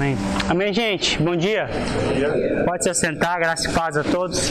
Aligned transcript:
Amém. 0.00 0.16
Amém, 0.48 0.72
gente. 0.72 1.18
Bom 1.22 1.36
dia. 1.36 1.68
Pode 2.64 2.84
se 2.84 2.88
assentar, 2.88 3.38
graça 3.38 3.68
e 3.68 3.72
paz 3.74 3.98
a 3.98 4.02
todos. 4.02 4.50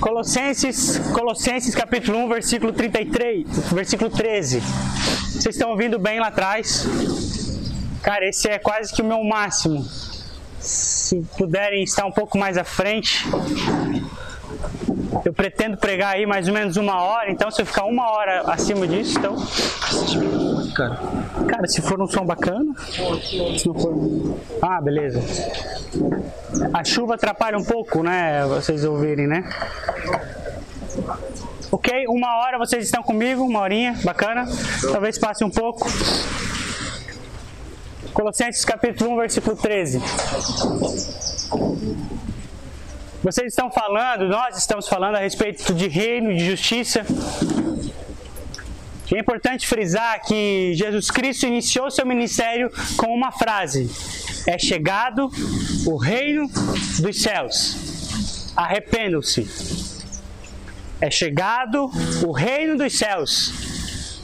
Colossenses, 0.00 0.98
Colossenses 1.12 1.74
capítulo 1.74 2.18
1, 2.18 2.28
versículo 2.28 2.72
33, 2.72 3.48
versículo 3.72 4.10
13. 4.10 4.60
Vocês 4.60 5.56
estão 5.56 5.70
ouvindo 5.70 5.98
bem 5.98 6.20
lá 6.20 6.28
atrás? 6.28 6.86
Cara, 8.00 8.24
esse 8.24 8.48
é 8.48 8.60
quase 8.60 8.94
que 8.94 9.02
o 9.02 9.04
meu 9.04 9.24
máximo. 9.24 9.84
Se 10.60 11.20
puderem 11.36 11.82
estar 11.82 12.06
um 12.06 12.12
pouco 12.12 12.38
mais 12.38 12.56
à 12.56 12.62
frente, 12.62 13.26
eu 15.24 15.32
pretendo 15.32 15.76
pregar 15.76 16.14
aí 16.14 16.26
mais 16.26 16.48
ou 16.48 16.54
menos 16.54 16.76
uma 16.76 17.02
hora, 17.02 17.30
então 17.30 17.50
se 17.50 17.62
eu 17.62 17.66
ficar 17.66 17.84
uma 17.84 18.10
hora 18.10 18.42
acima 18.52 18.86
disso, 18.86 19.18
então. 19.18 19.36
Cara, 20.74 20.98
cara 21.46 21.66
se 21.66 21.80
for 21.82 22.00
um 22.00 22.06
som 22.06 22.24
bacana. 22.24 22.72
Se 23.58 23.66
não 23.66 23.74
for. 23.74 24.38
Ah, 24.62 24.80
beleza. 24.80 25.20
A 26.72 26.84
chuva 26.84 27.14
atrapalha 27.14 27.58
um 27.58 27.64
pouco, 27.64 28.02
né? 28.02 28.46
Vocês 28.46 28.84
ouvirem, 28.84 29.26
né? 29.26 29.48
Ok, 31.70 32.06
uma 32.08 32.38
hora 32.38 32.58
vocês 32.58 32.84
estão 32.84 33.02
comigo, 33.02 33.42
uma 33.44 33.60
horinha, 33.60 33.94
bacana. 34.04 34.46
Talvez 34.90 35.18
passe 35.18 35.44
um 35.44 35.50
pouco. 35.50 35.86
Colossenses 38.12 38.64
capítulo 38.64 39.12
1, 39.12 39.16
versículo 39.16 39.56
13. 39.56 40.00
Vocês 43.22 43.48
estão 43.48 43.68
falando, 43.68 44.28
nós 44.28 44.56
estamos 44.56 44.86
falando 44.86 45.16
a 45.16 45.18
respeito 45.18 45.74
de 45.74 45.88
reino, 45.88 46.32
de 46.36 46.46
justiça. 46.50 47.04
É 49.12 49.18
importante 49.18 49.66
frisar 49.66 50.22
que 50.22 50.72
Jesus 50.74 51.10
Cristo 51.10 51.44
iniciou 51.44 51.90
seu 51.90 52.06
ministério 52.06 52.70
com 52.96 53.12
uma 53.12 53.32
frase: 53.32 53.90
É 54.46 54.56
chegado 54.56 55.28
o 55.84 55.96
reino 55.96 56.48
dos 57.00 57.20
céus. 57.20 58.52
Arrependam-se. 58.54 59.48
É 61.00 61.10
chegado 61.10 61.90
o 62.24 62.30
reino 62.30 62.78
dos 62.78 62.96
céus. 62.96 64.22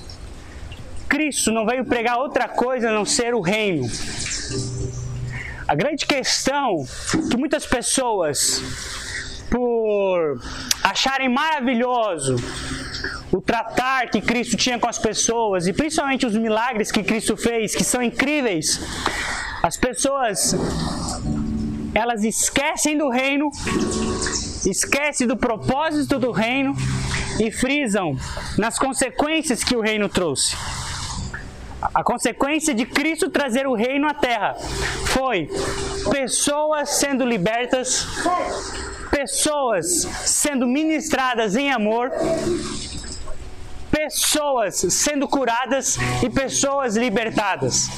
Cristo 1.09 1.50
não 1.50 1.67
veio 1.67 1.84
pregar 1.84 2.19
outra 2.19 2.47
coisa 2.47 2.91
a 2.91 2.92
não 2.92 3.05
ser 3.05 3.34
o 3.34 3.41
reino. 3.41 3.89
A 5.67 5.75
grande 5.75 6.05
questão 6.05 6.84
que 7.31 7.37
muitas 7.37 7.65
pessoas, 7.65 8.62
por 9.51 10.41
acharem 10.83 11.29
maravilhoso 11.29 12.37
o 13.33 13.41
tratar 13.41 14.11
que 14.11 14.21
Cristo 14.21 14.56
tinha 14.56 14.79
com 14.79 14.89
as 14.89 14.98
pessoas 14.98 15.67
e 15.67 15.73
principalmente 15.73 16.27
os 16.27 16.37
milagres 16.37 16.93
que 16.93 17.03
Cristo 17.03 17.37
fez, 17.37 17.75
que 17.75 17.83
são 17.83 18.03
incríveis, 18.03 18.79
as 19.62 19.77
pessoas 19.77 20.55
elas 21.95 22.25
esquecem 22.25 22.99
do 22.99 23.09
reino, 23.09 23.51
esquecem 24.67 25.27
do 25.27 25.37
propósito 25.37 26.19
do 26.19 26.31
reino 26.31 26.75
e 27.41 27.51
frisam 27.51 28.17
nas 28.59 28.78
consequências 28.78 29.65
que 29.65 29.77
o 29.77 29.81
reino 29.81 30.09
trouxe. 30.09 30.56
A 31.93 32.03
consequência 32.03 32.75
de 32.75 32.87
Cristo 32.87 33.29
trazer 33.29 33.67
o 33.67 33.75
reino 33.75 34.07
à 34.07 34.15
terra 34.15 34.55
foi 35.07 35.49
pessoas 36.11 36.91
sendo 36.91 37.25
libertas, 37.25 38.07
pessoas 39.11 40.03
sendo 40.25 40.67
ministradas 40.67 41.57
em 41.57 41.71
amor, 41.71 42.11
pessoas 43.91 44.77
sendo 44.77 45.29
curadas 45.29 45.99
e 46.23 46.31
pessoas 46.31 46.97
libertadas. 46.97 47.89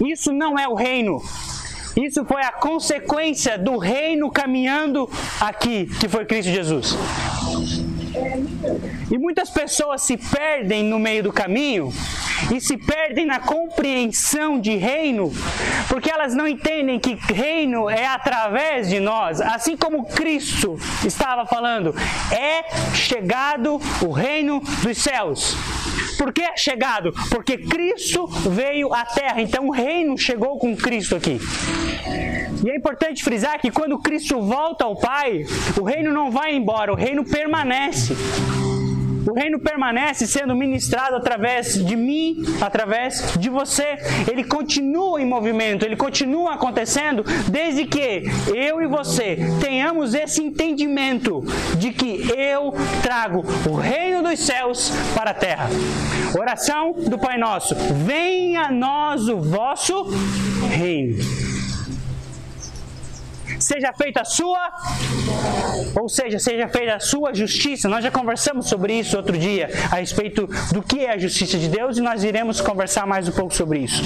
Isso 0.00 0.32
não 0.32 0.58
é 0.58 0.68
o 0.68 0.74
reino. 0.74 1.22
Isso 1.96 2.24
foi 2.24 2.42
a 2.42 2.52
consequência 2.52 3.58
do 3.58 3.78
reino 3.78 4.30
caminhando 4.30 5.10
aqui, 5.40 5.86
que 5.98 6.08
foi 6.08 6.24
Cristo 6.24 6.50
Jesus. 6.50 6.96
E 9.10 9.18
muitas 9.18 9.50
pessoas 9.50 10.02
se 10.02 10.16
perdem 10.16 10.84
no 10.84 10.98
meio 10.98 11.22
do 11.22 11.32
caminho 11.32 11.92
e 12.54 12.60
se 12.60 12.76
perdem 12.76 13.26
na 13.26 13.40
compreensão 13.40 14.60
de 14.60 14.76
reino, 14.76 15.32
porque 15.88 16.10
elas 16.10 16.34
não 16.34 16.46
entendem 16.46 16.98
que 16.98 17.14
reino 17.32 17.88
é 17.90 18.06
através 18.06 18.88
de 18.88 19.00
nós, 19.00 19.40
assim 19.40 19.76
como 19.76 20.04
Cristo 20.06 20.78
estava 21.04 21.46
falando, 21.46 21.94
é 22.30 22.94
chegado 22.94 23.80
o 24.02 24.12
reino 24.12 24.60
dos 24.82 24.98
céus. 24.98 25.56
Por 26.16 26.32
que 26.32 26.42
é 26.42 26.56
chegado? 26.56 27.12
Porque 27.30 27.58
Cristo 27.58 28.26
veio 28.26 28.92
à 28.92 29.04
terra, 29.04 29.40
então 29.40 29.68
o 29.68 29.70
reino 29.70 30.16
chegou 30.16 30.58
com 30.58 30.76
Cristo 30.76 31.16
aqui. 31.16 31.40
E 32.64 32.70
é 32.70 32.76
importante 32.76 33.22
frisar 33.22 33.60
que 33.60 33.70
quando 33.70 33.98
Cristo 33.98 34.40
volta 34.40 34.84
ao 34.84 34.96
Pai, 34.96 35.44
o 35.78 35.84
reino 35.84 36.12
não 36.12 36.30
vai 36.30 36.54
embora, 36.54 36.92
o 36.92 36.96
reino 36.96 37.24
permanece. 37.24 38.16
O 39.28 39.34
reino 39.34 39.60
permanece 39.60 40.26
sendo 40.26 40.56
ministrado 40.56 41.16
através 41.16 41.74
de 41.74 41.94
mim, 41.94 42.42
através 42.62 43.34
de 43.38 43.50
você. 43.50 43.98
Ele 44.26 44.42
continua 44.42 45.20
em 45.20 45.26
movimento, 45.26 45.84
ele 45.84 45.96
continua 45.96 46.54
acontecendo 46.54 47.22
desde 47.50 47.84
que 47.84 48.22
eu 48.54 48.80
e 48.80 48.86
você 48.86 49.36
tenhamos 49.60 50.14
esse 50.14 50.42
entendimento 50.42 51.44
de 51.76 51.92
que 51.92 52.26
eu 52.34 52.72
trago 53.02 53.44
o 53.68 53.74
reino 53.74 54.22
dos 54.22 54.40
céus 54.40 54.90
para 55.14 55.32
a 55.32 55.34
terra. 55.34 55.68
Oração 56.34 56.94
do 56.94 57.18
Pai 57.18 57.36
Nosso: 57.36 57.74
venha 58.06 58.62
a 58.62 58.72
nós 58.72 59.28
o 59.28 59.38
vosso 59.38 60.04
reino 60.70 61.47
seja 63.68 63.92
feita 63.92 64.22
a 64.22 64.24
sua, 64.24 64.72
ou 65.94 66.08
seja, 66.08 66.38
seja 66.38 66.66
feita 66.68 66.94
a 66.94 67.00
sua 67.00 67.34
justiça. 67.34 67.86
Nós 67.86 68.02
já 68.02 68.10
conversamos 68.10 68.66
sobre 68.66 68.94
isso 68.94 69.14
outro 69.14 69.36
dia, 69.36 69.68
a 69.92 69.96
respeito 69.96 70.46
do 70.72 70.80
que 70.80 71.00
é 71.00 71.12
a 71.12 71.18
justiça 71.18 71.58
de 71.58 71.68
Deus, 71.68 71.98
e 71.98 72.00
nós 72.00 72.24
iremos 72.24 72.62
conversar 72.62 73.06
mais 73.06 73.28
um 73.28 73.32
pouco 73.32 73.54
sobre 73.54 73.80
isso. 73.80 74.02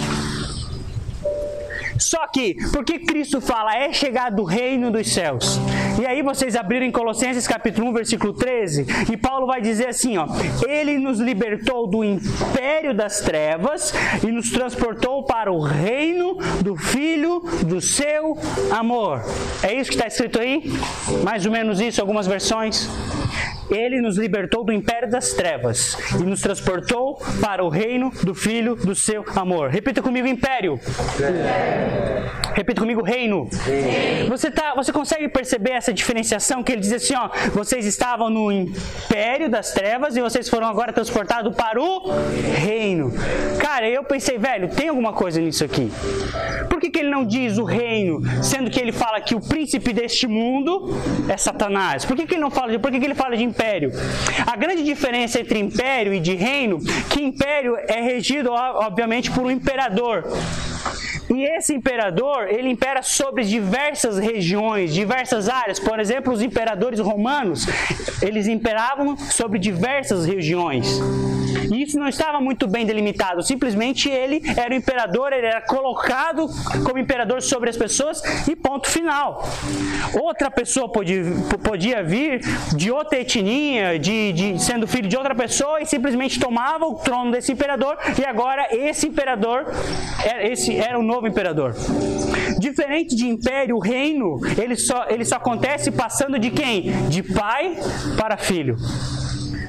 Só 2.03 2.27
que, 2.27 2.57
porque 2.73 2.99
Cristo 2.99 3.41
fala, 3.41 3.77
é 3.77 3.93
chegado 3.93 4.43
o 4.43 4.45
reino 4.45 4.91
dos 4.91 5.13
céus. 5.13 5.61
E 6.01 6.05
aí 6.05 6.21
vocês 6.23 6.57
abriram 6.57 6.85
em 6.85 6.91
Colossenses 6.91 7.47
capítulo 7.47 7.89
1, 7.91 7.93
versículo 7.93 8.33
13, 8.33 8.87
e 9.13 9.17
Paulo 9.17 9.47
vai 9.47 9.61
dizer 9.61 9.89
assim, 9.89 10.17
ó: 10.17 10.27
Ele 10.67 10.99
nos 10.99 11.21
libertou 11.21 11.87
do 11.87 12.03
império 12.03 12.93
das 12.93 13.21
trevas 13.21 13.95
e 14.23 14.33
nos 14.33 14.51
transportou 14.51 15.23
para 15.25 15.53
o 15.53 15.61
reino 15.61 16.39
do 16.63 16.77
filho 16.77 17.41
do 17.67 17.81
seu 17.81 18.37
amor. 18.71 19.23
É 19.63 19.73
isso 19.73 19.91
que 19.91 19.97
está 19.97 20.09
escrito 20.09 20.41
aí? 20.41 20.65
Mais 21.23 21.47
ou 21.47 21.53
menos 21.53 21.81
isso, 21.81 22.01
algumas 22.01 22.27
versões. 22.27 22.89
Ele 23.73 24.01
nos 24.01 24.19
libertou 24.19 24.65
do 24.65 24.73
império 24.73 25.11
das 25.11 25.33
trevas 25.33 25.97
e 26.21 26.23
nos 26.23 26.43
transportou 26.43 27.17
para 27.41 27.65
o 27.65 27.71
reino 27.71 28.13
do 28.23 28.35
Filho 28.35 28.77
do 28.77 28.95
seu 28.95 29.25
amor. 29.35 29.71
Repita 29.71 30.03
comigo: 30.03 30.27
império. 30.27 30.79
Repita 32.55 32.81
comigo: 32.83 33.03
reino. 33.03 33.49
Você, 34.29 34.51
tá, 34.51 34.75
você 34.75 34.93
consegue 34.93 35.27
perceber 35.29 35.71
essa 35.71 35.93
diferenciação 35.93 36.63
que 36.63 36.73
ele 36.73 36.83
diz 36.83 36.93
assim: 36.93 37.15
ó, 37.15 37.31
vocês 37.55 37.87
estavam 37.87 38.29
no 38.29 38.53
império 38.53 39.49
das 39.49 39.73
trevas 39.73 40.17
e 40.17 40.21
vocês 40.21 40.49
foram 40.49 40.67
agora 40.67 40.93
transportados 40.93 41.55
para 41.57 41.81
o 41.81 42.11
reino. 42.59 43.13
Cara, 43.59 43.89
eu 43.89 44.05
pensei, 44.05 44.37
velho, 44.37 44.69
tem 44.69 44.89
alguma 44.89 45.13
coisa 45.13 45.41
nisso 45.41 45.65
aqui. 45.65 45.91
Por 46.69 46.79
que, 46.79 46.91
que 46.91 46.99
ele 46.99 47.11
não 47.11 47.25
diz 47.25 47.59
o 47.59 47.65
reino, 47.65 48.21
sendo 48.43 48.71
que 48.71 48.81
ele 48.81 48.93
fala 48.93 49.21
que 49.21 49.35
o 49.35 49.41
príncipe 49.41 49.93
deste 49.93 50.27
mundo 50.27 50.95
é 51.29 51.37
Satanás? 51.37 52.05
Por 52.05 52.17
que, 52.17 52.27
que 52.27 52.35
ele 52.35 52.43
não 52.43 52.51
fala 52.51 52.73
de. 52.73 52.79
Por 52.79 52.91
que, 52.91 53.01
que 53.01 53.07
ele 53.07 53.15
fala 53.15 53.37
de 53.37 53.45
império. 53.45 53.62
A 54.47 54.57
grande 54.57 54.83
diferença 54.83 55.41
entre 55.41 55.59
império 55.59 56.13
e 56.13 56.21
de 56.21 56.35
reino, 56.35 56.81
que 57.09 57.23
império 57.23 57.77
é 57.77 58.01
regido 58.01 58.51
obviamente 58.51 59.31
por 59.31 59.45
um 59.45 59.51
imperador. 59.51 60.25
E 61.35 61.45
esse 61.45 61.75
imperador, 61.75 62.49
ele 62.49 62.69
impera 62.69 63.03
sobre 63.03 63.45
diversas 63.45 64.19
regiões, 64.19 64.93
diversas 64.93 65.49
áreas. 65.49 65.79
Por 65.79 65.99
exemplo, 65.99 66.33
os 66.33 66.43
imperadores 66.43 67.01
romanos, 67.01 67.67
eles 68.21 68.47
imperavam 68.47 69.17
sobre 69.17 69.59
diversas 69.59 70.27
regiões. 70.27 71.01
E 71.73 71.83
isso 71.83 71.99
não 71.99 72.09
estava 72.09 72.41
muito 72.41 72.67
bem 72.67 72.85
delimitado. 72.85 73.43
Simplesmente 73.43 74.09
ele 74.09 74.43
era 74.57 74.73
o 74.73 74.77
imperador, 74.77 75.33
ele 75.33 75.47
era 75.47 75.61
colocado 75.61 76.49
como 76.85 76.99
imperador 76.99 77.43
sobre 77.43 77.71
as 77.71 77.77
pessoas 77.77 78.23
e 78.47 78.55
ponto 78.55 78.89
final. 78.89 79.43
Outra 80.21 80.51
pessoa 80.51 80.91
podia, 80.91 81.23
podia 81.63 82.03
vir 82.03 82.41
de 82.77 82.91
outra 82.91 83.21
etnia, 83.21 83.99
de, 83.99 84.33
de, 84.33 84.63
sendo 84.63 84.87
filho 84.87 85.09
de 85.09 85.17
outra 85.17 85.35
pessoa 85.35 85.81
e 85.81 85.87
simplesmente 85.87 86.39
tomava 86.39 86.87
o 86.87 86.95
trono 86.97 87.31
desse 87.31 87.53
imperador 87.53 87.97
e 88.19 88.25
agora 88.25 88.69
esse 88.71 89.07
imperador, 89.07 89.67
é, 90.25 90.49
esse 90.49 90.77
era 90.77 90.99
o 90.99 91.03
novo 91.03 91.22
imperador. 91.27 91.75
Diferente 92.59 93.15
de 93.15 93.27
império, 93.27 93.77
o 93.77 93.81
reino, 93.81 94.41
ele 94.61 94.77
só, 94.77 95.07
ele 95.09 95.25
só 95.25 95.37
acontece 95.37 95.91
passando 95.91 96.39
de 96.39 96.51
quem? 96.51 96.93
De 97.09 97.23
pai 97.23 97.77
para 98.17 98.37
filho 98.37 98.77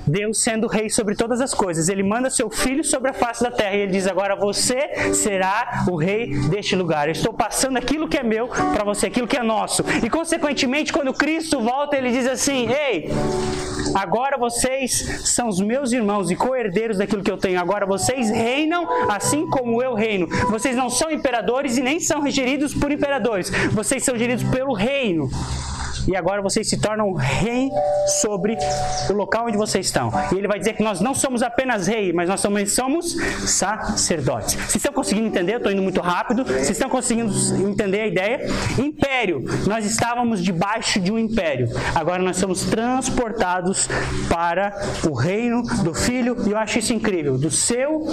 Deus 0.06 0.38
sendo 0.40 0.68
rei 0.68 0.90
sobre 0.90 1.16
todas 1.16 1.40
as 1.42 1.54
coisas. 1.54 1.90
Ele 1.90 2.04
manda 2.04 2.30
seu 2.30 2.50
filho 2.50 2.84
sobre 2.84 3.10
a 3.10 3.14
face 3.14 3.42
da 3.42 3.52
terra 3.52 3.76
e 3.76 3.80
ele 3.82 3.92
diz: 3.92 4.08
Agora 4.08 4.36
você 4.36 5.14
será 5.14 5.86
o 5.90 5.96
rei 5.96 6.38
deste 6.50 6.76
lugar. 6.76 7.08
Eu 7.08 7.14
estou 7.14 7.34
passando 7.34 7.78
aquilo 7.78 8.08
que 8.08 8.18
é 8.18 8.24
meu 8.24 8.48
para 8.48 8.84
você, 8.84 9.08
aquilo 9.08 9.28
que 9.28 9.38
é 9.38 9.44
nosso. 9.44 9.84
E 10.04 10.10
consequentemente, 10.10 10.92
quando 10.92 11.14
Cristo 11.14 11.62
volta, 11.62 11.98
ele 11.98 12.12
diz 12.12 12.28
assim: 12.28 12.68
Ei, 12.70 13.10
agora 13.94 14.38
vocês 14.38 15.22
são 15.26 15.48
os 15.48 15.60
meus 15.60 15.92
irmãos 15.92 16.32
e 16.32 16.36
co-herdeiros 16.36 16.98
daquilo 16.98 17.24
que 17.24 17.32
eu 17.32 17.38
tenho. 17.38 17.60
Agora 17.60 17.86
vocês 17.86 18.30
reinam 18.30 18.88
assim 19.10 19.48
como 19.48 19.82
eu 19.82 19.94
reino. 19.94 20.28
Vocês 20.50 20.76
não 20.76 20.90
são 20.90 21.12
imperadores 21.12 21.78
e 21.78 21.82
nem 21.82 22.00
são 22.00 22.28
geridos 22.30 22.74
por 22.74 22.92
imperadores. 22.92 23.50
Vocês 23.72 24.04
são 24.04 24.18
geridos 24.18 24.44
pelo 24.44 24.74
reino 24.74 25.30
e 26.08 26.16
agora 26.16 26.42
vocês 26.42 26.68
se 26.68 26.78
tornam 26.78 27.14
rei 27.14 27.70
sobre 28.22 28.58
o 29.10 29.14
local 29.14 29.48
onde 29.48 29.58
vocês 29.58 29.86
estão. 29.86 30.12
E 30.32 30.38
ele 30.38 30.48
vai 30.48 30.60
dizer 30.60 30.74
que 30.74 30.84
nós 30.84 31.00
não 31.00 31.14
somos 31.14 31.42
apenas 31.42 31.88
rei, 31.88 32.12
mas 32.12 32.30
nós 32.30 32.42
também 32.42 32.66
somos 32.66 33.16
sacerdotes. 33.46 34.56
Vocês 34.56 34.76
estão 34.76 34.94
conseguindo 34.94 35.28
entender? 35.28 35.54
Eu 35.54 35.58
estou 35.58 35.72
indo 35.72 35.82
muito 35.82 36.02
rápido. 36.02 36.44
Vocês 36.44 36.72
estão 36.72 36.90
conseguindo 36.90 37.34
entender 37.68 38.02
a 38.02 38.08
ideia? 38.08 38.48
Império. 38.78 39.44
Nós 39.68 39.86
estávamos 39.86 40.44
debaixo 40.44 41.00
de 41.00 41.12
um 41.12 41.18
império. 41.18 41.70
Agora 41.96 42.22
nós 42.22 42.38
somos 42.38 42.64
transportados 42.64 43.88
para 44.30 44.74
o 45.08 45.14
reino 45.14 45.64
do 45.84 45.94
Filho. 45.94 46.36
E 46.48 46.52
eu 46.52 46.58
acho 46.58 46.80
isso 46.80 46.94
incrível. 46.94 47.38
Do 47.38 47.52
seu 47.52 48.08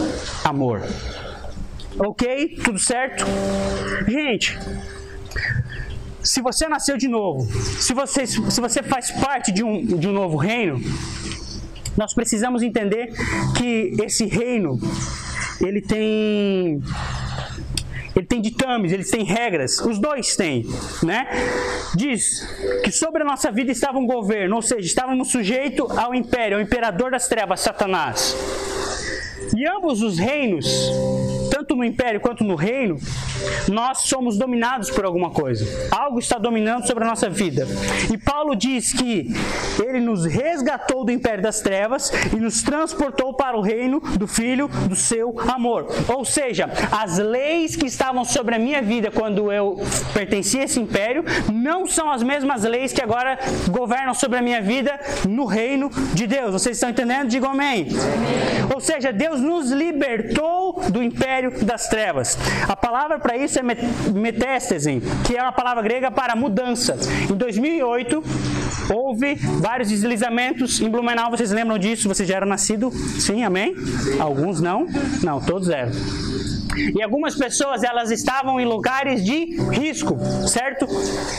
amor. 0.45 0.83
Ok? 1.99 2.59
Tudo 2.63 2.79
certo? 2.79 3.27
Gente, 4.07 4.59
se 6.23 6.41
você 6.41 6.69
nasceu 6.69 6.97
de 6.97 7.09
novo, 7.09 7.47
se 7.81 7.93
você, 7.93 8.27
se 8.27 8.61
você 8.61 8.83
faz 8.83 9.11
parte 9.11 9.53
de 9.53 9.63
um, 9.63 9.85
de 9.85 10.09
um 10.09 10.13
novo 10.13 10.37
reino, 10.37 10.81
nós 11.97 12.15
precisamos 12.15 12.63
entender 12.63 13.13
que 13.57 13.95
esse 14.03 14.27
reino 14.27 14.79
ele 15.61 15.81
tem 15.81 16.81
ele 18.17 18.27
tem 18.27 18.41
ditames, 18.41 18.93
ele 18.93 19.05
tem 19.05 19.25
regras, 19.25 19.79
os 19.81 19.99
dois 19.99 20.35
têm, 20.35 20.67
né? 21.03 21.29
Diz 21.95 22.47
que 22.83 22.91
sobre 22.91 23.23
a 23.23 23.25
nossa 23.25 23.51
vida 23.53 23.71
estava 23.71 23.99
um 23.99 24.07
governo, 24.07 24.57
ou 24.57 24.63
seja, 24.63 24.85
estávamos 24.85 25.31
sujeitos 25.31 25.97
ao 25.97 26.15
império, 26.15 26.57
ao 26.57 26.63
imperador 26.63 27.13
das 27.13 27.29
trevas, 27.29 27.61
Satanás. 27.61 28.37
E 29.57 29.67
ambos 29.67 30.03
os 30.03 30.19
reinos 30.19 30.91
tanto 31.61 31.77
no 31.77 31.85
império 31.85 32.21
quanto 32.21 32.43
no 32.43 32.55
reino, 32.55 32.99
nós 33.69 34.03
somos 34.03 34.39
dominados 34.39 34.91
por 34.91 35.05
alguma 35.05 35.31
coisa. 35.31 35.67
Algo 35.91 36.19
está 36.19 36.39
dominando 36.39 36.87
sobre 36.87 37.05
a 37.05 37.07
nossa 37.07 37.29
vida. 37.29 37.67
E 38.11 38.17
Paulo 38.17 38.57
diz 38.57 38.95
que 38.95 39.31
ele 39.79 40.01
nos 40.01 40.25
resgatou 40.25 41.05
do 41.05 41.13
império 41.13 41.43
das 41.43 41.61
trevas 41.61 42.11
e 42.35 42.37
nos 42.37 42.63
transportou 42.63 43.35
para 43.35 43.59
o 43.59 43.61
reino 43.61 44.01
do 44.19 44.27
Filho 44.27 44.69
do 44.89 44.97
seu 44.97 45.39
amor. 45.51 45.87
Ou 46.09 46.25
seja, 46.25 46.71
as 46.91 47.19
leis 47.19 47.77
que 47.77 47.87
estavam 47.87 48.25
sobre 48.25 48.55
a 48.55 48.59
minha 48.59 48.81
vida 48.81 49.11
quando 49.11 49.53
eu 49.53 49.79
pertencia 50.15 50.63
a 50.63 50.65
esse 50.65 50.81
império 50.81 51.25
não 51.53 51.87
são 51.87 52.11
as 52.11 52.23
mesmas 52.23 52.65
leis 52.65 52.91
que 52.91 53.03
agora 53.03 53.39
governam 53.69 54.15
sobre 54.15 54.39
a 54.39 54.43
minha 54.43 54.63
vida 54.63 54.99
no 55.29 55.45
reino 55.45 55.91
de 56.15 56.27
Deus. 56.27 56.53
Vocês 56.53 56.77
estão 56.77 56.89
entendendo? 56.89 57.29
Digam 57.29 57.51
amém. 57.51 57.89
amém. 57.91 58.73
Ou 58.75 58.81
seja, 58.81 59.13
Deus 59.13 59.41
nos 59.41 59.71
libertou 59.71 60.81
do 60.91 61.03
império 61.03 61.50
das 61.51 61.89
trevas. 61.89 62.39
A 62.69 62.77
palavra 62.77 63.19
para 63.19 63.37
isso 63.37 63.59
é 63.59 63.63
metéstese, 64.13 65.03
que 65.27 65.37
é 65.37 65.43
uma 65.43 65.53
palavra 65.53 65.83
grega 65.83 66.11
para 66.11 66.35
mudança. 66.35 66.97
Em 67.31 67.35
2008, 67.35 68.23
houve 68.93 69.35
vários 69.35 69.89
deslizamentos 69.89 70.81
em 70.81 70.89
Blumenau. 70.89 71.31
Vocês 71.31 71.51
lembram 71.51 71.79
disso? 71.79 72.09
Vocês 72.09 72.29
já 72.29 72.37
eram 72.37 72.47
nascidos? 72.47 72.95
Sim, 73.23 73.45
amém? 73.45 73.75
Alguns 74.19 74.61
não? 74.61 74.87
Não, 75.23 75.41
todos 75.41 75.69
eram. 75.69 75.93
E 76.77 77.03
algumas 77.03 77.35
pessoas 77.35 77.83
elas 77.83 78.11
estavam 78.11 78.61
em 78.61 78.65
lugares 78.65 79.25
de 79.25 79.57
risco, 79.71 80.17
certo? 80.47 80.87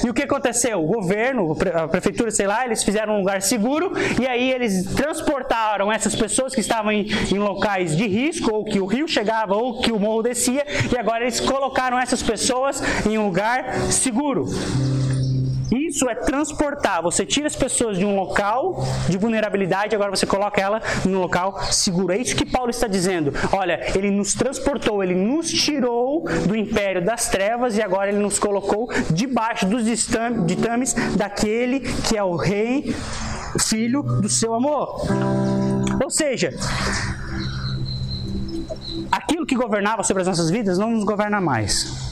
E 0.06 0.10
o 0.10 0.13
que 0.13 0.24
aconteceu? 0.24 0.83
O 0.83 0.88
governo, 0.88 1.56
a 1.74 1.88
prefeitura, 1.88 2.31
sei 2.31 2.48
lá, 2.48 2.66
eles 2.66 2.83
fizeram 2.83 3.16
um 3.16 3.19
lugar 3.19 3.42
seguro 3.42 3.92
e 4.19 4.28
aí 4.28 4.51
eles 4.51 4.86
transportaram 4.94 5.92
essas 5.92 6.16
pessoas 6.16 6.54
que 6.54 6.62
estavam 6.62 6.92
em, 6.92 7.07
em 7.31 7.39
locais 7.39 7.95
de 7.95 8.07
risco, 8.07 8.54
ou 8.54 8.66
que 8.66 8.80
o 8.80 8.86
rio 8.86 9.07
chegava, 9.07 9.56
ou 9.56 9.81
que 9.81 9.92
o 9.92 10.00
morro 10.00 10.24
descia, 10.24 10.66
e 10.92 10.98
agora 10.98 11.24
eles 11.24 11.39
colocaram 11.39 12.00
essas 12.00 12.22
pessoas 12.22 12.81
em 13.06 13.18
um 13.18 13.25
lugar 13.25 13.74
seguro. 13.89 14.48
Isso 15.72 16.10
é 16.10 16.16
transportar. 16.16 17.02
Você 17.02 17.26
tira 17.26 17.48
as 17.48 17.56
pessoas 17.56 17.98
de 17.98 18.06
um 18.06 18.16
local 18.16 18.84
de 19.08 19.18
vulnerabilidade, 19.18 19.96
agora 19.96 20.12
você 20.12 20.26
coloca 20.26 20.60
ela 20.60 20.82
num 21.06 21.20
local 21.20 21.62
seguro. 21.72 22.14
É 22.14 22.18
isso 22.18 22.36
que 22.36 22.46
Paulo 22.46 22.70
está 22.70 22.88
dizendo. 22.88 23.34
Olha, 23.54 23.80
ele 23.96 24.12
nos 24.12 24.34
transportou, 24.34 25.02
ele 25.02 25.16
nos 25.16 25.50
tirou 25.50 26.26
do 26.46 26.56
império 26.56 27.04
das 27.04 27.30
trevas 27.30 27.78
e 27.78 27.82
agora 27.82 28.10
ele 28.10 28.20
nos 28.20 28.38
colocou 28.38 28.90
debaixo 29.10 29.66
dos 29.66 29.86
ditames 29.86 30.94
daquele 31.16 31.80
que 31.80 32.18
é 32.18 32.24
o 32.24 32.36
rei, 32.36 32.94
filho 33.60 34.04
do 34.04 34.28
seu 34.28 34.54
amor. 34.54 35.08
Ou 36.04 36.10
seja, 36.10 36.54
aquilo 39.12 39.46
que 39.46 39.56
governava 39.56 40.04
sobre 40.04 40.22
as 40.22 40.28
nossas 40.28 40.50
vidas 40.50 40.78
não 40.78 40.92
nos 40.92 41.06
governa 41.06 41.40
mais. 41.40 42.12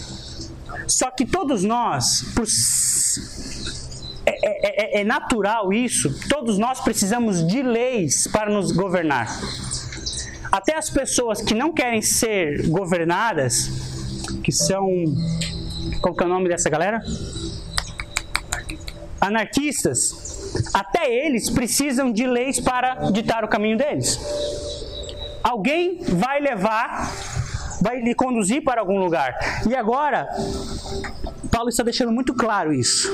Só 0.88 1.12
que 1.12 1.26
todos 1.26 1.64
nós, 1.64 2.26
por 2.34 2.48
é, 4.42 4.98
é, 4.98 5.02
é, 5.02 5.04
natural 5.04 5.72
isso. 5.74 6.14
Todos 6.30 6.58
nós 6.58 6.80
precisamos 6.80 7.46
de 7.46 7.62
leis 7.62 8.28
para 8.28 8.50
nos 8.50 8.72
governar. 8.72 9.28
Até 10.52 10.76
as 10.76 10.90
pessoas 10.90 11.42
que 11.42 11.54
não 11.54 11.72
querem 11.72 12.02
ser 12.02 12.68
governadas, 12.70 13.70
que 14.44 14.52
são. 14.52 14.88
Qual 16.02 16.16
que 16.16 16.24
é 16.24 16.26
o 16.26 16.30
nome 16.30 16.50
dessa 16.50 16.70
galera? 16.70 17.02
Anarquistas. 19.22 20.72
Até 20.74 21.14
eles 21.14 21.50
precisam 21.50 22.12
de 22.12 22.26
leis 22.26 22.60
para 22.60 23.12
ditar 23.12 23.44
o 23.44 23.48
caminho 23.48 23.78
deles. 23.78 24.20
Alguém 25.44 26.00
vai 26.04 26.40
levar, 26.40 27.12
vai 27.82 28.00
lhe 28.02 28.14
conduzir 28.14 28.64
para 28.64 28.82
algum 28.82 29.00
lugar. 29.00 29.38
E 29.68 29.76
agora, 29.76 30.28
Paulo 31.52 31.70
está 31.70 31.84
deixando 31.84 32.12
muito 32.12 32.34
claro 32.34 32.74
isso. 32.74 33.10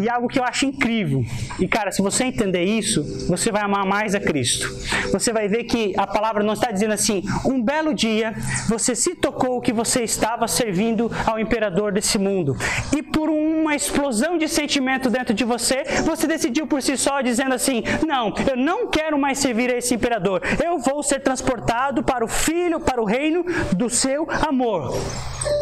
E 0.00 0.08
algo 0.08 0.28
que 0.28 0.38
eu 0.38 0.44
acho 0.44 0.66
incrível. 0.66 1.24
E 1.58 1.66
cara, 1.66 1.90
se 1.90 2.02
você 2.02 2.24
entender 2.24 2.64
isso, 2.64 3.02
você 3.28 3.50
vai 3.50 3.62
amar 3.62 3.84
mais 3.84 4.14
a 4.14 4.20
Cristo. 4.20 4.68
Você 5.12 5.32
vai 5.32 5.48
ver 5.48 5.64
que 5.64 5.92
a 5.96 6.06
palavra 6.06 6.42
não 6.42 6.54
está 6.54 6.70
dizendo 6.70 6.92
assim: 6.92 7.22
um 7.44 7.62
belo 7.62 7.94
dia 7.94 8.34
você 8.68 8.94
se 8.94 9.14
tocou 9.14 9.60
que 9.60 9.72
você 9.72 10.02
estava 10.02 10.46
servindo 10.46 11.10
ao 11.26 11.38
imperador 11.38 11.92
desse 11.92 12.18
mundo. 12.18 12.56
E 12.96 13.02
por 13.02 13.28
uma 13.28 13.74
explosão 13.74 14.38
de 14.38 14.48
sentimento 14.48 15.10
dentro 15.10 15.34
de 15.34 15.44
você, 15.44 15.84
você 16.04 16.26
decidiu 16.26 16.66
por 16.66 16.82
si 16.82 16.96
só 16.96 17.20
dizendo 17.20 17.54
assim: 17.54 17.82
não, 18.06 18.34
eu 18.48 18.56
não 18.56 18.88
quero 18.88 19.18
mais 19.18 19.38
servir 19.38 19.72
a 19.72 19.78
esse 19.78 19.94
imperador. 19.94 20.42
Eu 20.64 20.78
vou 20.78 21.02
ser 21.02 21.20
transportado 21.20 22.02
para 22.02 22.24
o 22.24 22.28
filho, 22.28 22.80
para 22.80 23.00
o 23.00 23.04
reino 23.04 23.44
do 23.72 23.88
seu 23.88 24.26
amor. 24.46 24.96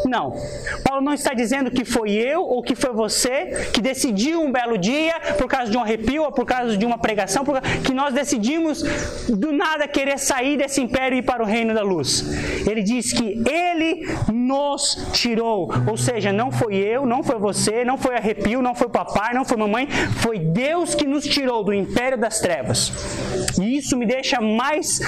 Não. 0.06 0.34
Paulo 0.82 1.02
não 1.02 1.12
está 1.12 1.34
dizendo 1.34 1.70
que 1.70 1.84
foi 1.84 2.12
eu 2.12 2.42
ou 2.42 2.62
que 2.62 2.74
foi 2.74 2.92
você 2.92 3.68
que 3.72 3.80
decidiu 3.80 4.42
um 4.42 4.50
belo 4.50 4.78
dia, 4.78 5.14
por 5.38 5.46
causa 5.46 5.70
de 5.70 5.76
um 5.76 5.80
arrepio 5.80 6.22
ou 6.22 6.32
por 6.32 6.46
causa 6.46 6.76
de 6.76 6.86
uma 6.86 6.98
pregação, 6.98 7.44
que 7.84 7.92
nós 7.92 8.14
decidimos 8.14 8.82
do 9.28 9.52
nada 9.52 9.86
querer 9.86 10.18
sair 10.18 10.56
desse 10.56 10.80
império 10.80 11.16
e 11.16 11.18
ir 11.18 11.22
para 11.22 11.42
o 11.42 11.46
reino 11.46 11.74
da 11.74 11.82
luz. 11.82 12.24
Ele 12.66 12.82
diz 12.82 13.12
que 13.12 13.42
ele 13.48 14.06
nos 14.32 15.08
tirou. 15.12 15.70
Ou 15.88 15.96
seja, 15.96 16.32
não 16.32 16.50
foi 16.50 16.76
eu, 16.76 17.06
não 17.06 17.22
foi 17.22 17.38
você, 17.38 17.84
não 17.84 17.98
foi 17.98 18.16
arrepio, 18.16 18.62
não 18.62 18.74
foi 18.74 18.88
papai, 18.88 19.34
não 19.34 19.44
foi 19.44 19.56
mamãe, 19.56 19.86
foi 20.18 20.38
Deus 20.38 20.94
que 20.94 21.06
nos 21.06 21.24
tirou 21.24 21.62
do 21.62 21.72
império 21.72 22.18
das 22.18 22.40
trevas. 22.40 22.92
E 23.60 23.76
isso 23.76 23.96
me 23.96 24.06
deixa 24.06 24.40
mais, 24.40 25.00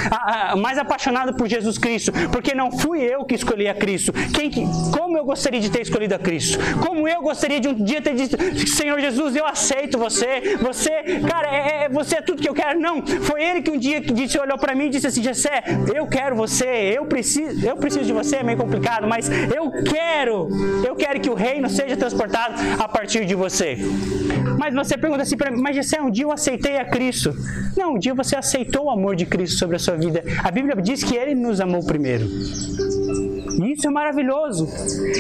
mais 0.59 0.79
apaixonado 0.79 1.35
por 1.35 1.49
Jesus 1.49 1.79
Cristo, 1.79 2.13
porque 2.31 2.55
não 2.55 2.66
fui 2.71 3.01
eu 3.01 3.25
que 3.25 3.35
escolhi 3.35 3.69
a 3.69 3.75
Cristo. 3.75 4.13
Quem 4.35 4.51
que, 4.51 4.63
como 4.93 5.17
eu 5.17 5.25
gostaria 5.25 5.61
de 5.61 5.71
ter 5.71 5.83
escolhido 5.83 6.15
a 6.15 6.19
Cristo? 6.19 6.59
Como 6.87 7.09
eu 7.09 7.23
gostaria 7.23 7.61
de 7.61 7.69
um 7.69 7.75
dia 7.75 8.01
ter 8.01 8.15
dito, 8.15 8.37
Senhor 8.69 8.99
Jesus, 9.01 9.37
eu 9.37 9.47
aceito 9.47 9.99
você. 9.99 10.57
Você, 10.61 10.91
cara, 11.29 11.49
é, 11.49 11.85
é 11.85 11.89
você 11.89 12.17
é 12.17 12.23
tudo 12.23 12.43
que 12.43 12.49
eu 12.49 12.55
quero. 12.55 12.79
Não, 12.81 13.07
foi 13.07 13.43
Ele 13.43 13.63
que 13.63 13.71
um 13.71 13.79
dia 13.79 14.01
disse, 14.01 14.39
olhou 14.39 14.59
para 14.59 14.75
mim 14.75 14.87
e 14.87 14.91
disse 14.91 15.07
assim, 15.07 15.23
Jessé, 15.23 15.63
eu 15.95 16.07
quero 16.07 16.37
você, 16.37 16.95
eu 16.97 17.07
preciso, 17.07 17.67
eu 17.67 17.77
preciso 17.77 18.05
de 18.05 18.13
você, 18.13 18.37
é 18.37 18.43
meio 18.43 18.59
complicado, 18.59 19.07
mas 19.07 19.29
eu 19.55 19.71
quero, 19.83 20.49
eu 20.87 20.95
quero 20.95 21.21
que 21.21 21.31
o 21.31 21.35
reino 21.35 21.69
seja 21.69 21.97
transportado 21.97 22.55
a 22.79 22.89
partir 22.89 23.25
de 23.25 23.35
você. 23.35 23.79
Mas 24.59 24.75
você 24.75 24.97
pergunta 24.97 25.23
assim 25.23 25.37
para 25.37 25.51
mim, 25.51 25.61
mas 25.61 25.77
Jessé, 25.77 26.01
um 26.01 26.11
dia 26.11 26.25
eu 26.25 26.33
aceitei 26.33 26.79
a 26.79 26.85
Cristo. 26.85 27.35
Não, 27.77 27.95
um 27.95 27.99
dia 27.99 28.15
você 28.15 28.37
aceitou 28.37 28.87
o 28.87 28.91
amor 28.91 29.15
de 29.17 29.27
Cristo 29.27 29.59
sobre 29.59 29.77
a 29.77 29.79
sua 29.79 29.97
vida. 29.97 30.23
A 30.43 30.51
Bíblia 30.51 30.75
diz 30.81 31.05
que 31.05 31.17
Ele 31.17 31.35
nos 31.35 31.61
amou 31.61 31.85
primeiro. 31.85 32.27
Isso 33.65 33.87
é 33.87 33.91
maravilhoso. 33.91 34.69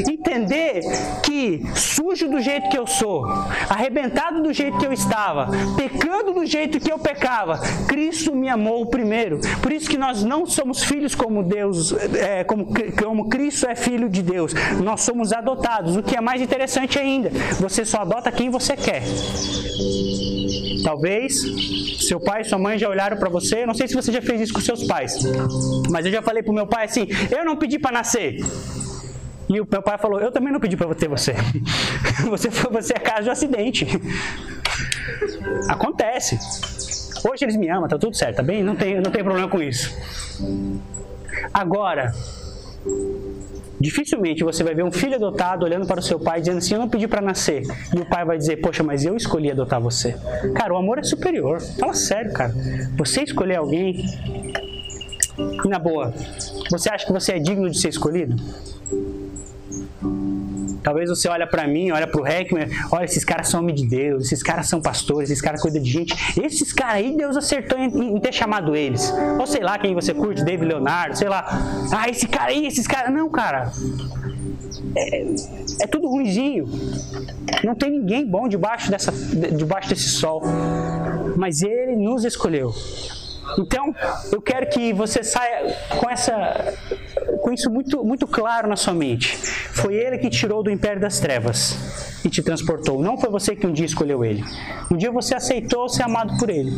Entender 0.09 0.83
que 1.23 1.62
sujo 1.75 2.28
do 2.28 2.40
jeito 2.40 2.69
que 2.69 2.78
eu 2.78 2.87
sou, 2.87 3.25
arrebentado 3.69 4.43
do 4.43 4.52
jeito 4.52 4.78
que 4.78 4.87
eu 4.87 4.93
estava, 4.93 5.49
pecando 5.76 6.33
do 6.33 6.45
jeito 6.45 6.78
que 6.78 6.93
eu 6.93 6.99
pecava, 6.99 7.59
Cristo 7.88 8.35
me 8.35 8.49
amou 8.49 8.87
primeiro. 8.87 9.40
Por 9.62 9.73
isso 9.73 9.88
que 9.88 9.97
nós 9.97 10.23
não 10.23 10.47
somos 10.47 10.85
filhos 10.85 11.14
como 11.14 11.43
Deus, 11.43 11.93
é, 12.14 12.45
como, 12.45 12.69
como 13.02 13.28
Cristo 13.28 13.66
é 13.66 13.75
filho 13.75 14.09
de 14.09 14.23
Deus. 14.23 14.52
Nós 14.83 15.00
somos 15.02 15.33
adotados. 15.33 15.97
O 15.97 16.02
que 16.02 16.16
é 16.16 16.21
mais 16.21 16.43
interessante 16.43 16.99
ainda, 16.99 17.31
você 17.61 17.85
só 17.85 18.02
adota 18.02 18.31
quem 18.31 18.50
você 18.50 18.76
quer. 18.76 19.02
Talvez 20.83 21.42
seu 22.06 22.21
pai 22.21 22.42
e 22.42 22.45
sua 22.45 22.59
mãe 22.59 22.78
já 22.78 22.88
olharam 22.88 23.16
para 23.16 23.28
você. 23.28 23.66
Não 23.66 23.75
sei 23.75 23.88
se 23.88 23.95
você 23.95 24.12
já 24.12 24.23
fez 24.23 24.40
isso 24.40 24.52
com 24.52 24.61
seus 24.61 24.85
pais, 24.85 25.18
mas 25.90 26.06
eu 26.06 26.12
já 26.12 26.23
falei 26.23 26.42
pro 26.42 26.52
meu 26.52 26.66
pai 26.66 26.85
assim: 26.85 27.06
eu 27.30 27.45
não 27.45 27.56
pedi 27.56 27.78
para 27.78 27.92
nascer. 27.92 28.40
E 29.49 29.61
o 29.61 29.68
meu 29.71 29.83
pai 29.83 29.97
falou: 29.99 30.21
Eu 30.21 30.33
também 30.33 30.52
não 30.52 30.61
pedi 30.61 30.76
para 30.76 30.92
ter 30.95 31.09
você. 31.09 31.35
Você 32.28 32.50
foi 32.50 32.73
você 32.73 32.95
é 32.95 32.99
caso 32.99 33.25
de 33.25 33.28
um 33.28 33.33
acidente. 33.33 33.87
Acontece. 35.68 36.38
Hoje 37.28 37.45
eles 37.45 37.56
me 37.56 37.68
amam, 37.68 37.88
tá 37.88 37.99
tudo 37.99 38.16
certo, 38.16 38.37
tá 38.37 38.42
bem? 38.42 38.62
Não 38.62 38.75
tem, 38.75 39.00
não 39.00 39.11
tem 39.11 39.23
problema 39.23 39.49
com 39.49 39.62
isso. 39.62 39.97
Agora, 41.52 42.12
Dificilmente 43.87 44.43
você 44.43 44.64
vai 44.64 44.75
ver 44.75 44.83
um 44.83 44.90
filho 44.90 45.14
adotado 45.14 45.64
olhando 45.64 45.87
para 45.87 46.00
o 46.00 46.02
seu 46.02 46.19
pai 46.19 46.40
dizendo 46.40 46.59
assim: 46.59 46.75
Eu 46.75 46.81
não 46.81 46.88
pedi 46.88 47.07
para 47.07 47.21
nascer. 47.21 47.62
E 47.95 48.00
o 48.00 48.05
pai 48.05 48.25
vai 48.25 48.37
dizer: 48.37 48.57
Poxa, 48.57 48.83
mas 48.83 49.05
eu 49.05 49.16
escolhi 49.16 49.49
adotar 49.49 49.81
você. 49.81 50.16
Cara, 50.57 50.75
o 50.75 50.76
amor 50.76 50.99
é 50.99 51.05
superior. 51.05 51.61
Fala 51.61 51.95
sério, 51.95 52.33
cara. 52.33 52.52
Você 52.97 53.23
escolher 53.23 53.55
alguém. 53.55 54.05
E 55.64 55.69
na 55.69 55.78
boa, 55.78 56.12
você 56.69 56.90
acha 56.90 57.07
que 57.07 57.12
você 57.12 57.35
é 57.35 57.38
digno 57.38 57.71
de 57.71 57.78
ser 57.78 57.90
escolhido? 57.90 58.35
Talvez 60.87 61.11
você 61.11 61.28
olha 61.28 61.49
para 61.49 61.66
mim, 61.66 61.90
olha 61.90 62.07
para 62.07 62.23
o 62.23 62.25
Heckman, 62.25 62.69
olha, 62.93 63.07
esses 63.07 63.25
caras 63.25 63.49
são 63.49 63.59
homens 63.59 63.81
de 63.81 63.88
Deus, 63.88 64.26
esses 64.26 64.40
caras 64.40 64.69
são 64.69 64.81
pastores, 64.81 65.28
esses 65.31 65.43
caras 65.43 65.61
cuidam 65.61 65.83
de 65.83 65.90
gente. 65.90 66.14
Esses 66.40 66.73
caras 66.73 66.99
aí, 66.99 67.16
Deus 67.16 67.37
acertou 67.37 67.76
em, 67.76 68.14
em, 68.14 68.21
ter 68.21 68.33
chamado 68.33 68.76
eles. 68.76 69.12
Ou 69.37 69.45
sei 69.49 69.64
lá 69.64 69.76
quem 69.81 69.97
você 69.97 70.14
curte, 70.14 70.45
David 70.45 70.69
Leonardo, 70.69 71.19
sei 71.19 71.28
lá. 71.28 71.45
Ah, 71.93 72.09
esse 72.09 72.28
cara 72.28 72.52
aí, 72.52 72.69
esses 72.69 72.87
caras. 72.87 73.12
Não, 73.12 73.28
cara. 73.28 73.73
É, 74.97 75.25
é 75.81 75.87
tudo 75.88 76.07
ruizinho. 76.07 76.69
Não 77.64 77.75
tem 77.75 77.90
ninguém 77.90 78.25
bom 78.25 78.47
debaixo, 78.47 78.88
dessa, 78.88 79.11
debaixo 79.11 79.88
desse 79.88 80.09
sol. 80.09 80.40
Mas 81.37 81.62
ele 81.62 81.97
nos 81.97 82.25
escolheu. 82.25 82.73
Então, 83.59 83.95
eu 84.33 84.41
quero 84.41 84.69
que 84.69 84.93
você 84.93 85.23
saia 85.23 85.75
com 85.99 86.11
essa 86.11 86.75
com 87.43 87.53
isso 87.53 87.71
muito 87.71 88.05
muito 88.05 88.26
claro 88.26 88.69
na 88.69 88.76
sua 88.76 88.93
mente. 88.93 89.37
Foi 89.37 89.95
ele 89.95 90.19
que 90.19 90.29
tirou 90.29 90.62
do 90.62 90.71
império 90.71 91.00
das 91.00 91.21
trevas 91.21 91.76
e 92.25 92.29
te 92.29 92.43
transportou. 92.43 93.03
Não 93.03 93.17
foi 93.19 93.31
você 93.31 93.55
que 93.55 93.67
um 93.67 93.73
dia 93.73 93.87
escolheu 93.87 94.25
ele. 94.25 94.45
Um 94.91 94.97
dia 94.97 95.11
você 95.11 95.35
aceitou 95.35 95.88
ser 95.88 96.03
amado 96.03 96.37
por 96.38 96.50
ele. 96.50 96.73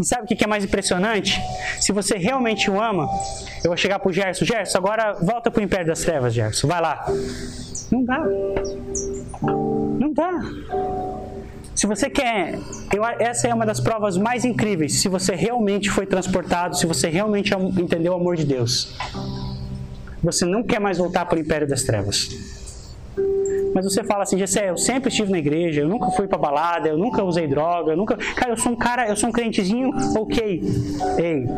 E 0.00 0.04
sabe 0.04 0.24
o 0.24 0.26
que 0.26 0.42
é 0.42 0.46
mais 0.46 0.64
impressionante? 0.64 1.40
Se 1.80 1.92
você 1.92 2.16
realmente 2.16 2.70
o 2.70 2.80
ama, 2.80 3.08
eu 3.62 3.70
vou 3.70 3.76
chegar 3.76 3.98
pro 3.98 4.12
Gerson, 4.12 4.44
Gerson, 4.44 4.78
agora 4.78 5.14
volta 5.14 5.50
pro 5.50 5.62
império 5.62 5.86
das 5.86 6.00
trevas, 6.00 6.32
Gerson. 6.32 6.66
Vai 6.66 6.80
lá. 6.80 7.04
Não 7.90 8.04
dá. 8.04 8.24
Não 9.42 10.12
dá. 10.12 11.11
Se 11.74 11.86
você 11.86 12.10
quer, 12.10 12.58
eu, 12.94 13.04
essa 13.04 13.48
é 13.48 13.54
uma 13.54 13.64
das 13.64 13.80
provas 13.80 14.16
mais 14.16 14.44
incríveis. 14.44 15.00
Se 15.00 15.08
você 15.08 15.34
realmente 15.34 15.90
foi 15.90 16.06
transportado, 16.06 16.76
se 16.76 16.86
você 16.86 17.08
realmente 17.08 17.54
entendeu 17.54 18.12
o 18.12 18.16
amor 18.16 18.36
de 18.36 18.44
Deus, 18.44 18.94
você 20.22 20.44
não 20.44 20.62
quer 20.62 20.80
mais 20.80 20.98
voltar 20.98 21.24
para 21.24 21.36
o 21.36 21.40
império 21.40 21.66
das 21.66 21.82
trevas. 21.82 22.28
Mas 23.74 23.84
você 23.84 24.04
fala 24.04 24.22
assim, 24.22 24.36
Gessé, 24.36 24.68
eu 24.68 24.76
sempre 24.76 25.08
estive 25.08 25.30
na 25.30 25.38
igreja, 25.38 25.80
eu 25.80 25.88
nunca 25.88 26.10
fui 26.10 26.28
para 26.28 26.36
balada, 26.36 26.88
eu 26.88 26.98
nunca 26.98 27.24
usei 27.24 27.46
droga, 27.46 27.92
eu 27.92 27.96
nunca. 27.96 28.16
Cara, 28.16 28.52
eu 28.52 28.56
sou 28.56 28.72
um 28.72 28.76
cara, 28.76 29.08
eu 29.08 29.16
sou 29.16 29.30
um 29.30 29.32
crentezinho, 29.32 29.90
ok. 30.14 30.62
Ei, 31.18 31.48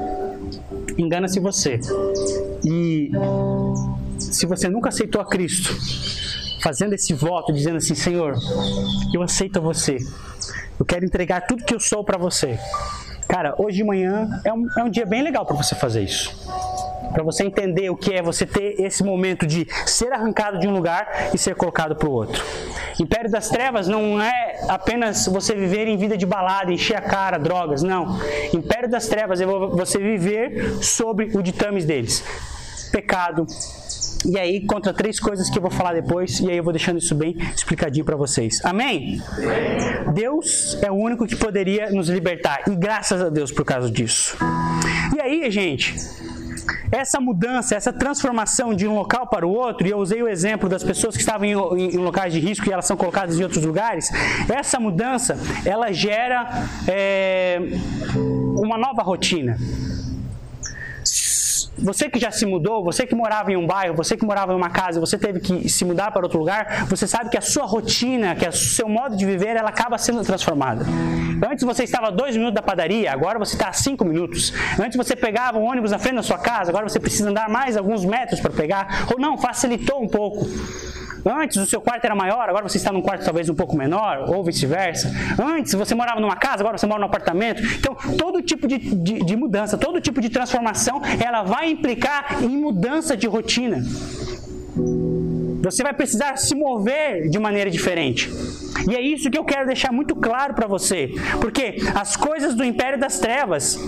engana-se 0.97 1.41
você. 1.41 1.81
E 2.65 3.11
se 4.19 4.47
você 4.47 4.69
nunca 4.69 4.91
aceitou 4.91 5.21
a 5.21 5.25
Cristo, 5.25 5.77
fazendo 6.65 6.95
esse 6.95 7.13
voto, 7.13 7.53
dizendo 7.53 7.77
assim: 7.77 7.95
Senhor, 7.95 8.35
eu 9.13 9.21
aceito 9.21 9.61
você. 9.61 9.99
Eu 10.81 10.87
quero 10.87 11.05
entregar 11.05 11.43
tudo 11.43 11.63
que 11.63 11.75
eu 11.75 11.79
sou 11.79 12.03
para 12.03 12.17
você. 12.17 12.59
Cara, 13.29 13.55
hoje 13.59 13.77
de 13.77 13.85
manhã 13.85 14.41
é 14.45 14.53
um, 14.53 14.67
é 14.79 14.83
um 14.83 14.89
dia 14.89 15.05
bem 15.05 15.23
legal 15.23 15.45
para 15.45 15.57
você 15.57 15.75
fazer 15.75 16.03
isso. 16.03 16.35
Para 17.13 17.23
você 17.23 17.45
entender 17.45 17.91
o 17.91 17.97
que 17.97 18.13
é 18.13 18.23
você 18.23 18.45
ter 18.45 18.81
esse 18.81 19.05
momento 19.05 19.47
de 19.47 19.69
ser 19.87 20.13
arrancado 20.13 20.59
de 20.59 20.67
um 20.67 20.73
lugar 20.73 21.31
e 21.33 21.39
ser 21.39 21.55
colocado 21.55 21.95
para 21.95 22.09
o 22.09 22.13
outro. 22.13 22.43
Império 22.99 23.31
das 23.31 23.49
Trevas 23.49 23.87
não 23.87 24.21
é 24.21 24.67
apenas 24.69 25.27
você 25.27 25.55
viver 25.55 25.87
em 25.87 25.97
vida 25.97 26.17
de 26.17 26.27
balada, 26.27 26.73
encher 26.73 26.97
a 26.97 27.03
cara, 27.03 27.39
drogas, 27.39 27.83
não. 27.83 28.19
Império 28.53 28.91
das 28.91 29.07
Trevas 29.07 29.41
é 29.41 29.47
você 29.47 29.99
viver 29.99 30.83
sobre 30.83 31.31
o 31.37 31.43
ditames 31.43 31.85
deles: 31.85 32.25
pecado, 32.91 33.47
e 34.25 34.39
aí, 34.39 34.65
contra 34.67 34.93
três 34.93 35.21
coisas 35.21 35.51
que 35.51 35.59
eu 35.59 35.63
vou 35.63 35.71
falar 35.71 35.95
depois, 35.95 36.41
e 36.41 36.51
aí 36.51 36.57
eu 36.57 36.65
vou 36.65 36.73
deixando 36.73 36.99
isso 36.99 37.15
bem 37.15 37.37
explicadinho 37.55 38.05
para 38.05 38.17
vocês. 38.17 38.61
Amém? 38.65 39.21
Deus 40.13 40.79
é 40.83 40.91
o 40.91 40.95
único 40.95 41.27
que 41.27 41.37
poderia 41.37 41.91
nos 41.91 42.09
libertar, 42.09 42.63
e 42.67 42.75
graças 42.75 43.23
a 43.23 43.29
Deus 43.29 43.53
por 43.53 43.65
causa 43.65 43.91
disso. 43.91 44.37
E 45.15 45.21
aí, 45.21 45.51
gente, 45.51 45.95
essa 46.91 47.21
mudança, 47.21 47.75
essa 47.75 47.93
transformação 47.93 48.75
de 48.75 48.87
um 48.87 48.95
local 48.95 49.27
para 49.27 49.47
o 49.47 49.51
outro, 49.51 49.87
e 49.87 49.91
eu 49.91 49.99
usei 49.99 50.23
o 50.23 50.29
exemplo 50.29 50.69
das 50.69 50.83
pessoas 50.83 51.17
que 51.17 51.21
estavam 51.21 51.45
em, 51.45 51.95
em 51.95 51.99
locais 51.99 52.33
de 52.33 52.41
risco 52.41 52.69
e 52.69 52.73
elas 52.73 52.87
são 52.87 52.97
colocadas 52.97 53.39
em 53.39 53.43
outros 53.43 53.65
lugares, 53.65 54.11
essa 54.49 54.79
mudança, 54.79 55.39
ela 55.65 55.93
gera 55.93 56.67
é, 56.87 57.61
uma 58.57 58.79
nova 58.79 59.03
rotina. 59.03 59.59
Você 61.79 62.09
que 62.09 62.19
já 62.19 62.31
se 62.31 62.47
mudou, 62.47 62.85
você 62.85 63.07
que 63.07 63.15
morava 63.15 63.53
em 63.53 63.57
um 63.57 63.67
bairro, 63.67 63.95
você 63.95 64.17
que 64.17 64.25
morava 64.25 64.53
em 64.53 64.57
uma 64.57 64.71
casa, 64.71 65.01
você 65.01 65.19
teve 65.19 65.41
que 65.41 65.69
se 65.69 65.85
mudar 65.85 66.11
para 66.13 66.23
outro 66.23 66.39
lugar, 66.39 66.87
você 66.87 67.07
sabe 67.07 67.31
que 67.31 67.37
a 67.37 67.41
sua 67.41 67.65
rotina, 67.65 68.35
que 68.37 68.47
o 68.47 68.53
seu 68.53 68.89
modo 68.89 69.17
de 69.17 69.27
viver, 69.27 69.57
ela 69.57 69.71
acaba 69.71 69.99
sendo 69.99 70.23
transformada. 70.23 70.85
Antes 71.47 71.65
você 71.65 71.85
estava 71.85 72.09
a 72.09 72.11
dois 72.11 72.37
minutos 72.37 72.55
da 72.55 72.63
padaria, 72.63 73.13
agora 73.13 73.39
você 73.39 73.55
está 73.55 73.69
a 73.69 73.73
cinco 73.73 74.05
minutos. 74.05 74.53
Antes 74.79 74.97
você 74.97 75.17
pegava 75.17 75.59
um 75.59 75.65
ônibus 75.65 75.91
na 75.91 75.99
frente 75.99 76.17
da 76.17 76.23
sua 76.23 76.39
casa, 76.39 76.71
agora 76.71 76.89
você 76.89 77.01
precisa 77.01 77.29
andar 77.29 77.49
mais 77.49 77.77
alguns 77.77 78.05
metros 78.05 78.41
para 78.41 78.53
pegar. 78.53 79.07
Ou 79.13 79.19
não, 79.19 79.37
facilitou 79.37 80.03
um 80.03 80.09
pouco. 80.09 80.47
Antes 81.25 81.57
o 81.57 81.67
seu 81.67 81.81
quarto 81.81 82.05
era 82.05 82.15
maior, 82.15 82.49
agora 82.49 82.69
você 82.69 82.77
está 82.77 82.93
num 82.93 83.01
quarto 83.01 83.25
talvez 83.25 83.49
um 83.49 83.55
pouco 83.55 83.77
menor, 83.77 84.29
ou 84.29 84.45
vice-versa. 84.45 85.11
Antes 85.41 85.73
você 85.73 85.95
morava 85.95 86.21
numa 86.21 86.37
casa, 86.37 86.63
agora 86.63 86.77
você 86.77 86.87
mora 86.87 87.01
num 87.01 87.07
apartamento. 87.07 87.63
Então, 87.63 87.97
todo 88.19 88.43
tipo 88.43 88.67
de, 88.67 88.79
de, 88.79 89.25
de 89.25 89.37
mudança, 89.37 89.79
todo 89.79 90.01
tipo 90.01 90.21
de 90.21 90.29
transformação, 90.29 91.01
ela 91.25 91.43
vai 91.43 91.71
implicar 91.71 92.43
em 92.43 92.57
mudança 92.57 93.17
de 93.17 93.27
rotina. 93.27 93.83
Você 95.63 95.83
vai 95.83 95.95
precisar 95.95 96.37
se 96.37 96.55
mover 96.55 97.31
de 97.31 97.39
maneira 97.39 97.71
diferente. 97.71 98.31
E 98.91 98.95
é 98.95 99.01
isso 99.01 99.31
que 99.31 99.39
eu 99.39 99.45
quero 99.45 99.67
deixar 99.67 99.91
muito 99.93 100.15
claro 100.15 100.53
para 100.53 100.67
você. 100.67 101.09
Porque 101.41 101.77
as 101.95 102.17
coisas 102.17 102.55
do 102.55 102.63
império 102.63 102.99
das 102.99 103.19
trevas, 103.19 103.79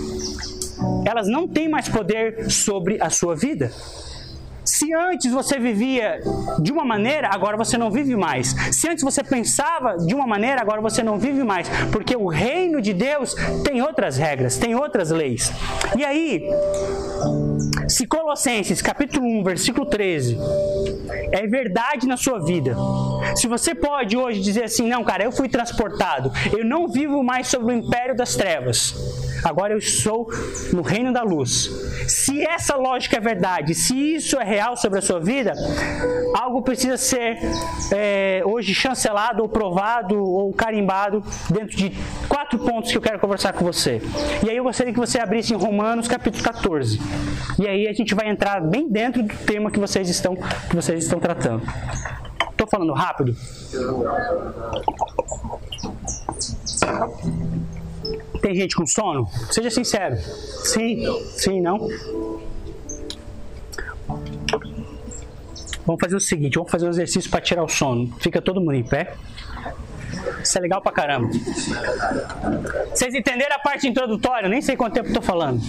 elas 1.05 1.27
não 1.27 1.47
têm 1.47 1.69
mais 1.69 1.87
poder 1.87 2.49
sobre 2.49 2.97
a 2.99 3.11
sua 3.11 3.35
vida. 3.35 3.71
Se 4.77 4.93
antes 4.93 5.31
você 5.31 5.57
vivia 5.57 6.19
de 6.59 6.71
uma 6.71 6.85
maneira, 6.85 7.29
agora 7.31 7.57
você 7.57 7.79
não 7.79 7.89
vive 7.89 8.15
mais. 8.15 8.55
Se 8.71 8.87
antes 8.87 9.03
você 9.03 9.23
pensava 9.23 9.97
de 9.97 10.13
uma 10.13 10.27
maneira, 10.27 10.61
agora 10.61 10.79
você 10.79 11.01
não 11.01 11.17
vive 11.17 11.43
mais. 11.43 11.67
Porque 11.91 12.15
o 12.15 12.27
reino 12.27 12.79
de 12.79 12.93
Deus 12.93 13.33
tem 13.63 13.81
outras 13.81 14.17
regras, 14.17 14.55
tem 14.55 14.75
outras 14.75 15.09
leis. 15.09 15.51
E 15.97 16.05
aí, 16.05 16.47
se 17.89 18.05
Colossenses 18.05 18.79
capítulo 18.79 19.25
1, 19.39 19.43
versículo 19.43 19.83
13, 19.87 20.37
é 21.31 21.47
verdade 21.47 22.05
na 22.05 22.15
sua 22.15 22.37
vida. 22.45 22.75
Se 23.35 23.47
você 23.47 23.73
pode 23.73 24.15
hoje 24.15 24.41
dizer 24.41 24.65
assim, 24.65 24.87
não, 24.87 25.03
cara, 25.03 25.23
eu 25.23 25.31
fui 25.31 25.49
transportado, 25.49 26.31
eu 26.55 26.63
não 26.63 26.87
vivo 26.87 27.23
mais 27.23 27.47
sob 27.47 27.65
o 27.65 27.71
império 27.71 28.15
das 28.15 28.35
trevas. 28.35 28.93
Agora 29.43 29.73
eu 29.73 29.77
estou 29.77 30.31
no 30.73 30.81
reino 30.81 31.11
da 31.13 31.23
luz. 31.23 31.69
Se 32.07 32.41
essa 32.41 32.75
lógica 32.75 33.17
é 33.17 33.19
verdade, 33.19 33.73
se 33.73 33.95
isso 33.95 34.39
é 34.39 34.43
real 34.43 34.75
sobre 34.75 34.99
a 34.99 35.01
sua 35.01 35.19
vida, 35.19 35.53
algo 36.33 36.61
precisa 36.61 36.97
ser 36.97 37.37
é, 37.91 38.41
hoje 38.45 38.73
chancelado, 38.73 39.43
ou 39.43 39.49
provado, 39.49 40.17
ou 40.17 40.53
carimbado 40.53 41.23
dentro 41.49 41.75
de 41.75 41.97
quatro 42.27 42.59
pontos 42.59 42.91
que 42.91 42.97
eu 42.97 43.01
quero 43.01 43.19
conversar 43.19 43.53
com 43.53 43.65
você. 43.65 44.01
E 44.45 44.49
aí 44.49 44.57
eu 44.57 44.63
gostaria 44.63 44.93
que 44.93 44.99
você 44.99 45.19
abrisse 45.19 45.53
em 45.53 45.57
Romanos 45.57 46.07
capítulo 46.07 46.43
14. 46.43 46.99
E 47.59 47.67
aí 47.67 47.87
a 47.87 47.93
gente 47.93 48.13
vai 48.13 48.29
entrar 48.29 48.61
bem 48.61 48.89
dentro 48.89 49.23
do 49.23 49.35
tema 49.45 49.71
que 49.71 49.79
vocês 49.79 50.09
estão, 50.09 50.35
que 50.35 50.75
vocês 50.75 51.03
estão 51.03 51.19
tratando. 51.19 51.61
Estou 52.51 52.67
falando 52.67 52.93
rápido? 52.93 53.35
Tem 58.41 58.55
gente 58.55 58.75
com 58.75 58.85
sono? 58.85 59.27
Seja 59.51 59.69
sincero. 59.69 60.17
Sim, 60.17 61.05
sim, 61.35 61.61
não. 61.61 61.87
Vamos 65.85 66.01
fazer 66.01 66.15
o 66.15 66.19
seguinte, 66.19 66.55
vamos 66.55 66.69
fazer 66.69 66.85
um 66.85 66.89
exercício 66.89 67.29
para 67.29 67.39
tirar 67.41 67.63
o 67.63 67.67
sono. 67.67 68.13
Fica 68.19 68.41
todo 68.41 68.59
mundo 68.59 68.73
em 68.73 68.83
pé. 68.83 69.15
Isso 70.43 70.57
é 70.57 70.61
legal 70.61 70.81
pra 70.81 70.91
caramba. 70.91 71.29
Vocês 72.93 73.13
entenderam 73.13 73.55
a 73.55 73.59
parte 73.59 73.87
introdutória? 73.87 74.49
Nem 74.49 74.61
sei 74.61 74.75
quanto 74.75 74.93
tempo 74.93 75.07
estou 75.07 75.21
falando. 75.21 75.61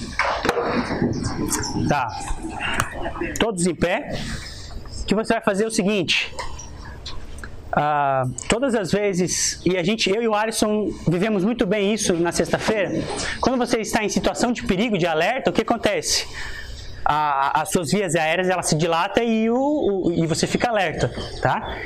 Tá. 1.89 2.09
Todos 3.39 3.67
em 3.67 3.75
pé. 3.75 4.21
O 5.03 5.07
que 5.07 5.15
você 5.15 5.35
vai 5.35 5.43
fazer 5.43 5.65
é 5.65 5.67
o 5.67 5.71
seguinte. 5.71 6.35
Ah, 7.73 8.25
todas 8.49 8.75
as 8.75 8.91
vezes, 8.91 9.61
e 9.65 9.77
a 9.77 9.83
gente, 9.83 10.09
eu 10.09 10.23
e 10.23 10.29
o 10.29 10.35
Alisson 10.35 10.91
vivemos 11.07 11.45
muito 11.45 11.67
bem 11.67 11.93
isso 11.93 12.15
na 12.15 12.33
sexta-feira, 12.33 13.03
quando 13.41 13.59
você 13.59 13.81
está 13.81 14.03
em 14.03 14.09
situação 14.09 14.53
de 14.53 14.63
perigo, 14.65 14.97
de 14.97 15.07
alerta, 15.07 15.51
o 15.51 15.53
que 15.53 15.63
acontece? 15.63 16.27
A, 17.05 17.63
as 17.63 17.71
suas 17.71 17.91
vias 17.91 18.15
aéreas 18.15 18.49
ela 18.49 18.63
se 18.63 18.75
dilata 18.75 19.23
e, 19.23 19.49
o, 19.49 19.57
o, 19.57 20.13
e 20.13 20.27
você 20.27 20.47
fica 20.47 20.69
alerta, 20.69 21.11
tá? 21.41 21.77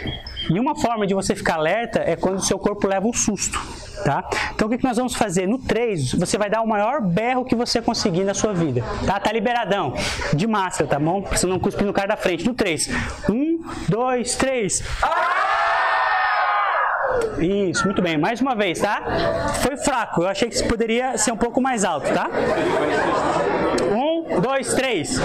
E 0.50 0.58
uma 0.58 0.74
forma 0.74 1.06
de 1.06 1.14
você 1.14 1.34
ficar 1.34 1.54
alerta 1.54 2.00
é 2.04 2.16
quando 2.16 2.36
o 2.36 2.42
seu 2.42 2.58
corpo 2.58 2.88
leva 2.88 3.06
um 3.06 3.12
susto, 3.12 3.60
tá? 4.04 4.28
Então 4.54 4.66
o 4.66 4.70
que 4.76 4.82
nós 4.82 4.96
vamos 4.96 5.14
fazer? 5.14 5.46
No 5.46 5.58
3, 5.58 6.14
você 6.14 6.36
vai 6.36 6.50
dar 6.50 6.62
o 6.62 6.66
maior 6.66 7.00
berro 7.00 7.44
que 7.44 7.54
você 7.54 7.80
conseguir 7.80 8.24
na 8.24 8.34
sua 8.34 8.52
vida, 8.52 8.82
tá? 9.06 9.20
Tá 9.20 9.32
liberadão. 9.32 9.94
De 10.34 10.46
máscara, 10.46 10.90
tá 10.90 10.98
bom? 10.98 11.22
Pra 11.22 11.36
você 11.36 11.46
não 11.46 11.58
cuspir 11.58 11.86
no 11.86 11.92
cara 11.92 12.08
da 12.08 12.16
frente. 12.16 12.44
No 12.44 12.54
3. 12.54 12.90
1, 13.28 13.60
2, 13.88 14.34
3. 14.34 14.82
Isso, 17.38 17.84
muito 17.84 18.02
bem. 18.02 18.16
Mais 18.18 18.40
uma 18.40 18.54
vez, 18.54 18.80
tá? 18.80 19.02
Foi 19.62 19.76
fraco. 19.76 20.22
Eu 20.22 20.28
achei 20.28 20.48
que 20.48 20.62
poderia 20.64 21.16
ser 21.18 21.32
um 21.32 21.36
pouco 21.36 21.60
mais 21.60 21.84
alto, 21.84 22.12
tá? 22.12 22.28
Um, 23.90 24.40
dois, 24.40 24.74
três. 24.74 25.18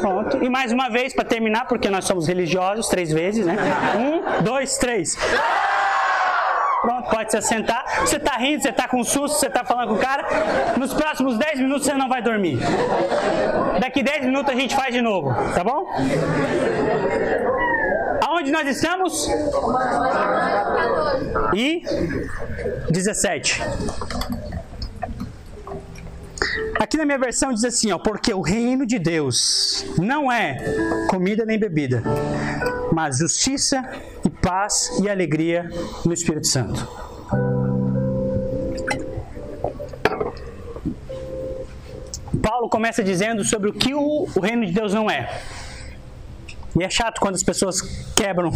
Pronto. 0.00 0.42
E 0.42 0.48
mais 0.48 0.72
uma 0.72 0.88
vez, 0.88 1.12
para 1.12 1.24
terminar, 1.24 1.66
porque 1.66 1.90
nós 1.90 2.04
somos 2.04 2.26
religiosos, 2.26 2.88
três 2.88 3.12
vezes, 3.12 3.46
né? 3.46 3.56
Um, 3.96 4.42
dois, 4.42 4.78
três. 4.78 5.16
Pronto, 6.82 7.10
pode 7.10 7.30
se 7.30 7.36
assentar. 7.36 7.84
Você 8.00 8.18
tá 8.18 8.36
rindo, 8.36 8.62
você 8.62 8.72
tá 8.72 8.88
com 8.88 9.04
susto, 9.04 9.38
você 9.38 9.50
tá 9.50 9.62
falando 9.64 9.88
com 9.88 9.94
o 9.94 9.98
cara. 9.98 10.24
Nos 10.78 10.94
próximos 10.94 11.36
10 11.36 11.60
minutos 11.60 11.84
você 11.84 11.92
não 11.92 12.08
vai 12.08 12.22
dormir. 12.22 12.58
Daqui 13.78 14.02
10 14.02 14.24
minutos 14.24 14.50
a 14.50 14.56
gente 14.56 14.74
faz 14.74 14.94
de 14.94 15.02
novo, 15.02 15.34
tá 15.54 15.62
bom? 15.62 15.86
Aonde 18.22 18.50
nós 18.50 18.66
estamos? 18.68 19.28
E 21.54 21.82
17. 22.90 23.62
Aqui 26.78 26.96
na 26.96 27.04
minha 27.04 27.18
versão 27.18 27.52
diz 27.52 27.64
assim, 27.64 27.92
ó, 27.92 27.98
porque 27.98 28.32
o 28.32 28.40
reino 28.40 28.86
de 28.86 28.98
Deus 28.98 29.84
não 29.98 30.30
é 30.32 30.56
comida 31.08 31.44
nem 31.44 31.58
bebida, 31.58 32.02
mas 32.92 33.18
justiça 33.18 33.86
e 34.24 34.30
paz 34.30 34.90
e 35.02 35.08
alegria 35.08 35.70
no 36.04 36.12
Espírito 36.12 36.46
Santo. 36.46 36.88
Paulo 42.42 42.68
começa 42.68 43.02
dizendo 43.02 43.44
sobre 43.44 43.70
o 43.70 43.72
que 43.72 43.94
o, 43.94 44.26
o 44.34 44.40
reino 44.40 44.64
de 44.64 44.72
Deus 44.72 44.94
não 44.94 45.10
é. 45.10 45.42
E 46.78 46.84
é 46.84 46.90
chato 46.90 47.20
quando 47.20 47.34
as 47.34 47.42
pessoas 47.42 47.80
quebram 48.14 48.52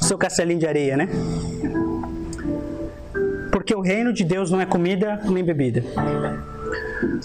seu 0.00 0.16
castelinho 0.16 0.58
de 0.58 0.66
areia, 0.66 0.96
né? 0.96 1.08
Porque 3.52 3.74
o 3.74 3.80
reino 3.80 4.12
de 4.12 4.24
Deus 4.24 4.50
não 4.50 4.60
é 4.60 4.66
comida 4.66 5.20
nem 5.24 5.44
bebida. 5.44 5.84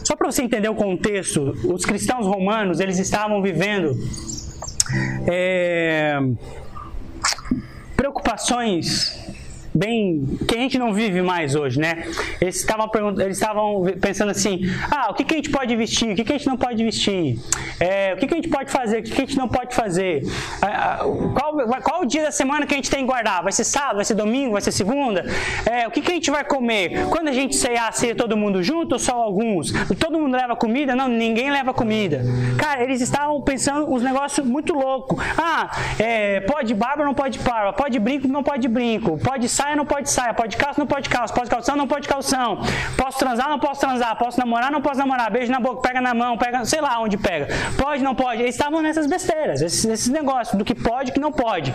Só 0.03 0.15
para 0.15 0.31
você 0.31 0.41
entender 0.41 0.69
o 0.69 0.75
contexto, 0.75 1.55
os 1.63 1.85
cristãos 1.85 2.27
romanos 2.27 2.79
eles 2.79 2.99
estavam 2.99 3.41
vivendo 3.41 3.95
é, 5.27 6.19
preocupações 7.95 9.22
bem 9.73 10.37
que 10.47 10.55
a 10.55 10.59
gente 10.59 10.77
não 10.77 10.93
vive 10.93 11.21
mais 11.21 11.55
hoje, 11.55 11.79
né? 11.79 12.03
Eles 12.39 12.57
estavam 12.57 12.89
eles 13.19 13.37
estavam 13.37 13.83
pensando 13.99 14.29
assim, 14.29 14.61
ah, 14.91 15.07
o 15.09 15.13
que, 15.13 15.23
que 15.23 15.33
a 15.33 15.37
gente 15.37 15.49
pode 15.49 15.75
vestir, 15.75 16.11
o 16.11 16.15
que, 16.15 16.23
que 16.23 16.33
a 16.33 16.37
gente 16.37 16.47
não 16.47 16.57
pode 16.57 16.83
vestir, 16.83 17.39
é, 17.79 18.13
o 18.13 18.17
que, 18.17 18.27
que 18.27 18.33
a 18.33 18.37
gente 18.37 18.49
pode 18.49 18.71
fazer, 18.71 18.99
o 18.99 19.03
que, 19.03 19.11
que 19.11 19.21
a 19.21 19.25
gente 19.25 19.37
não 19.37 19.47
pode 19.47 19.75
fazer, 19.75 20.23
qual, 21.33 21.81
qual 21.81 22.01
o 22.01 22.05
dia 22.05 22.23
da 22.23 22.31
semana 22.31 22.65
que 22.65 22.73
a 22.73 22.77
gente 22.77 22.89
tem 22.89 22.99
que 22.99 23.05
guardar? 23.05 23.41
Vai 23.41 23.51
ser 23.51 23.63
sábado, 23.63 23.95
vai 23.95 24.05
ser 24.05 24.13
domingo, 24.13 24.51
vai 24.53 24.61
ser 24.61 24.71
segunda? 24.71 25.25
É, 25.65 25.87
o 25.87 25.91
que, 25.91 26.01
que 26.01 26.11
a 26.11 26.13
gente 26.13 26.29
vai 26.29 26.43
comer? 26.43 27.07
Quando 27.09 27.27
a 27.27 27.33
gente 27.33 27.55
ceiar, 27.55 27.91
ceia 27.93 28.15
todo 28.15 28.37
mundo 28.37 28.61
junto 28.61 28.93
ou 28.93 28.99
só 28.99 29.13
alguns? 29.13 29.71
Todo 29.99 30.19
mundo 30.19 30.35
leva 30.35 30.55
comida? 30.55 30.95
Não, 30.95 31.07
ninguém 31.07 31.51
leva 31.51 31.73
comida. 31.73 32.21
Cara, 32.57 32.83
eles 32.83 33.01
estavam 33.01 33.41
pensando 33.41 33.91
uns 33.91 34.03
negócios 34.03 34.45
muito 34.45 34.73
loucos. 34.73 35.23
Ah, 35.37 35.71
é, 35.97 36.41
pode 36.41 36.73
barba, 36.73 37.03
não 37.03 37.13
pode 37.13 37.39
barba, 37.39 37.73
pode 37.73 37.99
brinco, 37.99 38.27
não 38.27 38.43
pode 38.43 38.67
brinco, 38.67 39.17
pode 39.17 39.49
sair 39.49 39.62
saia, 39.63 39.75
não 39.75 39.85
pode 39.85 40.09
saia, 40.09 40.33
pode 40.33 40.57
calça, 40.57 40.79
não 40.79 40.87
pode 40.87 41.09
calça, 41.09 41.33
pode 41.33 41.49
calção, 41.49 41.75
não 41.75 41.87
pode 41.87 42.07
calção, 42.07 42.59
posso 42.97 43.17
transar, 43.17 43.49
não 43.49 43.59
posso 43.59 43.79
transar, 43.79 44.17
posso 44.17 44.37
namorar, 44.37 44.71
não 44.71 44.81
posso 44.81 44.99
namorar, 44.99 45.31
beijo 45.31 45.51
na 45.51 45.59
boca, 45.59 45.81
pega 45.81 46.01
na 46.01 46.13
mão, 46.13 46.37
pega, 46.37 46.65
sei 46.65 46.81
lá 46.81 46.99
onde 46.99 47.17
pega, 47.17 47.47
pode, 47.77 48.03
não 48.03 48.13
pode, 48.13 48.41
eles 48.41 48.55
estavam 48.55 48.81
nessas 48.81 49.07
besteiras, 49.07 49.61
esses, 49.61 49.85
esses 49.85 50.09
negócios 50.09 50.57
do 50.57 50.65
que 50.65 50.75
pode 50.75 51.11
que 51.11 51.19
não 51.19 51.31
pode. 51.31 51.73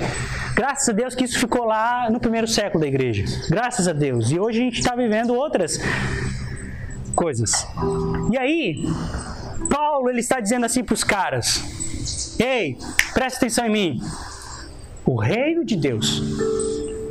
Graças 0.54 0.88
a 0.88 0.92
Deus 0.92 1.14
que 1.14 1.24
isso 1.24 1.38
ficou 1.38 1.64
lá 1.64 2.10
no 2.10 2.20
primeiro 2.20 2.46
século 2.46 2.82
da 2.82 2.86
igreja, 2.86 3.24
graças 3.48 3.88
a 3.88 3.92
Deus, 3.92 4.30
e 4.30 4.38
hoje 4.38 4.60
a 4.60 4.64
gente 4.64 4.78
está 4.80 4.94
vivendo 4.94 5.34
outras 5.34 5.78
coisas. 7.14 7.66
E 8.30 8.36
aí, 8.36 8.84
Paulo 9.70 10.10
ele 10.10 10.20
está 10.20 10.40
dizendo 10.40 10.66
assim 10.66 10.84
para 10.84 10.94
os 10.94 11.04
caras: 11.04 12.36
Ei, 12.38 12.76
presta 13.14 13.38
atenção 13.38 13.66
em 13.66 13.70
mim. 13.70 14.00
O 15.06 15.16
reino 15.16 15.64
de 15.64 15.74
Deus 15.74 16.20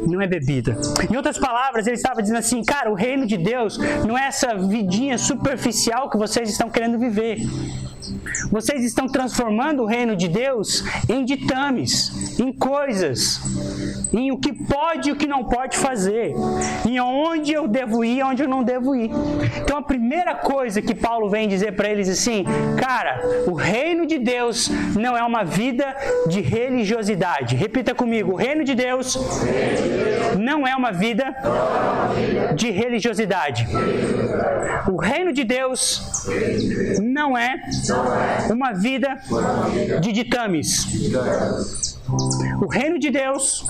não 0.08 0.22
é 0.22 0.28
bebida. 0.28 0.78
Em 1.12 1.16
outras 1.16 1.38
palavras, 1.38 1.86
ele 1.86 1.96
estava 1.96 2.22
dizendo 2.22 2.40
assim: 2.40 2.64
cara, 2.64 2.90
o 2.90 2.96
reino 2.96 3.26
de 3.26 3.38
Deus 3.38 3.78
não 4.08 4.18
é 4.18 4.28
essa 4.28 4.56
vidinha 4.56 5.18
superficial 5.18 6.10
que 6.10 6.18
vocês 6.18 6.50
estão 6.50 6.70
querendo 6.70 6.98
viver. 6.98 7.42
Vocês 8.52 8.84
estão 8.84 9.08
transformando 9.08 9.84
o 9.84 9.86
reino 9.86 10.16
de 10.16 10.28
Deus 10.28 10.84
em 11.10 11.26
ditames, 11.26 12.40
em 12.40 12.54
coisas, 12.54 13.42
em 14.14 14.32
o 14.32 14.38
que 14.38 14.54
pode 14.54 15.10
e 15.10 15.12
o 15.12 15.16
que 15.16 15.28
não 15.28 15.44
pode 15.44 15.78
fazer, 15.78 16.34
em 16.86 17.00
onde 17.00 17.52
eu 17.52 17.68
devo 17.68 18.06
ir 18.06 18.20
e 18.20 18.24
onde 18.24 18.44
eu 18.44 18.48
não 18.48 18.64
devo 18.64 18.96
ir. 18.96 19.12
Então 19.62 19.78
a 19.78 19.82
primeira 19.82 20.36
coisa 20.36 20.82
que 20.82 20.96
Paulo 20.96 21.30
vem 21.30 21.48
dizer 21.48 21.74
para 21.74 21.90
eles 21.90 22.08
assim, 22.08 22.46
cara, 22.78 23.22
o 23.48 23.54
reino 23.54 24.06
de 24.06 24.18
Deus 24.18 24.70
não 24.96 25.18
é 25.18 25.24
uma 25.24 25.44
vida 25.44 25.96
de 26.28 26.42
religiosidade. 26.42 27.56
Repita 27.56 27.94
comigo, 27.94 28.34
o 28.34 28.36
reino 28.36 28.64
de 28.64 28.76
Deus 28.76 29.18
não 30.38 30.68
é 30.68 30.76
uma 30.76 30.92
vida 30.92 31.36
de 32.56 32.72
religiosidade. 32.72 33.68
O 34.90 34.98
reino 34.98 35.34
de 35.34 35.44
Deus 35.44 36.26
não 37.02 37.38
é 37.38 37.56
uma 38.50 38.74
vida 38.74 39.18
de 40.02 40.12
ditames. 40.12 40.86
O 42.62 42.68
reino 42.68 42.98
de 42.98 43.10
Deus 43.12 43.66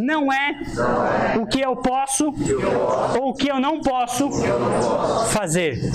não 0.00 0.32
é 0.32 0.62
o 1.40 1.46
que 1.46 1.60
eu 1.60 1.74
posso 1.74 2.32
ou 3.20 3.30
o 3.30 3.34
que 3.34 3.48
eu 3.48 3.58
não 3.58 3.80
posso 3.80 4.30
fazer. 5.30 5.90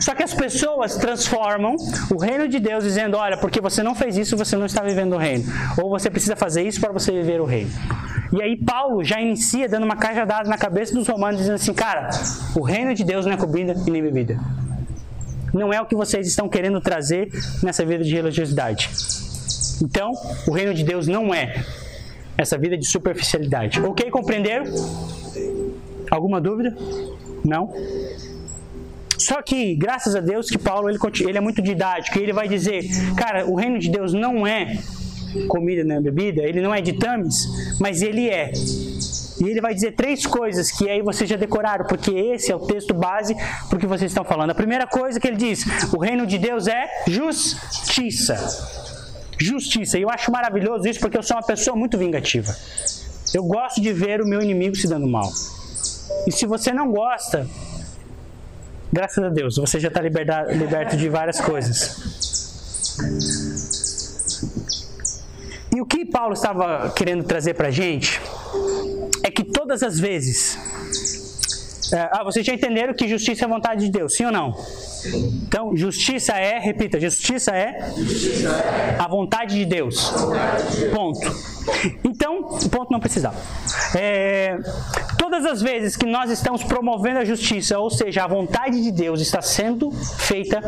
Só 0.00 0.14
que 0.14 0.22
as 0.22 0.34
pessoas 0.34 0.96
transformam 0.96 1.76
o 2.10 2.18
reino 2.18 2.46
de 2.48 2.60
Deus 2.60 2.84
dizendo: 2.84 3.16
olha, 3.16 3.38
porque 3.38 3.60
você 3.60 3.82
não 3.82 3.94
fez 3.94 4.16
isso, 4.16 4.36
você 4.36 4.56
não 4.56 4.66
está 4.66 4.82
vivendo 4.82 5.14
o 5.14 5.18
reino. 5.18 5.44
Ou 5.82 5.88
você 5.88 6.10
precisa 6.10 6.36
fazer 6.36 6.62
isso 6.62 6.80
para 6.80 6.92
você 6.92 7.12
viver 7.12 7.40
o 7.40 7.46
reino. 7.46 7.70
E 8.32 8.42
aí 8.42 8.56
Paulo 8.56 9.02
já 9.02 9.20
inicia 9.20 9.68
dando 9.68 9.84
uma 9.84 9.96
cajadada 9.96 10.48
na 10.48 10.58
cabeça 10.58 10.94
dos 10.94 11.08
romanos, 11.08 11.40
dizendo 11.40 11.54
assim: 11.54 11.72
cara, 11.72 12.10
o 12.54 12.62
reino 12.62 12.94
de 12.94 13.04
Deus 13.04 13.24
não 13.24 13.32
é 13.32 13.36
comida 13.36 13.74
e 13.86 13.90
nem 13.90 14.02
bebida. 14.02 14.38
Não 15.52 15.72
é 15.72 15.80
o 15.80 15.86
que 15.86 15.94
vocês 15.94 16.26
estão 16.26 16.48
querendo 16.48 16.80
trazer 16.80 17.30
nessa 17.62 17.84
vida 17.84 18.04
de 18.04 18.14
religiosidade. 18.14 18.90
Então, 19.82 20.12
o 20.46 20.52
reino 20.52 20.74
de 20.74 20.84
Deus 20.84 21.06
não 21.06 21.32
é 21.34 21.64
essa 22.36 22.58
vida 22.58 22.76
de 22.76 22.86
superficialidade. 22.86 23.80
Ok? 23.80 24.10
Compreenderam? 24.10 24.64
Alguma 26.10 26.40
dúvida? 26.40 26.76
Não? 27.44 27.72
Só 29.16 29.42
que, 29.42 29.74
graças 29.74 30.14
a 30.14 30.20
Deus, 30.20 30.48
que 30.48 30.58
Paulo 30.58 30.88
ele, 30.88 30.98
ele 31.20 31.38
é 31.38 31.40
muito 31.40 31.60
didático 31.60 32.18
e 32.18 32.22
ele 32.22 32.32
vai 32.32 32.46
dizer: 32.46 32.84
cara, 33.16 33.46
o 33.46 33.54
reino 33.54 33.78
de 33.78 33.90
Deus 33.90 34.12
não 34.12 34.46
é 34.46 34.78
comida 35.48 35.84
nem 35.84 36.00
bebida, 36.00 36.42
ele 36.42 36.60
não 36.60 36.74
é 36.74 36.80
de 36.80 36.92
tames, 36.94 37.46
mas 37.80 38.02
ele 38.02 38.28
é. 38.28 38.52
E 39.40 39.48
ele 39.48 39.60
vai 39.60 39.72
dizer 39.72 39.92
três 39.92 40.26
coisas 40.26 40.70
que 40.70 40.88
aí 40.88 41.00
vocês 41.00 41.28
já 41.30 41.36
decoraram, 41.36 41.86
porque 41.86 42.10
esse 42.10 42.50
é 42.50 42.56
o 42.56 42.60
texto 42.60 42.92
base 42.92 43.36
para 43.68 43.78
que 43.78 43.86
vocês 43.86 44.10
estão 44.10 44.24
falando. 44.24 44.50
A 44.50 44.54
primeira 44.54 44.86
coisa 44.86 45.20
que 45.20 45.28
ele 45.28 45.36
diz: 45.36 45.64
o 45.92 45.98
reino 45.98 46.26
de 46.26 46.38
Deus 46.38 46.66
é 46.66 46.88
justiça. 47.06 48.36
Justiça. 49.38 49.96
E 49.98 50.02
eu 50.02 50.10
acho 50.10 50.32
maravilhoso 50.32 50.88
isso 50.88 50.98
porque 50.98 51.16
eu 51.16 51.22
sou 51.22 51.36
uma 51.36 51.46
pessoa 51.46 51.76
muito 51.76 51.96
vingativa. 51.96 52.54
Eu 53.32 53.44
gosto 53.44 53.80
de 53.80 53.92
ver 53.92 54.20
o 54.20 54.26
meu 54.26 54.42
inimigo 54.42 54.74
se 54.74 54.88
dando 54.88 55.06
mal. 55.06 55.30
E 56.26 56.32
se 56.32 56.44
você 56.46 56.72
não 56.72 56.90
gosta, 56.90 57.46
graças 58.92 59.22
a 59.22 59.28
Deus, 59.28 59.56
você 59.56 59.78
já 59.78 59.88
está 59.88 60.00
liberto 60.00 60.96
de 60.96 61.08
várias 61.08 61.40
coisas. 61.40 61.96
E 65.78 65.80
o 65.80 65.86
que 65.86 66.04
Paulo 66.04 66.32
estava 66.32 66.90
querendo 66.90 67.22
trazer 67.22 67.54
para 67.54 67.68
a 67.68 67.70
gente 67.70 68.20
é 69.22 69.30
que 69.30 69.44
todas 69.44 69.80
as 69.84 69.96
vezes. 69.96 70.58
É, 71.92 72.08
ah, 72.10 72.24
vocês 72.24 72.44
já 72.44 72.52
entenderam 72.52 72.92
que 72.92 73.06
justiça 73.06 73.44
é 73.44 73.48
vontade 73.48 73.86
de 73.86 73.92
Deus, 73.92 74.16
sim 74.16 74.24
ou 74.24 74.32
não? 74.32 74.56
Então, 75.46 75.76
justiça 75.76 76.32
é, 76.32 76.58
repita, 76.58 76.98
justiça 76.98 77.52
é 77.52 77.78
a 78.98 79.06
vontade 79.06 79.54
de 79.54 79.64
Deus. 79.64 80.12
Ponto. 80.92 81.20
Então, 82.02 82.58
ponto 82.72 82.90
não 82.90 82.98
precisava. 82.98 83.36
É, 83.94 84.58
todas 85.16 85.46
as 85.46 85.62
vezes 85.62 85.96
que 85.96 86.06
nós 86.06 86.28
estamos 86.28 86.64
promovendo 86.64 87.20
a 87.20 87.24
justiça, 87.24 87.78
ou 87.78 87.88
seja, 87.88 88.24
a 88.24 88.26
vontade 88.26 88.82
de 88.82 88.90
Deus 88.90 89.20
está 89.20 89.40
sendo 89.40 89.92
feita, 89.92 90.60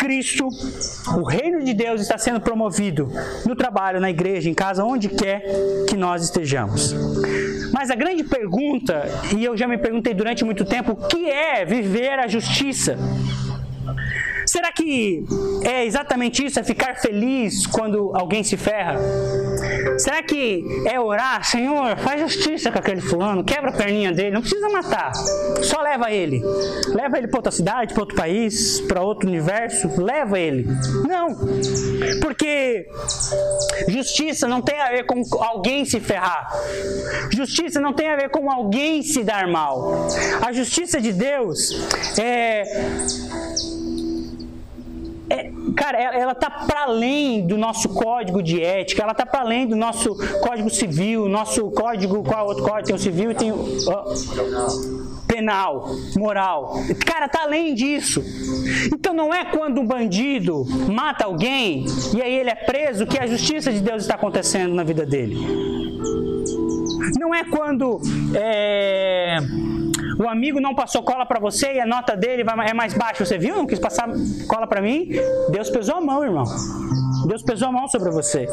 Cristo, 0.00 0.48
o 1.14 1.24
reino 1.24 1.62
de 1.62 1.74
Deus 1.74 2.00
está 2.00 2.16
sendo 2.16 2.40
promovido 2.40 3.12
no 3.44 3.54
trabalho, 3.54 4.00
na 4.00 4.08
igreja, 4.08 4.48
em 4.48 4.54
casa, 4.54 4.82
onde 4.82 5.10
quer 5.10 5.44
que 5.86 5.94
nós 5.94 6.24
estejamos. 6.24 6.94
Mas 7.70 7.90
a 7.90 7.94
grande 7.94 8.24
pergunta, 8.24 9.04
e 9.36 9.44
eu 9.44 9.54
já 9.58 9.68
me 9.68 9.76
perguntei 9.76 10.14
durante 10.14 10.42
muito 10.42 10.64
tempo, 10.64 10.92
o 10.92 11.06
que 11.06 11.28
é 11.28 11.66
viver 11.66 12.18
a 12.18 12.26
justiça? 12.26 12.96
Será 14.46 14.72
que 14.72 15.24
é 15.64 15.84
exatamente 15.84 16.44
isso? 16.44 16.58
É 16.58 16.62
ficar 16.62 16.96
feliz 16.96 17.66
quando 17.66 18.12
alguém 18.14 18.42
se 18.42 18.56
ferra? 18.56 18.98
Será 19.98 20.22
que 20.22 20.64
é 20.86 20.98
orar, 20.98 21.44
Senhor, 21.44 21.96
faz 21.98 22.20
justiça 22.20 22.70
com 22.70 22.78
aquele 22.78 23.00
fulano, 23.00 23.44
quebra 23.44 23.70
a 23.70 23.72
perninha 23.72 24.12
dele, 24.12 24.30
não 24.30 24.40
precisa 24.40 24.68
matar, 24.68 25.12
só 25.62 25.80
leva 25.82 26.10
ele. 26.10 26.42
Leva 26.88 27.18
ele 27.18 27.28
para 27.28 27.38
outra 27.38 27.52
cidade, 27.52 27.92
para 27.92 28.02
outro 28.02 28.16
país, 28.16 28.80
para 28.80 29.02
outro 29.02 29.28
universo, 29.28 29.90
leva 30.00 30.38
ele. 30.38 30.66
Não, 31.06 31.36
porque 32.20 32.88
justiça 33.88 34.48
não 34.48 34.62
tem 34.62 34.80
a 34.80 34.90
ver 34.90 35.04
com 35.04 35.22
alguém 35.42 35.84
se 35.84 36.00
ferrar. 36.00 36.50
Justiça 37.30 37.80
não 37.80 37.92
tem 37.92 38.08
a 38.08 38.16
ver 38.16 38.30
com 38.30 38.50
alguém 38.50 39.02
se 39.02 39.22
dar 39.22 39.46
mal. 39.46 40.08
A 40.40 40.52
justiça 40.52 41.00
de 41.00 41.12
Deus 41.12 41.76
é 42.18 42.64
é, 45.30 45.52
cara, 45.76 45.96
ela 45.96 46.32
está 46.32 46.50
para 46.50 46.82
além 46.82 47.46
do 47.46 47.56
nosso 47.56 47.88
código 47.90 48.42
de 48.42 48.60
ética, 48.60 49.02
ela 49.02 49.12
está 49.12 49.24
para 49.24 49.42
além 49.42 49.64
do 49.64 49.76
nosso 49.76 50.16
código 50.40 50.68
civil, 50.68 51.28
nosso 51.28 51.70
código, 51.70 52.24
qual 52.24 52.48
outro 52.48 52.64
código? 52.64 52.86
Tem 52.88 52.96
o 52.96 52.98
civil 52.98 53.30
e 53.30 53.34
tem 53.34 53.52
o 53.52 53.64
penal, 55.28 55.88
moral. 56.16 56.74
Cara, 57.06 57.26
está 57.26 57.42
além 57.42 57.74
disso. 57.74 58.22
Então 58.92 59.14
não 59.14 59.32
é 59.32 59.44
quando 59.44 59.80
um 59.80 59.86
bandido 59.86 60.64
mata 60.90 61.24
alguém 61.24 61.86
e 62.12 62.20
aí 62.20 62.34
ele 62.34 62.50
é 62.50 62.54
preso 62.56 63.06
que 63.06 63.18
a 63.18 63.26
justiça 63.26 63.72
de 63.72 63.80
Deus 63.80 64.02
está 64.02 64.16
acontecendo 64.16 64.74
na 64.74 64.82
vida 64.82 65.06
dele. 65.06 65.38
Não 67.18 67.32
é 67.32 67.44
quando 67.44 68.00
é, 68.34 69.38
o 70.20 70.28
amigo 70.28 70.60
não 70.60 70.74
passou 70.74 71.02
cola 71.02 71.24
para 71.24 71.40
você 71.40 71.72
e 71.72 71.80
a 71.80 71.86
nota 71.86 72.14
dele 72.14 72.44
é 72.66 72.74
mais 72.74 72.92
baixa. 72.92 73.24
Você 73.24 73.38
viu? 73.38 73.56
Não 73.56 73.66
quis 73.66 73.78
passar 73.78 74.06
cola 74.46 74.66
para 74.66 74.82
mim? 74.82 75.08
Deus 75.48 75.70
pesou 75.70 75.96
a 75.96 76.00
mão, 76.00 76.22
irmão. 76.22 76.44
Deus 77.26 77.42
pesou 77.42 77.68
a 77.68 77.72
mão 77.72 77.88
sobre 77.88 78.10
você. 78.10 78.46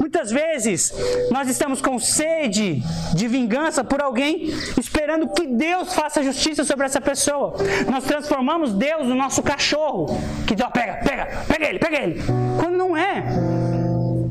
Muitas 0.00 0.32
vezes 0.32 0.92
nós 1.30 1.48
estamos 1.48 1.80
com 1.80 1.96
sede 2.00 2.82
de 3.14 3.28
vingança 3.28 3.84
por 3.84 4.02
alguém, 4.02 4.48
esperando 4.76 5.28
que 5.28 5.46
Deus 5.46 5.94
faça 5.94 6.24
justiça 6.24 6.64
sobre 6.64 6.86
essa 6.86 7.00
pessoa. 7.00 7.54
Nós 7.88 8.02
transformamos 8.02 8.74
Deus 8.74 9.06
no 9.06 9.14
nosso 9.14 9.44
cachorro, 9.44 10.06
que 10.44 10.56
diz: 10.56 10.66
pega, 10.72 10.94
pega, 11.04 11.44
pega 11.46 11.68
ele, 11.68 11.78
pega 11.78 12.02
ele. 12.02 12.22
Quando 12.58 12.76
não 12.76 12.96
é. 12.96 13.79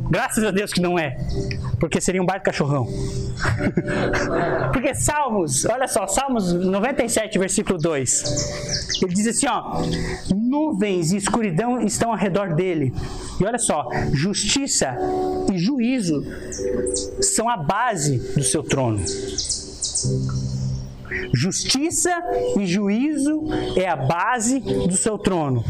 Graças 0.09 0.43
a 0.43 0.51
Deus 0.51 0.73
que 0.73 0.81
não 0.81 0.97
é, 0.97 1.17
porque 1.79 2.01
seria 2.01 2.21
um 2.21 2.25
baita 2.25 2.45
cachorrão. 2.45 2.87
porque 4.73 4.95
Salmos, 4.95 5.65
olha 5.65 5.87
só, 5.87 6.07
Salmos 6.07 6.51
97, 6.51 7.37
versículo 7.37 7.77
2. 7.77 9.01
Ele 9.03 9.13
diz 9.13 9.27
assim, 9.27 9.47
ó: 9.47 9.81
Nuvens 10.35 11.11
e 11.11 11.17
escuridão 11.17 11.79
estão 11.81 12.11
ao 12.11 12.17
redor 12.17 12.55
dele. 12.55 12.93
E 13.39 13.45
olha 13.45 13.59
só, 13.59 13.87
justiça 14.11 14.97
e 15.53 15.57
juízo 15.57 16.25
são 17.21 17.47
a 17.47 17.55
base 17.55 18.17
do 18.35 18.43
seu 18.43 18.63
trono. 18.63 18.99
Justiça 21.33 22.11
e 22.57 22.65
juízo 22.65 23.43
é 23.75 23.87
a 23.87 23.95
base 23.95 24.59
do 24.59 24.97
seu 24.97 25.17
trono. 25.17 25.63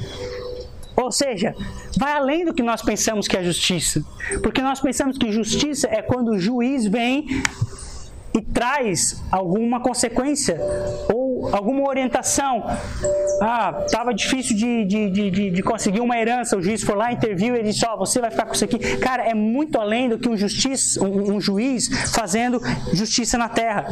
Ou 0.99 1.11
seja, 1.11 1.55
vai 1.97 2.13
além 2.13 2.43
do 2.43 2.53
que 2.53 2.61
nós 2.61 2.81
pensamos 2.81 3.25
que 3.25 3.37
é 3.37 3.43
justiça. 3.43 4.03
Porque 4.43 4.61
nós 4.61 4.81
pensamos 4.81 5.17
que 5.17 5.31
justiça 5.31 5.87
é 5.87 6.01
quando 6.01 6.31
o 6.31 6.39
juiz 6.39 6.85
vem 6.85 7.25
e 8.33 8.41
traz 8.41 9.21
alguma 9.31 9.79
consequência 9.79 10.59
ou 11.13 11.49
alguma 11.53 11.87
orientação. 11.87 12.63
Ah, 13.41 13.83
estava 13.85 14.13
difícil 14.13 14.55
de, 14.55 14.85
de, 14.85 15.09
de, 15.09 15.51
de, 15.51 15.63
conseguir 15.63 16.01
uma 16.01 16.17
herança, 16.17 16.57
o 16.57 16.61
juiz 16.61 16.83
foi 16.83 16.95
lá, 16.95 17.11
interviu 17.11 17.55
e 17.55 17.63
disse: 17.63 17.85
Ó, 17.85 17.93
oh, 17.93 17.97
você 17.97 18.19
vai 18.19 18.29
ficar 18.29 18.45
com 18.45 18.53
isso 18.53 18.65
aqui. 18.65 18.97
Cara, 18.97 19.23
é 19.23 19.33
muito 19.33 19.79
além 19.79 20.09
do 20.09 20.19
que 20.19 20.27
um, 20.27 20.35
justiça, 20.35 21.03
um, 21.03 21.35
um 21.35 21.41
juiz 21.41 21.87
fazendo 22.13 22.61
justiça 22.93 23.37
na 23.37 23.47
terra. 23.47 23.85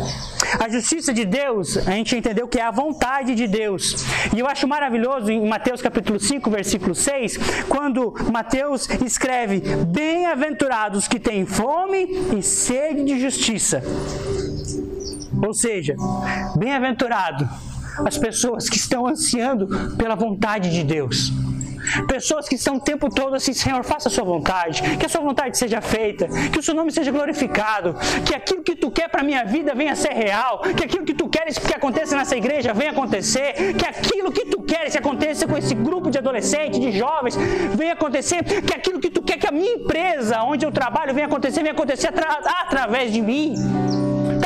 A 0.59 0.69
justiça 0.69 1.13
de 1.13 1.25
Deus, 1.25 1.77
a 1.87 1.91
gente 1.91 2.15
entendeu 2.15 2.47
que 2.47 2.59
é 2.59 2.63
a 2.63 2.71
vontade 2.71 3.33
de 3.35 3.47
Deus. 3.47 4.05
E 4.35 4.39
eu 4.39 4.47
acho 4.47 4.67
maravilhoso 4.67 5.31
em 5.31 5.47
Mateus 5.47 5.81
capítulo 5.81 6.19
5, 6.19 6.49
versículo 6.49 6.93
6, 6.93 7.37
quando 7.69 8.13
Mateus 8.31 8.89
escreve: 9.05 9.61
Bem-aventurados 9.85 11.07
que 11.07 11.19
têm 11.19 11.45
fome 11.45 12.07
e 12.37 12.43
sede 12.43 13.03
de 13.03 13.19
justiça 13.19 13.81
ou 15.41 15.53
seja, 15.53 15.95
bem-aventurado 16.55 17.47
as 18.05 18.17
pessoas 18.17 18.69
que 18.69 18.77
estão 18.77 19.07
ansiando 19.07 19.95
pela 19.97 20.15
vontade 20.15 20.69
de 20.69 20.83
Deus. 20.83 21.31
Pessoas 22.07 22.47
que 22.49 22.55
estão 22.55 22.75
o 22.75 22.79
tempo 22.79 23.09
todo 23.09 23.35
assim, 23.35 23.53
Senhor, 23.53 23.83
faça 23.83 24.09
a 24.09 24.11
sua 24.11 24.23
vontade, 24.23 24.81
que 24.97 25.05
a 25.05 25.09
sua 25.09 25.21
vontade 25.21 25.57
seja 25.57 25.79
feita, 25.79 26.27
que 26.51 26.59
o 26.59 26.63
seu 26.63 26.75
nome 26.75 26.91
seja 26.91 27.11
glorificado, 27.11 27.95
que 28.25 28.35
aquilo 28.35 28.61
que 28.61 28.75
tu 28.75 28.91
quer 28.91 29.09
para 29.09 29.23
minha 29.23 29.45
vida 29.45 29.73
venha 29.73 29.93
a 29.93 29.95
ser 29.95 30.13
real, 30.13 30.59
que 30.59 30.83
aquilo 30.83 31.05
que 31.05 31.13
tu 31.13 31.29
queres 31.29 31.57
que 31.57 31.73
aconteça 31.73 32.15
nessa 32.15 32.35
igreja 32.35 32.73
venha 32.73 32.91
acontecer, 32.91 33.73
que 33.73 33.85
aquilo 33.85 34.31
que 34.31 34.45
tu 34.45 34.61
queres 34.63 34.91
que 34.91 34.99
aconteça 34.99 35.47
com 35.47 35.57
esse 35.57 35.73
grupo 35.73 36.11
de 36.11 36.17
adolescentes, 36.17 36.79
de 36.79 36.91
jovens, 36.91 37.37
venha 37.75 37.93
acontecer, 37.93 38.43
que 38.43 38.73
aquilo 38.73 38.99
que 38.99 39.09
tu 39.09 39.21
quer 39.21 39.37
que 39.37 39.47
a 39.47 39.51
minha 39.51 39.75
empresa, 39.75 40.41
onde 40.43 40.65
eu 40.65 40.71
trabalho, 40.71 41.13
venha 41.13 41.27
acontecer, 41.27 41.61
venha 41.61 41.71
acontecer 41.71 42.07
atra 42.07 42.37
através 42.63 43.13
de 43.13 43.21
mim. 43.21 43.55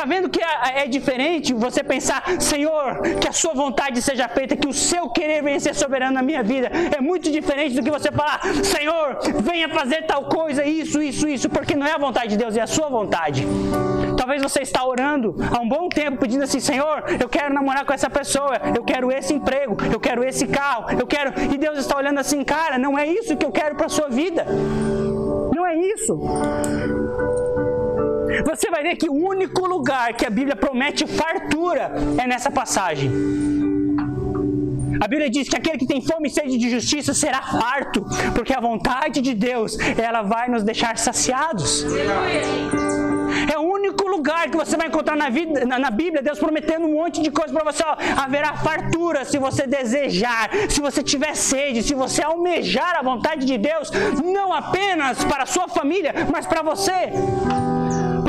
Está 0.02 0.16
vendo 0.16 0.30
que 0.32 0.42
é, 0.42 0.82
é, 0.82 0.88
diferente 0.88 1.54
você 1.54 1.84
pensar, 1.84 2.24
Senhor, 2.40 3.02
que 3.22 3.28
a 3.28 3.32
sua 3.32 3.54
vontade 3.54 4.02
seja 4.02 4.28
feita, 4.28 4.58
que 4.58 4.68
o 4.68 4.74
seu 4.74 5.08
querer 5.10 5.44
venha 5.44 5.60
ser 5.60 5.76
soberano 5.76 6.14
na 6.14 6.24
minha 6.24 6.42
vida. 6.42 6.72
É 6.98 7.00
muito 7.00 7.30
diferente 7.30 7.76
do 7.76 7.84
que 7.84 7.92
você 7.92 8.12
falar, 8.12 8.42
Senhor, 8.64 9.20
venha 9.44 9.70
fazer 9.70 10.08
tal 10.08 10.26
coisa, 10.26 10.66
isso, 10.66 11.04
isso, 11.04 11.28
isso, 11.28 11.48
porque 11.52 11.76
não 11.76 11.86
é 11.86 11.92
a 11.92 12.00
vontade 12.00 12.30
de 12.30 12.38
Deus, 12.38 12.58
é 12.58 12.62
a 12.62 12.66
sua 12.66 12.90
vontade. 12.90 13.46
Talvez 14.18 14.42
você 14.42 14.64
está 14.64 14.84
orando 14.84 15.36
há 15.56 15.62
um 15.62 15.70
bom 15.70 15.88
tempo 15.88 16.18
pedindo 16.18 16.46
assim, 16.46 16.60
Senhor, 16.60 17.04
eu 17.22 17.30
quero 17.30 17.54
namorar 17.54 17.86
com 17.86 17.94
essa 17.94 18.10
pessoa, 18.10 18.60
eu 18.76 18.84
quero 18.84 19.12
esse 19.12 19.36
emprego, 19.36 19.78
eu 19.94 20.00
quero 20.00 20.24
esse 20.24 20.48
carro, 20.48 21.00
eu 21.00 21.06
quero. 21.06 21.32
E 21.54 21.60
Deus 21.60 21.78
está 21.78 21.96
olhando 21.96 22.20
assim, 22.20 22.44
cara, 22.44 22.80
não 22.80 22.98
é 22.98 23.06
isso 23.06 23.38
que 23.38 23.46
eu 23.46 23.52
quero 23.52 23.76
para 23.76 23.86
a 23.86 23.90
sua 23.90 24.10
vida. 24.10 24.48
Não 25.56 25.64
é 25.64 25.76
isso. 25.76 26.20
Você 28.46 28.70
vai 28.70 28.84
ver 28.84 28.96
que 28.96 29.10
o 29.10 29.14
único 29.14 29.66
lugar 29.68 30.14
que 30.14 30.26
a 30.26 30.30
Bíblia 30.30 30.56
promete 30.56 31.06
fartura 31.06 31.92
é 32.18 32.26
nessa 32.26 32.50
passagem. 32.50 33.12
A 35.02 35.08
Bíblia 35.08 35.30
diz 35.30 35.50
que 35.50 35.56
aquele 35.56 35.80
que 35.80 35.88
tem 35.88 36.02
fome 36.02 36.28
e 36.28 36.32
sede 36.32 36.58
de 36.58 36.70
justiça 36.70 37.14
será 37.14 37.42
farto, 37.42 38.06
porque 38.36 38.54
a 38.54 38.60
vontade 38.60 39.20
de 39.20 39.34
Deus, 39.34 39.78
ela 39.98 40.22
vai 40.22 40.48
nos 40.48 40.64
deixar 40.64 40.96
saciados. 40.98 41.84
É 43.52 43.58
o 43.58 43.62
único 43.62 44.08
lugar 44.08 44.50
que 44.50 44.58
você 44.58 44.78
vai 44.78 44.88
encontrar 44.88 45.16
na, 45.16 45.30
vida, 45.30 45.66
na, 45.66 45.90
Bíblia, 45.90 46.22
Deus 46.22 46.38
prometendo 46.38 46.86
um 46.86 46.94
monte 46.94 47.20
de 47.22 47.32
coisa 47.32 47.52
para 47.52 47.72
você. 47.72 47.84
Ó, 47.84 47.96
haverá 48.22 48.54
fartura 48.58 49.26
se 49.26 49.40
você 49.40 49.66
desejar, 49.66 50.52
se 50.70 50.80
você 50.80 51.02
tiver 51.02 51.36
sede, 51.36 51.82
se 51.82 51.96
você 51.96 52.22
almejar 52.22 52.98
a 53.00 53.02
vontade 53.02 53.46
de 53.46 53.58
Deus, 53.58 53.90
não 54.24 54.54
apenas 54.54 55.24
para 55.24 55.44
a 55.44 55.48
sua 55.48 55.68
família, 55.68 56.14
mas 56.32 56.46
para 56.46 56.62
você. 56.62 57.10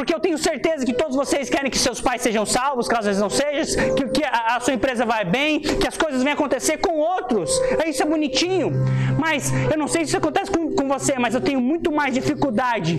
Porque 0.02 0.12
eu 0.12 0.18
tenho 0.18 0.36
certeza 0.36 0.84
que 0.84 0.92
todos 0.92 1.14
vocês 1.14 1.48
querem 1.48 1.70
que 1.70 1.78
seus 1.78 2.00
pais 2.00 2.20
sejam 2.22 2.44
salvos, 2.44 2.88
caso 2.88 3.06
eles 3.06 3.20
não 3.20 3.30
sejam, 3.30 3.94
que, 3.94 4.08
que 4.08 4.24
a, 4.24 4.56
a, 4.56 4.58
sua 4.58 4.74
empresa 4.74 5.06
vai 5.06 5.24
bem, 5.24 5.60
que 5.60 5.86
as 5.86 5.96
coisas 5.96 6.24
venham 6.24 6.34
acontecer 6.34 6.78
com 6.78 6.98
outros. 6.98 7.48
Isso 7.86 8.02
é 8.02 8.06
bonitinho. 8.06 8.72
Mas 9.16 9.52
eu 9.70 9.78
não 9.78 9.86
sei 9.86 10.00
se 10.00 10.08
isso 10.08 10.16
acontece 10.16 10.50
com, 10.50 10.74
com 10.74 10.88
você, 10.88 11.16
mas 11.20 11.36
eu 11.36 11.40
tenho 11.40 11.60
muito 11.60 11.92
mais 11.92 12.12
dificuldade 12.12 12.98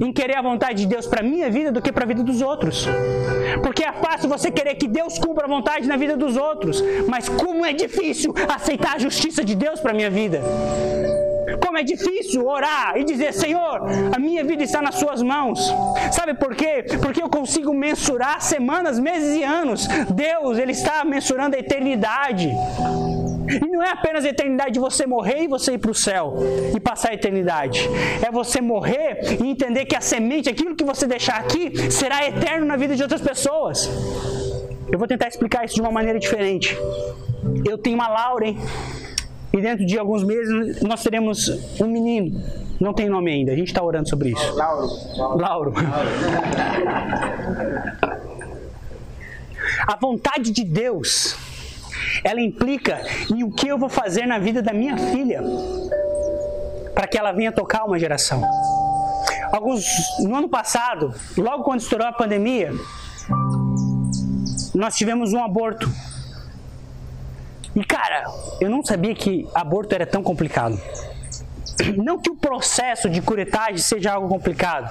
em 0.00 0.10
querer 0.10 0.38
a 0.38 0.40
vontade 0.40 0.78
de 0.78 0.86
Deus 0.86 1.06
para 1.06 1.22
minha 1.22 1.50
vida 1.50 1.70
do 1.70 1.82
que 1.82 1.92
para 1.92 2.04
a 2.04 2.08
vida 2.08 2.22
dos 2.22 2.40
outros. 2.40 2.88
Porque 3.62 3.84
é 3.84 3.92
fácil 3.92 4.30
você 4.30 4.50
querer 4.50 4.76
que 4.76 4.88
Deus 4.88 5.18
cumpra 5.18 5.44
a 5.44 5.46
vontade 5.46 5.86
na 5.86 5.98
vida 5.98 6.16
dos 6.16 6.38
outros, 6.38 6.82
mas 7.06 7.28
como 7.28 7.66
é 7.66 7.74
difícil 7.74 8.34
aceitar 8.48 8.94
a 8.96 8.98
justiça 8.98 9.44
de 9.44 9.54
Deus 9.54 9.78
para 9.78 9.92
minha 9.92 10.08
vida. 10.08 10.42
Como 11.62 11.78
é 11.78 11.82
difícil 11.82 12.46
orar 12.46 12.96
e 12.96 13.04
dizer: 13.04 13.32
Senhor, 13.32 13.82
a 14.14 14.18
minha 14.18 14.44
vida 14.44 14.62
está 14.62 14.82
nas 14.82 14.96
Suas 14.96 15.22
mãos. 15.22 15.72
Sabe 16.12 16.34
por 16.34 16.54
quê? 16.54 16.84
Porque 17.00 17.22
eu 17.22 17.30
consigo 17.30 17.72
mensurar 17.72 18.40
semanas, 18.40 18.98
meses 18.98 19.36
e 19.36 19.44
anos. 19.44 19.86
Deus, 20.14 20.58
Ele 20.58 20.72
está 20.72 21.04
mensurando 21.04 21.56
a 21.56 21.58
eternidade. 21.58 22.50
E 23.48 23.66
não 23.66 23.82
é 23.82 23.90
apenas 23.90 24.24
a 24.24 24.28
eternidade 24.28 24.72
de 24.72 24.78
você 24.78 25.06
morrer 25.06 25.44
e 25.44 25.48
você 25.48 25.72
ir 25.74 25.78
para 25.78 25.90
o 25.90 25.94
céu 25.94 26.34
e 26.74 26.78
passar 26.78 27.10
a 27.10 27.14
eternidade. 27.14 27.88
É 28.22 28.30
você 28.30 28.60
morrer 28.60 29.20
e 29.40 29.46
entender 29.48 29.86
que 29.86 29.96
a 29.96 30.00
semente, 30.00 30.50
aquilo 30.50 30.76
que 30.76 30.84
você 30.84 31.06
deixar 31.06 31.36
aqui, 31.36 31.90
será 31.90 32.26
eterno 32.26 32.66
na 32.66 32.76
vida 32.76 32.94
de 32.94 33.02
outras 33.02 33.22
pessoas. 33.22 33.88
Eu 34.90 34.98
vou 34.98 35.08
tentar 35.08 35.28
explicar 35.28 35.64
isso 35.64 35.74
de 35.74 35.80
uma 35.80 35.90
maneira 35.90 36.18
diferente. 36.18 36.76
Eu 37.64 37.78
tenho 37.78 37.96
uma 37.96 38.08
Lauren 38.08 38.56
e 39.52 39.60
dentro 39.60 39.84
de 39.84 39.98
alguns 39.98 40.24
meses 40.24 40.80
nós 40.82 41.02
teremos 41.02 41.48
um 41.80 41.86
menino. 41.86 42.40
Não 42.80 42.92
tem 42.92 43.08
nome 43.08 43.32
ainda, 43.32 43.52
a 43.52 43.56
gente 43.56 43.68
está 43.68 43.82
orando 43.82 44.08
sobre 44.08 44.30
isso. 44.30 44.54
Lauro. 44.54 44.88
Lauro. 45.36 45.74
A 49.86 49.96
vontade 49.96 50.50
de 50.50 50.64
Deus 50.64 51.36
ela 52.22 52.40
implica 52.40 53.00
em 53.32 53.42
o 53.42 53.50
que 53.50 53.68
eu 53.68 53.78
vou 53.78 53.88
fazer 53.88 54.26
na 54.26 54.38
vida 54.38 54.62
da 54.62 54.72
minha 54.72 54.96
filha 54.96 55.42
para 56.94 57.06
que 57.06 57.16
ela 57.16 57.32
venha 57.32 57.52
tocar 57.52 57.84
uma 57.84 57.98
geração. 57.98 58.42
Alguns 59.52 59.84
no 60.20 60.34
ano 60.34 60.48
passado, 60.48 61.14
logo 61.36 61.62
quando 61.62 61.80
estourou 61.80 62.06
a 62.06 62.12
pandemia, 62.12 62.72
nós 64.74 64.94
tivemos 64.96 65.32
um 65.32 65.42
aborto. 65.42 65.88
E 67.78 67.84
cara, 67.84 68.24
eu 68.60 68.68
não 68.68 68.84
sabia 68.84 69.14
que 69.14 69.48
aborto 69.54 69.94
era 69.94 70.04
tão 70.04 70.20
complicado. 70.20 70.76
Não 71.96 72.18
que 72.18 72.28
o 72.28 72.34
processo 72.34 73.08
de 73.08 73.22
curetagem 73.22 73.78
seja 73.78 74.14
algo 74.14 74.28
complicado, 74.28 74.90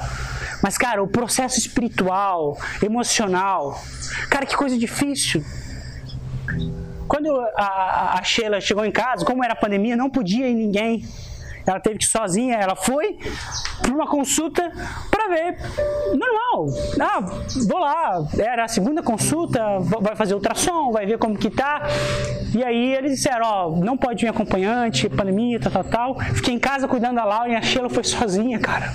mas 0.64 0.78
cara, 0.78 1.04
o 1.04 1.08
processo 1.08 1.60
espiritual, 1.60 2.58
emocional, 2.82 3.78
cara, 4.30 4.46
que 4.46 4.56
coisa 4.56 4.78
difícil. 4.78 5.44
Quando 7.10 7.30
a, 7.58 8.20
a 8.20 8.24
Sheila 8.24 8.62
chegou 8.62 8.86
em 8.86 8.92
casa, 8.92 9.26
como 9.26 9.44
era 9.44 9.52
a 9.52 9.56
pandemia, 9.56 9.98
não 9.98 10.10
podia 10.10 10.48
ir 10.48 10.56
ninguém. 10.56 11.06
Ela 11.68 11.82
teve 11.82 11.98
que 11.98 12.06
ir 12.06 12.08
sozinha, 12.08 12.56
ela 12.56 12.78
foi 12.78 13.20
para 13.82 13.92
uma 13.92 14.08
consulta 14.08 14.72
para 15.12 15.28
ver. 15.28 15.58
Normal. 16.16 16.68
Ah, 17.00 17.20
vou 17.68 17.80
lá. 17.80 18.26
Era 18.38 18.64
a 18.64 18.68
segunda 18.70 19.04
consulta, 19.04 19.80
vai 19.80 20.16
fazer 20.16 20.34
ultrassom, 20.34 20.94
vai 20.94 21.06
ver 21.06 21.18
como 21.18 21.38
que 21.38 21.50
tá. 21.50 21.82
E 22.56 22.64
aí 22.64 22.96
eles 22.96 23.18
disseram, 23.18 23.46
ó, 23.46 23.70
não 23.76 23.98
pode 23.98 24.24
vir 24.24 24.30
acompanhante, 24.30 25.10
pandemia, 25.10 25.60
tal, 25.60 25.72
tal, 25.72 25.84
tal. 25.84 26.20
Fiquei 26.36 26.54
em 26.54 26.60
casa 26.60 26.88
cuidando 26.88 27.16
da 27.16 27.26
Laura 27.26 27.50
e 27.50 27.56
a 27.56 27.62
Sheila 27.62 27.90
foi 27.90 28.04
sozinha, 28.06 28.60
cara. 28.60 28.94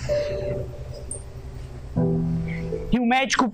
E 2.90 2.98
o 2.98 3.04
médico 3.04 3.52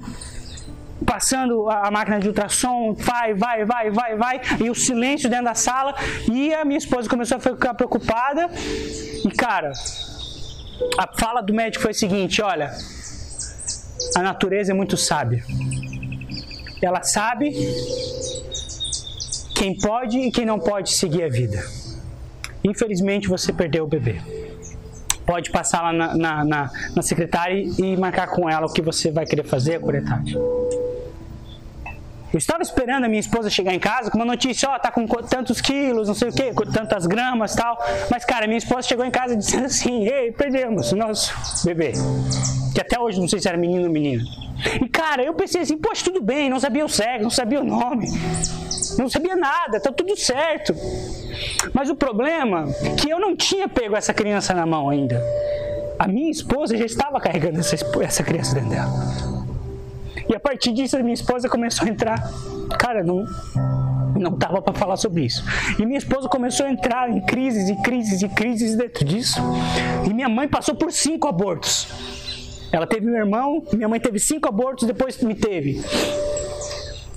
passando 1.09 1.71
a 1.71 1.91
máquina 1.91 2.21
de 2.21 2.29
ultrassom, 2.29 2.93
vai, 2.93 3.33
vai, 3.33 3.65
vai, 3.65 3.91
vai, 3.91 4.17
vai, 4.17 4.41
e 4.63 4.69
o 4.69 4.75
silêncio 4.75 5.31
dentro 5.31 5.47
da 5.47 5.55
sala. 5.55 5.95
E 6.31 6.53
a 6.53 6.67
minha 6.67 6.77
esposa 6.77 7.09
começou 7.09 7.39
a 7.39 7.41
ficar 7.41 7.73
preocupada. 7.73 8.51
E 9.25 9.31
cara, 9.31 9.73
a 10.99 11.09
fala 11.19 11.41
do 11.41 11.55
médico 11.55 11.83
foi 11.83 11.93
a 11.93 11.95
seguinte: 11.95 12.43
olha, 12.43 12.71
a 14.15 14.23
natureza 14.23 14.73
é 14.73 14.75
muito 14.75 14.99
sábia. 14.99 15.43
Ela 16.83 17.03
sabe 17.03 17.53
quem 19.55 19.77
pode 19.79 20.19
e 20.19 20.31
quem 20.31 20.45
não 20.45 20.59
pode 20.59 20.93
seguir 20.93 21.25
a 21.25 21.29
vida. 21.29 21.65
Infelizmente 22.63 23.29
você 23.29 23.51
perdeu 23.51 23.85
o 23.85 23.89
bebê. 23.89 24.21
Pode 25.25 25.51
passar 25.51 25.83
lá 25.83 25.93
na, 25.93 26.17
na, 26.17 26.45
na, 26.45 26.71
na 26.97 27.03
secretária 27.03 27.57
e 27.79 27.97
marcar 27.97 28.29
com 28.29 28.49
ela 28.49 28.67
o 28.67 28.73
que 28.73 28.81
você 28.81 29.11
vai 29.11 29.27
querer 29.27 29.45
fazer, 29.45 29.77
a 29.77 29.81
curetagem. 29.81 30.39
Eu 32.33 32.37
estava 32.39 32.63
esperando 32.63 33.05
a 33.05 33.09
minha 33.09 33.21
esposa 33.21 33.49
chegar 33.49 33.73
em 33.73 33.79
casa 33.79 34.11
com 34.11 34.19
uma 34.19 34.25
notícia, 34.25 34.69
ó, 34.69 34.77
oh, 34.77 34.79
tá 34.79 34.91
com 34.91 35.07
tantos 35.07 35.63
quilos, 35.63 36.09
não 36.09 36.15
sei 36.15 36.29
o 36.29 36.33
quê, 36.33 36.53
com 36.53 36.65
tantas 36.65 37.07
gramas 37.07 37.55
tal. 37.55 37.83
Mas, 38.11 38.25
cara, 38.25 38.47
minha 38.47 38.59
esposa 38.59 38.83
chegou 38.83 39.05
em 39.05 39.11
casa 39.11 39.35
dizendo 39.35 39.65
assim, 39.65 40.07
ei, 40.07 40.31
perdemos 40.31 40.93
o 40.93 40.97
nosso 40.97 41.33
bebê. 41.65 41.93
Que 42.75 42.81
até 42.81 43.01
hoje 43.01 43.19
não 43.19 43.29
sei 43.29 43.41
se 43.41 43.49
era 43.49 43.57
menino 43.57 43.85
ou 43.85 43.91
menina. 43.91 44.23
E, 44.83 44.89
cara, 44.89 45.23
eu 45.23 45.33
pensei 45.33 45.63
assim, 45.63 45.79
poxa, 45.79 46.05
tudo 46.05 46.21
bem, 46.21 46.51
não 46.51 46.61
sabia 46.61 46.85
o 46.85 46.89
sexo, 46.89 47.23
não 47.23 47.31
sabia 47.31 47.61
o 47.61 47.65
nome. 47.65 48.09
Não 48.99 49.09
sabia 49.09 49.35
nada, 49.35 49.81
tá 49.81 49.91
tudo 49.91 50.15
certo. 50.17 50.75
Mas 51.73 51.89
o 51.89 51.95
problema 51.95 52.67
é 52.85 52.91
que 52.91 53.09
eu 53.09 53.19
não 53.19 53.35
tinha 53.35 53.69
pego 53.69 53.97
essa 53.97 54.13
criança 54.13 54.53
na 54.53 54.67
mão 54.67 54.91
ainda. 54.91 55.23
A 55.99 56.07
minha 56.07 56.31
esposa 56.31 56.77
já 56.77 56.85
estava 56.85 57.21
carregando 57.21 57.59
essa, 57.59 57.75
essa 58.03 58.23
criança 58.23 58.55
dentro 58.55 58.71
dela. 58.71 59.38
E 60.29 60.35
a 60.35 60.41
partir 60.41 60.73
disso, 60.73 60.97
a 60.97 61.01
minha 61.01 61.15
esposa 61.15 61.49
começou 61.49 61.87
a 61.87 61.91
entrar. 61.91 62.23
Cara, 62.79 63.03
não, 63.03 63.25
não 64.19 64.37
tava 64.37 64.61
para 64.61 64.75
falar 64.75 64.97
sobre 64.97 65.25
isso. 65.25 65.43
E 65.79 65.87
minha 65.87 65.99
esposa 65.99 66.29
começou 66.29 66.67
a 66.67 66.71
entrar 66.71 67.11
em 67.11 67.21
crises 67.21 67.69
e 67.69 67.77
crises 67.83 68.23
e 68.23 68.29
crises 68.29 68.77
dentro 68.77 69.05
disso. 69.05 69.41
E 70.05 70.13
minha 70.13 70.29
mãe 70.29 70.47
passou 70.47 70.75
por 70.75 70.93
cinco 70.93 71.27
abortos. 71.27 71.89
Ela 72.71 72.87
teve 72.87 73.09
um 73.09 73.17
irmão, 73.17 73.65
minha 73.73 73.89
mãe 73.89 73.99
teve 73.99 74.19
cinco 74.19 74.49
abortos, 74.49 74.87
depois 74.87 75.21
me 75.23 75.35
teve. 75.35 75.83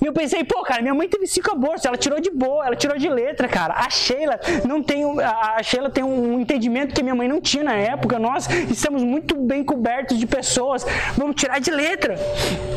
E 0.02 0.06
eu 0.06 0.12
pensei, 0.12 0.42
pô, 0.42 0.64
cara, 0.64 0.82
minha 0.82 0.94
mãe 0.94 1.08
teve 1.08 1.28
cinco 1.28 1.52
abortos, 1.52 1.84
ela 1.84 1.96
tirou 1.96 2.18
de 2.18 2.28
boa, 2.28 2.66
ela 2.66 2.74
tirou 2.74 2.98
de 2.98 3.08
letra, 3.08 3.46
cara. 3.46 3.74
A 3.74 3.88
Sheila 3.88 4.40
não 4.66 4.82
tem, 4.82 5.04
a 5.20 5.62
Sheila 5.62 5.88
tem 5.88 6.02
um 6.02 6.40
entendimento 6.40 6.92
que 6.92 7.04
minha 7.04 7.14
mãe 7.14 7.28
não 7.28 7.40
tinha 7.40 7.62
na 7.62 7.74
época. 7.74 8.18
Nós 8.18 8.48
estamos 8.68 9.04
muito 9.04 9.36
bem 9.36 9.62
cobertos 9.62 10.18
de 10.18 10.26
pessoas, 10.26 10.84
vamos 11.16 11.36
tirar 11.36 11.60
de 11.60 11.70
letra. 11.70 12.16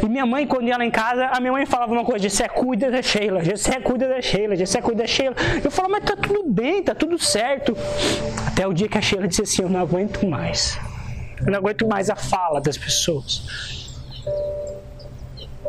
E 0.04 0.08
minha 0.08 0.24
mãe, 0.24 0.46
quando 0.46 0.68
ia 0.68 0.78
lá 0.78 0.86
em 0.86 0.92
casa, 0.92 1.26
a 1.26 1.40
minha 1.40 1.52
mãe 1.52 1.66
falava 1.66 1.92
uma 1.92 2.06
coisa: 2.06 2.22
Gessé 2.30 2.48
cuida 2.48 2.92
da 2.92 3.02
Sheila, 3.02 3.44
Gessé 3.44 3.80
cuida 3.80 4.08
da 4.08 4.22
Sheila, 4.22 4.56
Gessé 4.56 4.80
cuida 4.80 5.02
da 5.02 5.08
Sheila. 5.08 5.36
Eu 5.64 5.72
falava, 5.72 5.94
mas 5.94 6.04
tá 6.04 6.16
tudo 6.16 6.44
bem, 6.48 6.84
tá 6.84 6.94
tudo 6.94 7.18
certo. 7.18 7.76
Até 8.46 8.68
o 8.68 8.74
dia 8.74 8.88
que 8.88 9.00
a 9.00 9.02
Sheila 9.02 9.28
disse 9.28 9.42
assim: 9.42 9.64
eu 9.64 9.70
não 9.70 9.80
aguento 9.80 10.24
mais. 10.28 10.80
Eu 11.40 11.48
não 11.52 11.58
aguento 11.58 11.88
mais 11.88 12.12
a 12.12 12.16
fala 12.16 12.62
das 12.62 12.78
pessoas. 12.78 13.85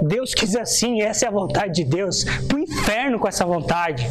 Deus 0.03 0.35
quis 0.35 0.57
assim, 0.57 1.03
essa 1.03 1.25
é 1.25 1.29
a 1.29 1.31
vontade 1.31 1.75
de 1.75 1.85
Deus. 1.85 2.25
Para 2.47 2.57
o 2.57 2.61
inferno 2.61 3.19
com 3.19 3.29
essa 3.29 3.45
vontade. 3.45 4.07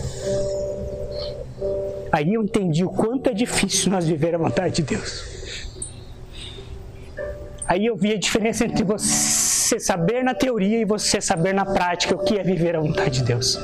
Aí 2.12 2.34
eu 2.34 2.44
entendi 2.44 2.84
o 2.84 2.90
quanto 2.90 3.30
é 3.30 3.34
difícil 3.34 3.92
nós 3.92 4.06
viver 4.06 4.36
a 4.36 4.38
vontade 4.38 4.76
de 4.76 4.84
Deus. 4.84 5.36
Aí 7.68 7.86
eu 7.86 7.96
vi 7.96 8.14
a 8.14 8.18
diferença 8.18 8.64
entre 8.66 8.84
você 8.84 9.80
saber 9.80 10.24
na 10.24 10.36
teoria 10.36 10.80
e 10.80 10.86
você 10.86 11.20
saber 11.20 11.54
na 11.54 11.66
prática 11.66 12.16
o 12.16 12.24
que 12.24 12.38
é 12.38 12.44
viver 12.44 12.76
a 12.76 12.80
vontade 12.80 13.20
de 13.20 13.26
Deus. 13.26 13.60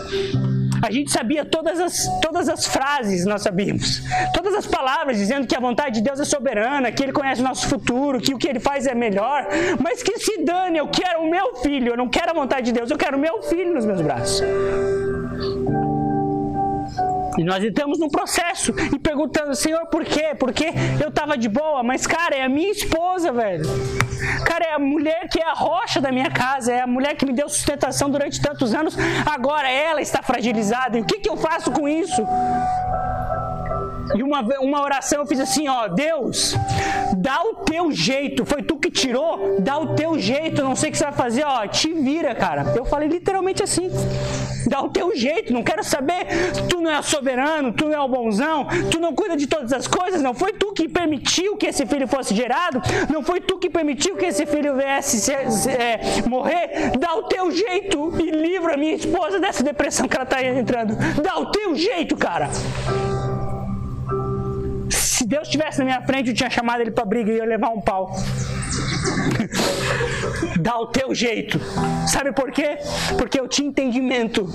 A 0.81 0.91
gente 0.91 1.11
sabia 1.11 1.45
todas 1.45 1.79
as, 1.79 2.07
todas 2.21 2.49
as 2.49 2.65
frases, 2.65 3.25
nós 3.25 3.41
sabíamos. 3.43 4.01
Todas 4.33 4.53
as 4.55 4.65
palavras 4.65 5.17
dizendo 5.17 5.45
que 5.45 5.55
a 5.55 5.59
vontade 5.59 5.95
de 5.95 6.01
Deus 6.01 6.19
é 6.19 6.25
soberana, 6.25 6.91
que 6.91 7.03
Ele 7.03 7.11
conhece 7.11 7.41
o 7.41 7.43
nosso 7.43 7.67
futuro, 7.67 8.19
que 8.19 8.33
o 8.33 8.37
que 8.37 8.47
Ele 8.47 8.59
faz 8.59 8.87
é 8.87 8.95
melhor. 8.95 9.47
Mas 9.79 10.01
que 10.01 10.17
se 10.19 10.43
dane, 10.43 10.77
eu 10.77 10.87
quero 10.87 11.21
o 11.21 11.29
meu 11.29 11.55
filho, 11.57 11.89
eu 11.89 11.97
não 11.97 12.09
quero 12.09 12.31
a 12.31 12.33
vontade 12.33 12.67
de 12.67 12.71
Deus, 12.71 12.89
eu 12.89 12.97
quero 12.97 13.17
o 13.17 13.19
meu 13.19 13.41
filho 13.43 13.73
nos 13.73 13.85
meus 13.85 14.01
braços. 14.01 14.41
Nós 17.43 17.63
entramos 17.63 17.99
num 17.99 18.09
processo 18.09 18.73
e 18.93 18.99
perguntando, 18.99 19.55
Senhor, 19.55 19.85
por 19.87 20.03
quê? 20.03 20.35
Porque 20.37 20.67
eu 21.03 21.11
tava 21.11 21.37
de 21.37 21.49
boa, 21.49 21.83
mas 21.83 22.05
cara, 22.07 22.35
é 22.35 22.43
a 22.43 22.49
minha 22.49 22.71
esposa, 22.71 23.31
velho. 23.31 23.65
Cara, 24.45 24.65
é 24.65 24.73
a 24.73 24.79
mulher 24.79 25.27
que 25.29 25.39
é 25.39 25.45
a 25.45 25.53
rocha 25.53 25.99
da 25.99 26.11
minha 26.11 26.29
casa, 26.29 26.71
é 26.71 26.81
a 26.81 26.87
mulher 26.87 27.15
que 27.15 27.25
me 27.25 27.33
deu 27.33 27.49
sustentação 27.49 28.09
durante 28.09 28.41
tantos 28.41 28.73
anos. 28.73 28.95
Agora 29.25 29.69
ela 29.69 30.01
está 30.01 30.21
fragilizada. 30.21 30.97
E 30.97 31.01
o 31.01 31.05
que, 31.05 31.19
que 31.19 31.29
eu 31.29 31.37
faço 31.37 31.71
com 31.71 31.87
isso? 31.87 32.25
E 34.15 34.23
uma, 34.23 34.41
uma 34.59 34.81
oração 34.81 35.19
eu 35.19 35.25
fiz 35.25 35.39
assim, 35.39 35.67
ó, 35.67 35.87
Deus, 35.87 36.55
dá 37.17 37.41
o 37.43 37.55
teu 37.55 37.91
jeito, 37.91 38.45
foi 38.45 38.61
tu 38.61 38.77
que 38.77 38.89
tirou, 38.89 39.57
dá 39.59 39.77
o 39.77 39.95
teu 39.95 40.17
jeito, 40.19 40.63
não 40.63 40.75
sei 40.75 40.89
o 40.89 40.91
que 40.91 40.97
você 40.97 41.05
vai 41.05 41.13
fazer, 41.13 41.43
ó, 41.43 41.65
te 41.67 41.93
vira, 41.93 42.35
cara. 42.35 42.73
Eu 42.75 42.85
falei 42.85 43.07
literalmente 43.07 43.63
assim, 43.63 43.89
dá 44.67 44.81
o 44.81 44.89
teu 44.89 45.15
jeito, 45.15 45.53
não 45.53 45.63
quero 45.63 45.83
saber, 45.83 46.25
tu 46.69 46.81
não 46.81 46.91
é 46.91 47.01
soberano, 47.01 47.71
tu 47.71 47.85
não 47.85 47.93
é 47.93 47.99
o 47.99 48.07
bonzão, 48.07 48.67
tu 48.89 48.99
não 48.99 49.13
cuida 49.13 49.35
de 49.35 49.47
todas 49.47 49.71
as 49.71 49.87
coisas, 49.87 50.21
não 50.21 50.33
foi 50.33 50.53
tu 50.53 50.73
que 50.73 50.87
permitiu 50.87 51.55
que 51.55 51.67
esse 51.67 51.85
filho 51.85 52.07
fosse 52.07 52.35
gerado, 52.35 52.81
não 53.09 53.23
foi 53.23 53.39
tu 53.39 53.57
que 53.57 53.69
permitiu 53.69 54.15
que 54.15 54.25
esse 54.25 54.45
filho 54.45 54.75
viesse 54.75 55.31
é, 55.31 55.99
morrer, 56.27 56.91
dá 56.99 57.15
o 57.15 57.23
teu 57.23 57.51
jeito 57.51 58.13
e 58.19 58.31
livra 58.31 58.77
minha 58.77 58.95
esposa 58.95 59.39
dessa 59.39 59.63
depressão 59.63 60.07
que 60.07 60.15
ela 60.15 60.23
está 60.23 60.43
entrando, 60.43 60.95
dá 61.21 61.37
o 61.37 61.47
teu 61.47 61.75
jeito, 61.75 62.15
cara. 62.15 62.49
Deus 65.31 65.47
estivesse 65.47 65.79
na 65.79 65.85
minha 65.85 66.01
frente, 66.01 66.29
eu 66.29 66.35
tinha 66.35 66.49
chamado 66.49 66.81
ele 66.81 66.91
para 66.91 67.05
briga 67.05 67.31
e 67.31 67.37
ia 67.37 67.45
levar 67.45 67.69
um 67.69 67.79
pau. 67.79 68.11
Dá 70.59 70.77
o 70.77 70.87
teu 70.87 71.15
jeito. 71.15 71.57
Sabe 72.05 72.33
por 72.33 72.51
quê? 72.51 72.77
Porque 73.17 73.39
eu 73.39 73.47
tinha 73.47 73.69
entendimento 73.69 74.45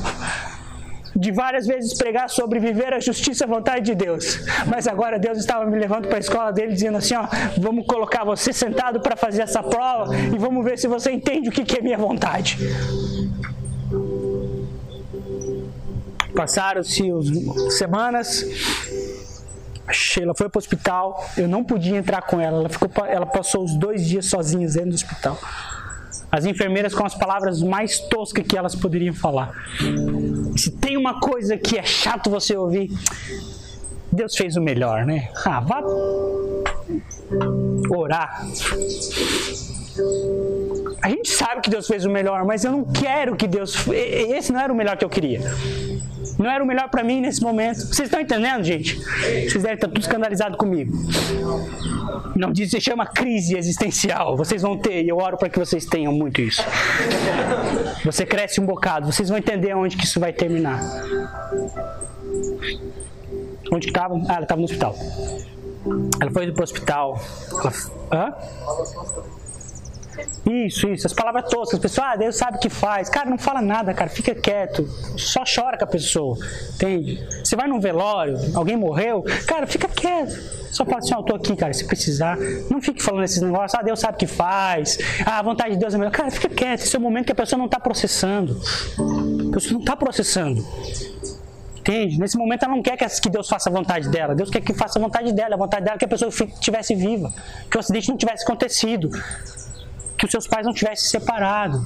de 1.15 1.33
várias 1.33 1.67
vezes 1.67 1.95
pregar 1.95 2.29
sobre 2.29 2.59
viver 2.61 2.93
a 2.93 3.01
justiça 3.01 3.45
e 3.45 3.47
a 3.47 3.49
vontade 3.49 3.87
de 3.87 3.95
Deus. 3.95 4.45
Mas 4.67 4.87
agora 4.87 5.19
Deus 5.19 5.39
estava 5.39 5.65
me 5.65 5.79
levando 5.79 6.09
para 6.09 6.19
a 6.19 6.21
escola 6.21 6.53
dele 6.53 6.75
dizendo 6.75 6.99
assim, 6.99 7.15
ó, 7.15 7.27
vamos 7.57 7.87
colocar 7.87 8.23
você 8.23 8.53
sentado 8.53 9.01
para 9.01 9.17
fazer 9.17 9.41
essa 9.49 9.63
prova 9.63 10.15
e 10.15 10.37
vamos 10.37 10.63
ver 10.63 10.79
se 10.79 10.87
você 10.87 11.11
entende 11.11 11.49
o 11.49 11.53
que 11.53 11.79
é 11.79 11.81
minha 11.81 11.97
vontade. 11.97 12.59
Passaram-se 16.35 17.03
semanas, 17.71 18.45
a 19.87 19.93
Sheila 19.93 20.35
foi 20.35 20.49
para 20.49 20.59
o 20.59 20.61
hospital, 20.61 21.25
eu 21.37 21.47
não 21.47 21.63
podia 21.63 21.97
entrar 21.97 22.23
com 22.23 22.41
ela, 22.41 22.59
ela, 22.59 22.69
ficou, 22.69 22.91
ela 23.07 23.27
passou 23.27 23.65
os 23.65 23.75
dois 23.75 24.05
dias 24.07 24.27
sozinha 24.27 24.67
dentro 24.67 24.91
do 24.91 24.95
hospital. 24.95 25.39
As 26.31 26.45
enfermeiras 26.45 26.93
com 26.93 27.07
as 27.07 27.15
palavras 27.15 27.63
mais 27.63 28.01
toscas 28.01 28.45
que 28.45 28.59
elas 28.59 28.75
poderiam 28.75 29.15
falar. 29.15 29.53
Se 30.57 30.73
tem 30.73 30.97
uma 30.97 31.21
coisa 31.21 31.57
que 31.57 31.79
é 31.79 31.85
chato 31.85 32.29
você 32.29 32.57
ouvir, 32.57 32.91
Deus 34.11 34.35
fez 34.37 34.57
o 34.57 34.61
melhor, 34.61 35.07
né? 35.07 35.29
Ah, 35.45 35.61
vá 35.61 35.83
orar. 37.91 38.45
A 41.01 41.09
gente 41.09 41.31
sabe 41.31 41.61
que 41.61 41.71
Deus 41.71 41.87
fez 41.87 42.05
o 42.05 42.11
melhor, 42.11 42.45
mas 42.45 42.65
eu 42.65 42.73
não 42.73 42.85
quero 42.85 43.37
que 43.37 43.47
Deus. 43.47 43.87
Esse 43.89 44.53
não 44.53 44.61
era 44.61 44.73
o 44.73 44.77
melhor 44.77 44.97
que 44.97 45.05
eu 45.05 45.09
queria. 45.09 45.41
Não 46.39 46.51
era 46.51 46.63
o 46.63 46.67
melhor 46.67 46.89
para 46.91 47.03
mim 47.03 47.21
nesse 47.21 47.43
momento. 47.43 47.79
Vocês 47.79 48.09
estão 48.09 48.21
entendendo, 48.21 48.63
gente? 48.63 48.97
Vocês 48.97 49.63
devem 49.63 49.75
estar 49.75 49.89
tudo 49.89 50.01
escandalizados 50.01 50.59
comigo. 50.59 50.93
Não 52.35 52.53
diz, 52.53 52.71
se 52.71 52.81
chama 52.81 53.07
crise 53.07 53.57
existencial. 53.57 54.37
Vocês 54.37 54.63
vão 54.63 54.77
ter, 54.77 55.03
e 55.03 55.09
eu 55.09 55.17
oro 55.17 55.37
para 55.37 55.49
que 55.49 55.59
vocês 55.59 55.87
tenham 55.87 56.13
muito 56.13 56.41
isso. 56.41 56.63
Você 58.05 58.27
cresce 58.27 58.61
um 58.61 58.67
bocado, 58.67 59.11
vocês 59.11 59.29
vão 59.29 59.39
entender 59.39 59.75
onde 59.75 59.97
que 59.97 60.05
isso 60.05 60.21
vai 60.21 60.33
terminar. 60.33 60.81
Onde 63.73 63.87
que 63.87 63.93
estavam? 63.93 64.25
Ah, 64.29 64.35
ela 64.35 64.43
estava 64.43 64.61
no 64.61 64.65
hospital. 64.65 64.95
Ela 66.21 66.31
foi 66.31 66.53
para 66.53 66.61
o 66.61 66.65
hospital. 66.65 67.21
Ela... 67.51 67.73
Hã? 68.13 68.35
Isso, 70.45 70.89
isso. 70.89 71.07
As 71.07 71.13
palavras 71.13 71.51
toscas. 71.51 71.79
Pessoal, 71.79 72.09
ah, 72.13 72.17
Deus 72.17 72.37
sabe 72.37 72.57
o 72.57 72.61
que 72.61 72.71
faz. 72.71 73.09
Cara, 73.09 73.29
não 73.29 73.39
fala 73.39 73.61
nada, 73.61 73.93
cara. 73.93 74.09
Fica 74.09 74.35
quieto. 74.35 74.89
Só 75.17 75.43
chora 75.43 75.77
com 75.77 75.85
a 75.85 75.89
pessoa. 75.89 76.37
Entende? 76.75 77.27
Você 77.43 77.57
vai 77.57 77.67
num 77.67 77.81
velório, 77.81 78.39
alguém 78.55 78.77
morreu. 78.77 79.25
Cara, 79.47 79.67
fica 79.67 79.89
quieto. 79.89 80.57
Só 80.71 80.85
fala 80.85 80.99
assim, 80.99 81.15
ó, 81.15 81.21
oh, 81.21 81.23
tô 81.23 81.35
aqui, 81.35 81.57
cara, 81.57 81.73
se 81.73 81.87
precisar. 81.87 82.37
Não 82.71 82.83
fique 82.83 83.03
falando 83.03 83.25
esses 83.25 83.41
negócios, 83.41 83.75
ah, 83.75 83.83
Deus 83.83 83.99
sabe 83.99 84.17
o 84.17 84.19
que 84.19 84.27
faz. 84.27 84.99
Ah, 85.25 85.39
a 85.39 85.43
vontade 85.43 85.73
de 85.73 85.79
Deus 85.79 85.95
é 85.95 85.99
melhor. 85.99 86.11
Cara, 86.11 86.31
fica 86.31 86.49
quieto. 86.49 86.81
Esse 86.81 86.95
é 86.95 86.99
o 86.99 87.03
momento 87.03 87.27
que 87.27 87.33
a 87.33 87.37
pessoa 87.37 87.59
não 87.59 87.67
está 87.67 87.81
processando. 87.81 88.61
A 89.49 89.55
pessoa 89.55 89.73
não 89.73 89.81
está 89.81 89.97
processando. 89.97 90.65
Entende? 91.79 92.19
Nesse 92.19 92.37
momento 92.37 92.65
ela 92.65 92.75
não 92.75 92.83
quer 92.83 92.97
que 92.97 93.31
Deus 93.31 93.49
faça 93.49 93.71
a 93.71 93.73
vontade 93.73 94.09
dela. 94.11 94.35
Deus 94.35 94.51
quer 94.51 94.61
que 94.61 94.75
faça 94.75 94.99
a 94.99 95.03
vontade 95.03 95.33
dela. 95.33 95.55
A 95.55 95.59
vontade 95.59 95.85
dela 95.85 95.95
é 95.95 95.99
que 95.99 96.05
a 96.05 96.09
pessoa 96.09 96.29
estivesse 96.29 96.95
viva. 96.95 97.33
Que 97.71 97.77
o 97.77 97.81
acidente 97.81 98.09
não 98.09 98.17
tivesse 98.17 98.43
acontecido 98.43 99.09
que 100.17 100.25
os 100.25 100.31
seus 100.31 100.47
pais 100.47 100.65
não 100.65 100.73
tivessem 100.73 101.09
separado. 101.09 101.85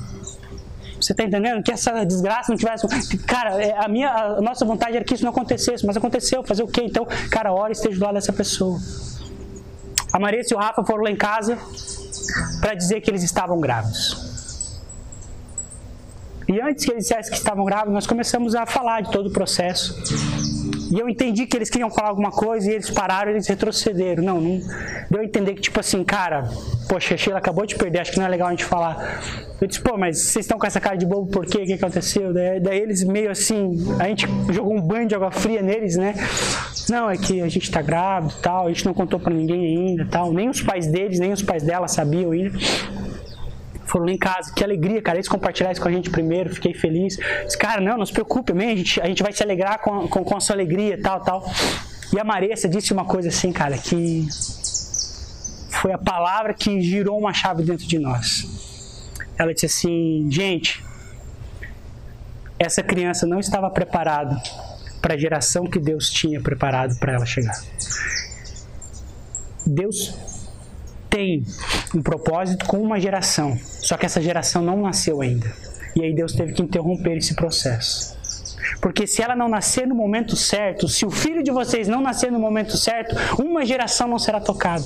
Você 1.01 1.12
está 1.12 1.25
entendendo? 1.25 1.62
Que 1.62 1.73
essa 1.73 2.05
desgraça 2.05 2.53
não 2.53 2.59
tivesse. 2.59 2.87
Cara, 3.19 3.62
é, 3.62 3.75
a, 3.77 3.88
minha, 3.88 4.11
a 4.11 4.40
nossa 4.40 4.64
vontade 4.64 4.97
era 4.97 5.05
que 5.05 5.14
isso 5.14 5.25
não 5.25 5.31
acontecesse, 5.31 5.87
mas 5.87 5.97
aconteceu. 5.97 6.45
Fazer 6.45 6.62
o 6.62 6.69
quê? 6.69 6.83
Então, 6.85 7.07
cara, 7.31 7.53
ora 7.53 7.71
e 7.71 7.73
esteja 7.73 7.99
do 7.99 8.05
lado 8.05 8.14
dessa 8.14 8.33
pessoa. 8.33 8.79
A 10.12 10.19
Maria 10.19 10.43
e 10.49 10.55
o 10.55 10.59
Rafa 10.59 10.85
foram 10.85 11.05
lá 11.05 11.11
em 11.11 11.16
casa 11.16 11.57
para 12.61 12.75
dizer 12.75 13.01
que 13.01 13.11
eles 13.11 13.23
estavam 13.23 13.59
grávidos. 13.61 14.81
E 16.49 16.61
antes 16.61 16.85
que 16.85 16.90
eles 16.90 17.05
dissessem 17.05 17.33
que 17.33 17.38
estavam 17.38 17.64
grávidos, 17.64 17.95
nós 17.95 18.07
começamos 18.07 18.55
a 18.55 18.66
falar 18.66 19.03
de 19.03 19.11
todo 19.11 19.29
o 19.29 19.33
processo. 19.33 19.95
E 20.90 20.98
eu 20.98 21.09
entendi 21.09 21.46
que 21.46 21.57
eles 21.57 21.70
queriam 21.70 21.90
falar 21.90 22.09
alguma 22.09 22.31
coisa 22.31 22.68
e 22.70 22.74
eles 22.74 22.90
pararam 22.90 23.31
eles 23.31 23.46
retrocederam. 23.46 24.24
Não, 24.24 24.40
não. 24.40 24.61
Deu 25.09 25.20
a 25.20 25.24
entender 25.24 25.55
que, 25.55 25.61
tipo 25.61 25.79
assim, 25.79 26.03
cara, 26.03 26.50
poxa, 26.88 27.14
a 27.14 27.16
Sheila 27.16 27.38
acabou 27.38 27.64
de 27.64 27.76
perder, 27.76 28.00
acho 28.00 28.12
que 28.12 28.18
não 28.18 28.26
é 28.26 28.29
legal 28.29 28.48
a 28.48 28.50
gente 28.50 28.64
falar. 28.64 29.22
Eu 29.61 29.68
disse, 29.68 29.81
pô, 29.81 29.96
mas 29.96 30.18
vocês 30.18 30.44
estão 30.44 30.59
com 30.59 30.66
essa 30.66 30.81
cara 30.81 30.96
de 30.96 31.07
bobo 31.07 31.31
por 31.31 31.46
quê? 31.46 31.59
O 31.59 31.66
que 31.66 31.74
aconteceu? 31.74 32.33
Daí, 32.33 32.61
daí 32.61 32.81
eles 32.81 33.05
meio 33.05 33.31
assim, 33.31 33.72
a 34.00 34.09
gente 34.09 34.26
jogou 34.50 34.74
um 34.74 34.81
banho 34.81 35.07
de 35.07 35.14
água 35.14 35.31
fria 35.31 35.62
neles, 35.62 35.96
né? 35.96 36.14
Não, 36.88 37.09
é 37.09 37.16
que 37.16 37.40
a 37.40 37.48
gente 37.48 37.70
tá 37.70 37.81
grávido 37.81 38.35
tal, 38.42 38.66
a 38.66 38.68
gente 38.68 38.85
não 38.85 38.94
contou 38.94 39.20
para 39.20 39.33
ninguém 39.33 39.90
ainda 39.90 40.07
tal. 40.11 40.33
Nem 40.33 40.48
os 40.48 40.61
pais 40.61 40.87
deles, 40.87 41.20
nem 41.20 41.33
os 41.33 41.42
pais 41.42 41.62
dela 41.62 41.87
sabiam 41.87 42.33
ainda 42.33 42.59
foram 43.90 44.07
lá 44.07 44.12
em 44.12 44.18
casa. 44.18 44.53
Que 44.55 44.62
alegria, 44.62 45.03
cara. 45.03 45.18
Eles 45.18 45.29
compartilharam 45.29 45.72
isso 45.72 45.83
com 45.83 45.88
a 45.88 45.92
gente 45.92 46.11
primeiro, 46.11 46.55
fiquei 46.55 46.72
feliz. 46.72 47.18
Disse, 47.44 47.59
cara, 47.59 47.81
não, 47.81 47.98
não 47.98 48.07
se 48.07 48.12
preocupe, 48.12 48.53
a 48.53 48.76
gente, 48.76 49.00
a 49.00 49.07
gente 49.07 49.22
vai 49.22 49.33
se 49.33 49.42
alegrar 49.42 49.81
com, 49.81 50.07
com, 50.09 50.24
com 50.24 50.37
a 50.37 50.40
sua 50.40 50.55
alegria, 50.55 51.00
tal, 51.03 51.20
tal. 51.20 51.53
E 52.12 52.18
a 52.18 52.24
Maressa 52.24 52.68
disse 52.68 52.92
uma 52.92 53.05
coisa 53.05 53.29
assim, 53.29 53.53
cara, 53.53 53.76
que 53.76 54.26
foi 55.70 55.92
a 55.92 55.98
palavra 55.98 56.55
que 56.55 56.81
girou 56.81 57.18
uma 57.18 57.33
chave 57.33 57.62
dentro 57.62 57.87
de 57.87 57.98
nós. 57.98 58.46
Ela 59.38 59.53
disse 59.53 59.66
assim, 59.66 60.29
gente, 60.31 60.85
essa 62.59 62.83
criança 62.83 63.26
não 63.26 63.40
estava 63.40 63.70
preparada 63.70 64.37
para 65.00 65.14
a 65.14 65.16
geração 65.16 65.64
que 65.64 65.79
Deus 65.79 66.11
tinha 66.11 66.40
preparado 66.40 66.98
para 66.98 67.14
ela 67.14 67.24
chegar. 67.24 67.59
Deus 69.66 70.14
tem 71.11 71.44
um 71.94 72.01
propósito 72.01 72.64
com 72.66 72.81
uma 72.81 72.99
geração, 73.01 73.59
só 73.59 73.96
que 73.96 74.07
essa 74.07 74.23
geração 74.23 74.62
não 74.62 74.81
nasceu 74.81 75.20
ainda. 75.20 75.53
E 75.96 76.03
aí 76.03 76.14
Deus 76.14 76.33
teve 76.33 76.53
que 76.53 76.62
interromper 76.62 77.16
esse 77.16 77.35
processo. 77.35 78.20
Porque 78.81 79.07
se 79.07 79.23
ela 79.23 79.37
não 79.37 79.49
nascer 79.49 79.87
no 79.87 79.95
momento 79.95 80.37
certo, 80.37 80.88
se 80.88 81.05
o 81.05 81.11
filho 81.11 81.43
de 81.43 81.51
vocês 81.51 81.88
não 81.88 82.01
nascer 82.01 82.31
no 82.31 82.38
momento 82.38 82.77
certo, 82.77 83.14
uma 83.40 83.64
geração 83.64 84.09
não 84.09 84.19
será 84.19 84.40
tocada. 84.40 84.85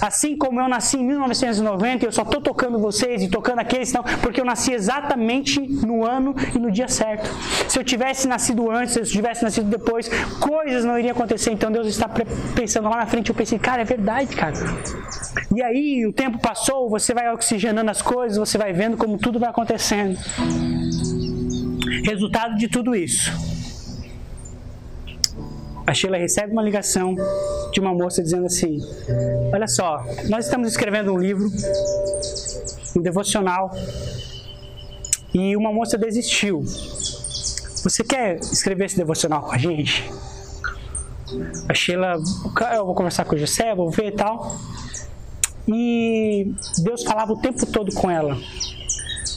Assim 0.00 0.36
como 0.36 0.60
eu 0.60 0.68
nasci 0.68 0.96
em 0.96 1.04
1990, 1.04 2.04
eu 2.04 2.12
só 2.12 2.22
estou 2.22 2.40
tocando 2.40 2.78
vocês 2.78 3.22
e 3.22 3.28
tocando 3.28 3.60
aqueles, 3.60 3.92
não, 3.92 4.02
porque 4.02 4.40
eu 4.40 4.44
nasci 4.44 4.72
exatamente 4.72 5.60
no 5.60 6.04
ano 6.04 6.34
e 6.54 6.58
no 6.58 6.70
dia 6.70 6.88
certo. 6.88 7.30
Se 7.68 7.78
eu 7.78 7.84
tivesse 7.84 8.26
nascido 8.26 8.70
antes, 8.70 8.94
se 8.94 9.00
eu 9.00 9.04
tivesse 9.04 9.42
nascido 9.42 9.68
depois, 9.68 10.08
coisas 10.40 10.84
não 10.84 10.98
iriam 10.98 11.12
acontecer. 11.12 11.52
Então 11.52 11.70
Deus 11.70 11.86
está 11.86 12.08
pensando 12.54 12.88
lá 12.88 12.96
na 12.96 13.06
frente. 13.06 13.30
Eu 13.30 13.34
pensei, 13.34 13.58
cara, 13.58 13.82
é 13.82 13.84
verdade, 13.84 14.34
cara. 14.34 14.54
E 15.54 15.62
aí 15.62 16.06
o 16.06 16.12
tempo 16.12 16.38
passou, 16.38 16.88
você 16.88 17.14
vai 17.14 17.32
oxigenando 17.32 17.90
as 17.90 18.02
coisas, 18.02 18.38
você 18.38 18.58
vai 18.58 18.72
vendo 18.72 18.96
como 18.96 19.18
tudo 19.18 19.38
vai 19.38 19.48
acontecendo. 19.48 20.18
Resultado 22.04 22.56
de 22.56 22.68
tudo 22.68 22.94
isso. 22.94 23.30
A 25.86 25.94
Sheila 25.94 26.18
recebe 26.18 26.52
uma 26.52 26.62
ligação 26.62 27.14
de 27.72 27.80
uma 27.80 27.94
moça 27.94 28.22
dizendo 28.22 28.46
assim: 28.46 28.78
Olha 29.52 29.66
só, 29.66 30.04
nós 30.28 30.44
estamos 30.44 30.68
escrevendo 30.68 31.12
um 31.12 31.18
livro, 31.18 31.50
um 32.94 33.00
devocional, 33.00 33.70
e 35.32 35.56
uma 35.56 35.72
moça 35.72 35.96
desistiu. 35.96 36.62
Você 36.62 38.04
quer 38.04 38.36
escrever 38.36 38.84
esse 38.84 38.96
devocional 38.96 39.42
com 39.42 39.52
a 39.52 39.58
gente? 39.58 40.10
A 41.68 41.74
Sheila, 41.74 42.16
eu 42.74 42.84
vou 42.84 42.94
conversar 42.94 43.24
com 43.24 43.34
o 43.34 43.38
José, 43.38 43.74
vou 43.74 43.90
ver 43.90 44.08
e 44.08 44.12
tal. 44.12 44.56
E 45.66 46.52
Deus 46.82 47.02
falava 47.02 47.32
o 47.32 47.40
tempo 47.40 47.64
todo 47.66 47.94
com 47.94 48.10
ela 48.10 48.36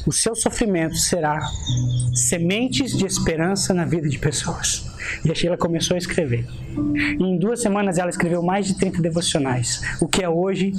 o 0.06 0.12
seu 0.12 0.36
sofrimento 0.36 0.96
será 0.96 1.40
sementes 2.14 2.98
de 2.98 3.06
esperança 3.06 3.74
na 3.74 3.86
vida 3.86 4.10
de 4.10 4.18
pessoas. 4.18 4.86
E 5.26 5.32
a 5.32 5.36
Sheila 5.36 5.58
começou 5.58 5.96
a 5.96 5.98
escrever. 5.98 6.46
E 7.20 7.24
em 7.24 7.38
duas 7.38 7.62
semanas 7.62 7.98
ela 7.98 8.10
escreveu 8.10 8.42
mais 8.42 8.66
de 8.66 8.76
30 8.76 9.02
devocionais, 9.02 9.82
o 10.00 10.08
que 10.08 10.24
é 10.24 10.30
hoje 10.30 10.74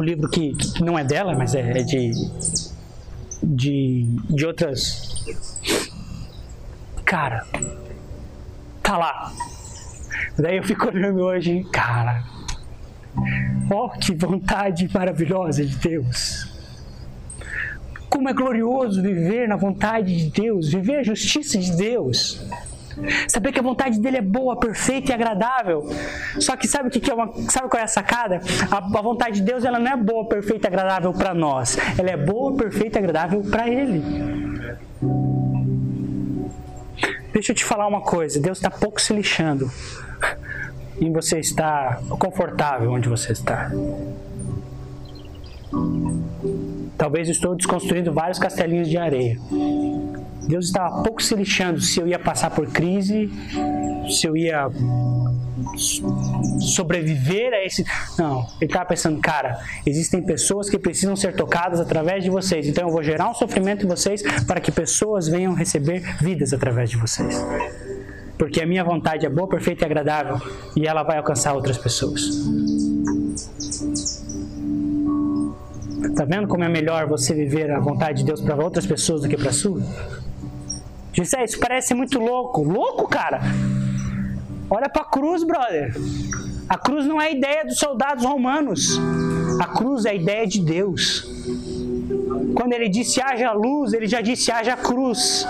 o 0.00 0.02
livro 0.02 0.28
que, 0.30 0.54
que 0.54 0.82
não 0.82 0.98
é 0.98 1.04
dela, 1.04 1.34
mas 1.34 1.54
é, 1.54 1.78
é 1.78 1.82
de, 1.82 2.10
de, 3.42 4.06
de 4.30 4.46
outras. 4.46 5.24
Cara, 7.04 7.46
tá 8.82 8.96
lá. 8.96 9.32
Daí 10.38 10.56
eu 10.56 10.62
fico 10.62 10.86
olhando 10.88 11.20
hoje, 11.20 11.64
cara, 11.70 12.24
ó, 13.70 13.86
oh, 13.86 13.90
que 13.90 14.14
vontade 14.14 14.88
maravilhosa 14.92 15.64
de 15.64 15.76
Deus. 15.76 16.49
Como 18.10 18.28
é 18.28 18.32
glorioso 18.34 19.00
viver 19.00 19.48
na 19.48 19.56
vontade 19.56 20.14
de 20.16 20.42
Deus, 20.42 20.68
viver 20.70 20.96
a 20.98 21.02
justiça 21.02 21.56
de 21.56 21.74
Deus. 21.76 22.44
Saber 23.28 23.52
que 23.52 23.58
a 23.58 23.62
vontade 23.62 23.98
dele 24.00 24.18
é 24.18 24.22
boa, 24.22 24.58
perfeita 24.58 25.12
e 25.12 25.14
agradável. 25.14 25.88
Só 26.38 26.56
que 26.56 26.66
sabe 26.66 26.88
o 26.88 26.90
que 26.90 27.10
é 27.10 27.14
uma, 27.14 27.32
sabe 27.48 27.68
qual 27.68 27.80
é 27.80 27.84
a 27.84 27.88
sacada? 27.88 28.40
A, 28.70 28.76
a 28.78 29.02
vontade 29.02 29.36
de 29.36 29.42
Deus 29.42 29.64
ela 29.64 29.78
não 29.78 29.90
é 29.90 29.96
boa, 29.96 30.26
perfeita 30.26 30.66
e 30.66 30.68
agradável 30.68 31.12
para 31.12 31.32
nós. 31.32 31.78
Ela 31.96 32.10
é 32.10 32.16
boa, 32.16 32.54
perfeita 32.56 32.98
e 32.98 33.00
agradável 33.00 33.42
para 33.42 33.68
ele. 33.68 34.02
Deixa 37.32 37.52
eu 37.52 37.56
te 37.56 37.64
falar 37.64 37.86
uma 37.86 38.00
coisa, 38.00 38.40
Deus 38.40 38.58
está 38.58 38.70
pouco 38.70 39.00
se 39.00 39.14
lixando 39.14 39.70
em 41.00 41.12
você 41.12 41.38
estar 41.38 42.00
confortável 42.18 42.92
onde 42.92 43.08
você 43.08 43.32
está. 43.32 43.70
Talvez 47.00 47.30
estou 47.30 47.56
desconstruindo 47.56 48.12
vários 48.12 48.38
castelinhos 48.38 48.86
de 48.86 48.98
areia. 48.98 49.38
Deus 50.46 50.66
estava 50.66 51.02
pouco 51.02 51.22
se 51.22 51.34
lixando 51.34 51.80
se 51.80 51.98
eu 51.98 52.06
ia 52.06 52.18
passar 52.18 52.50
por 52.50 52.66
crise, 52.66 53.30
se 54.10 54.26
eu 54.26 54.36
ia 54.36 54.68
sobreviver 56.60 57.54
a 57.54 57.64
esse. 57.64 57.86
Não, 58.18 58.46
ele 58.60 58.66
estava 58.66 58.84
pensando, 58.84 59.18
cara, 59.18 59.60
existem 59.86 60.22
pessoas 60.22 60.68
que 60.68 60.78
precisam 60.78 61.16
ser 61.16 61.34
tocadas 61.34 61.80
através 61.80 62.22
de 62.22 62.28
vocês, 62.28 62.66
então 62.66 62.86
eu 62.86 62.92
vou 62.92 63.02
gerar 63.02 63.30
um 63.30 63.34
sofrimento 63.34 63.86
em 63.86 63.88
vocês 63.88 64.22
para 64.46 64.60
que 64.60 64.70
pessoas 64.70 65.26
venham 65.26 65.54
receber 65.54 66.02
vidas 66.20 66.52
através 66.52 66.90
de 66.90 66.98
vocês. 66.98 67.42
Porque 68.36 68.60
a 68.60 68.66
minha 68.66 68.84
vontade 68.84 69.24
é 69.24 69.30
boa, 69.30 69.48
perfeita 69.48 69.84
e 69.84 69.86
agradável 69.86 70.38
e 70.76 70.86
ela 70.86 71.02
vai 71.02 71.16
alcançar 71.16 71.54
outras 71.54 71.78
pessoas. 71.78 72.28
Tá 76.20 76.26
vendo 76.26 76.46
como 76.46 76.62
é 76.62 76.68
melhor 76.68 77.06
você 77.06 77.32
viver 77.32 77.70
a 77.70 77.80
vontade 77.80 78.18
de 78.18 78.24
Deus 78.24 78.42
para 78.42 78.54
outras 78.54 78.84
pessoas 78.84 79.22
do 79.22 79.28
que 79.30 79.38
para 79.38 79.54
sua? 79.54 79.80
Disse, 81.12 81.34
é, 81.34 81.44
isso 81.44 81.58
parece 81.58 81.94
muito 81.94 82.18
louco. 82.18 82.62
Louco, 82.62 83.08
cara? 83.08 83.40
Olha 84.68 84.90
para 84.90 85.00
a 85.00 85.04
cruz, 85.06 85.42
brother. 85.42 85.96
A 86.68 86.76
cruz 86.76 87.06
não 87.06 87.22
é 87.22 87.28
a 87.28 87.30
ideia 87.30 87.64
dos 87.64 87.78
soldados 87.78 88.22
romanos. 88.22 89.00
A 89.62 89.68
cruz 89.68 90.04
é 90.04 90.10
a 90.10 90.14
ideia 90.14 90.46
de 90.46 90.60
Deus. 90.60 91.26
Quando 92.54 92.74
ele 92.74 92.90
disse 92.90 93.18
haja 93.22 93.52
luz, 93.52 93.94
ele 93.94 94.06
já 94.06 94.20
disse 94.20 94.52
haja 94.52 94.76
cruz. 94.76 95.46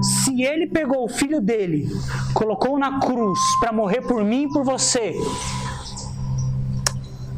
Se 0.00 0.42
ele 0.42 0.66
pegou 0.66 1.04
o 1.04 1.08
filho 1.08 1.42
dele, 1.42 1.90
colocou 2.32 2.78
na 2.78 3.00
cruz 3.00 3.38
para 3.60 3.70
morrer 3.70 4.00
por 4.00 4.24
mim 4.24 4.44
e 4.44 4.48
por 4.48 4.64
você, 4.64 5.14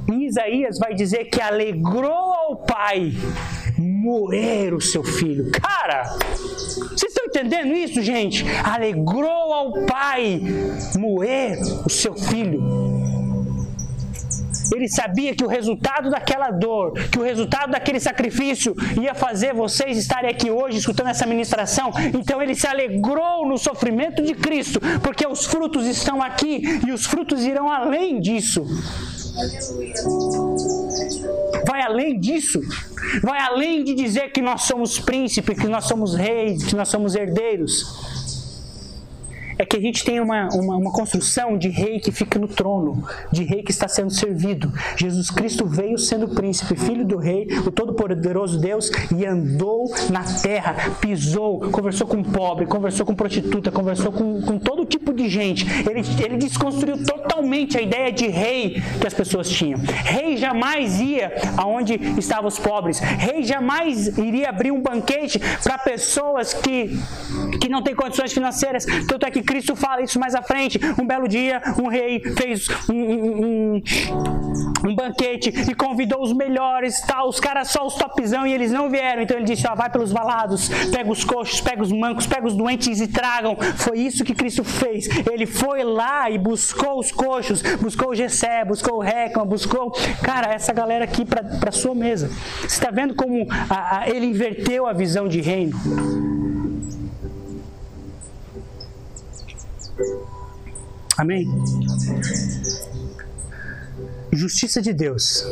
em 0.08 0.26
Isaías 0.26 0.78
vai 0.78 0.94
dizer 0.94 1.24
que 1.26 1.40
alegrou 1.40 2.32
ao 2.34 2.56
pai 2.58 3.12
moer 3.78 4.74
o 4.74 4.80
seu 4.80 5.02
filho. 5.02 5.50
Cara, 5.50 6.04
vocês 6.04 7.12
estão 7.12 7.24
entendendo 7.26 7.72
isso, 7.74 8.02
gente? 8.02 8.44
Alegrou 8.62 9.52
ao 9.52 9.72
pai 9.86 10.40
moer 10.98 11.58
o 11.84 11.90
seu 11.90 12.14
filho. 12.14 12.62
Ele 14.74 14.88
sabia 14.88 15.34
que 15.34 15.44
o 15.44 15.48
resultado 15.48 16.10
daquela 16.10 16.50
dor, 16.50 16.92
que 17.10 17.18
o 17.18 17.22
resultado 17.22 17.70
daquele 17.70 18.00
sacrifício 18.00 18.74
ia 19.00 19.14
fazer 19.14 19.54
vocês 19.54 19.96
estarem 19.96 20.30
aqui 20.30 20.50
hoje 20.50 20.78
escutando 20.78 21.10
essa 21.10 21.26
ministração. 21.26 21.90
Então 22.12 22.42
ele 22.42 22.54
se 22.54 22.66
alegrou 22.66 23.46
no 23.46 23.58
sofrimento 23.58 24.22
de 24.22 24.34
Cristo, 24.34 24.80
porque 25.02 25.26
os 25.26 25.46
frutos 25.46 25.86
estão 25.86 26.22
aqui 26.22 26.62
e 26.86 26.92
os 26.92 27.06
frutos 27.06 27.44
irão 27.44 27.70
além 27.70 28.20
disso. 28.20 28.64
Vai 31.66 31.82
além 31.82 32.18
disso. 32.18 32.60
Vai 33.22 33.40
além 33.40 33.84
de 33.84 33.94
dizer 33.94 34.32
que 34.32 34.40
nós 34.40 34.62
somos 34.62 34.98
príncipes, 34.98 35.58
que 35.58 35.66
nós 35.66 35.84
somos 35.84 36.14
reis, 36.14 36.64
que 36.64 36.74
nós 36.74 36.88
somos 36.88 37.14
herdeiros 37.14 38.13
é 39.58 39.64
que 39.64 39.76
a 39.76 39.80
gente 39.80 40.04
tem 40.04 40.20
uma, 40.20 40.48
uma, 40.52 40.76
uma, 40.76 40.92
construção 40.92 41.56
de 41.56 41.68
rei 41.68 42.00
que 42.00 42.10
fica 42.10 42.38
no 42.38 42.48
trono, 42.48 43.04
de 43.32 43.44
rei 43.44 43.62
que 43.62 43.70
está 43.70 43.88
sendo 43.88 44.10
servido. 44.10 44.72
Jesus 44.96 45.30
Cristo 45.30 45.66
veio 45.66 45.98
sendo 45.98 46.28
príncipe, 46.28 46.76
filho 46.76 47.04
do 47.04 47.16
rei, 47.16 47.46
o 47.66 47.70
todo-poderoso 47.70 48.58
Deus, 48.60 48.90
e 49.16 49.24
andou 49.24 49.92
na 50.10 50.22
terra, 50.22 50.74
pisou, 51.00 51.60
conversou 51.70 52.06
com 52.06 52.22
pobre, 52.22 52.66
conversou 52.66 53.06
com 53.06 53.14
prostituta, 53.14 53.70
conversou 53.70 54.12
com, 54.12 54.42
com 54.42 54.58
todo 54.58 54.84
tipo 54.84 55.12
de 55.12 55.28
gente. 55.28 55.66
Ele, 55.88 56.02
ele 56.24 56.36
desconstruiu 56.36 57.04
totalmente 57.04 57.78
a 57.78 57.82
ideia 57.82 58.12
de 58.12 58.26
rei 58.26 58.82
que 59.00 59.06
as 59.06 59.14
pessoas 59.14 59.48
tinham. 59.48 59.78
Rei 60.04 60.36
jamais 60.36 61.00
ia 61.00 61.32
aonde 61.56 61.94
estavam 62.18 62.48
os 62.48 62.58
pobres. 62.58 62.98
Rei 62.98 63.42
jamais 63.42 64.18
iria 64.18 64.48
abrir 64.48 64.70
um 64.70 64.80
banquete 64.80 65.40
para 65.62 65.78
pessoas 65.78 66.54
que, 66.54 66.98
que 67.60 67.68
não 67.68 67.82
têm 67.82 67.94
condições 67.94 68.32
financeiras. 68.32 68.84
Tanto 69.06 69.26
é 69.26 69.30
que 69.30 69.43
Cristo 69.44 69.76
fala 69.76 70.02
isso 70.02 70.18
mais 70.18 70.34
à 70.34 70.42
frente. 70.42 70.80
Um 71.00 71.06
belo 71.06 71.28
dia, 71.28 71.62
um 71.82 71.88
rei 71.88 72.20
fez 72.20 72.68
um, 72.88 72.94
um, 72.94 73.82
um 74.86 74.94
banquete 74.94 75.50
e 75.70 75.74
convidou 75.74 76.22
os 76.22 76.32
melhores, 76.32 77.00
tal, 77.02 77.28
os 77.28 77.40
caras 77.40 77.68
só 77.68 77.86
os 77.86 77.94
topzão 77.94 78.46
e 78.46 78.52
eles 78.52 78.72
não 78.72 78.90
vieram. 78.90 79.22
Então 79.22 79.36
ele 79.36 79.46
disse: 79.46 79.66
ó, 79.66 79.74
vai 79.74 79.90
pelos 79.90 80.12
valados, 80.12 80.68
pega 80.90 81.10
os 81.10 81.24
coxos, 81.24 81.60
pega 81.60 81.82
os 81.82 81.92
mancos, 81.92 82.26
pega 82.26 82.46
os 82.46 82.56
doentes 82.56 83.00
e 83.00 83.08
tragam. 83.08 83.56
Foi 83.76 83.98
isso 83.98 84.24
que 84.24 84.34
Cristo 84.34 84.64
fez. 84.64 85.08
Ele 85.30 85.46
foi 85.46 85.84
lá 85.84 86.30
e 86.30 86.38
buscou 86.38 86.98
os 86.98 87.12
coxos, 87.12 87.62
buscou 87.80 88.10
o 88.10 88.14
Gessé, 88.14 88.64
buscou 88.64 88.96
o 88.96 89.00
Recma, 89.00 89.44
buscou, 89.44 89.90
cara, 90.22 90.52
essa 90.52 90.72
galera 90.72 91.04
aqui 91.04 91.24
para 91.24 91.72
sua 91.72 91.94
mesa. 91.94 92.28
Você 92.60 92.66
está 92.66 92.90
vendo 92.90 93.14
como 93.14 93.46
a, 93.70 93.98
a, 93.98 94.08
ele 94.08 94.26
inverteu 94.26 94.86
a 94.86 94.92
visão 94.92 95.28
de 95.28 95.40
reino? 95.40 96.43
Amém? 101.16 101.48
Justiça 104.32 104.82
de 104.82 104.92
Deus 104.92 105.46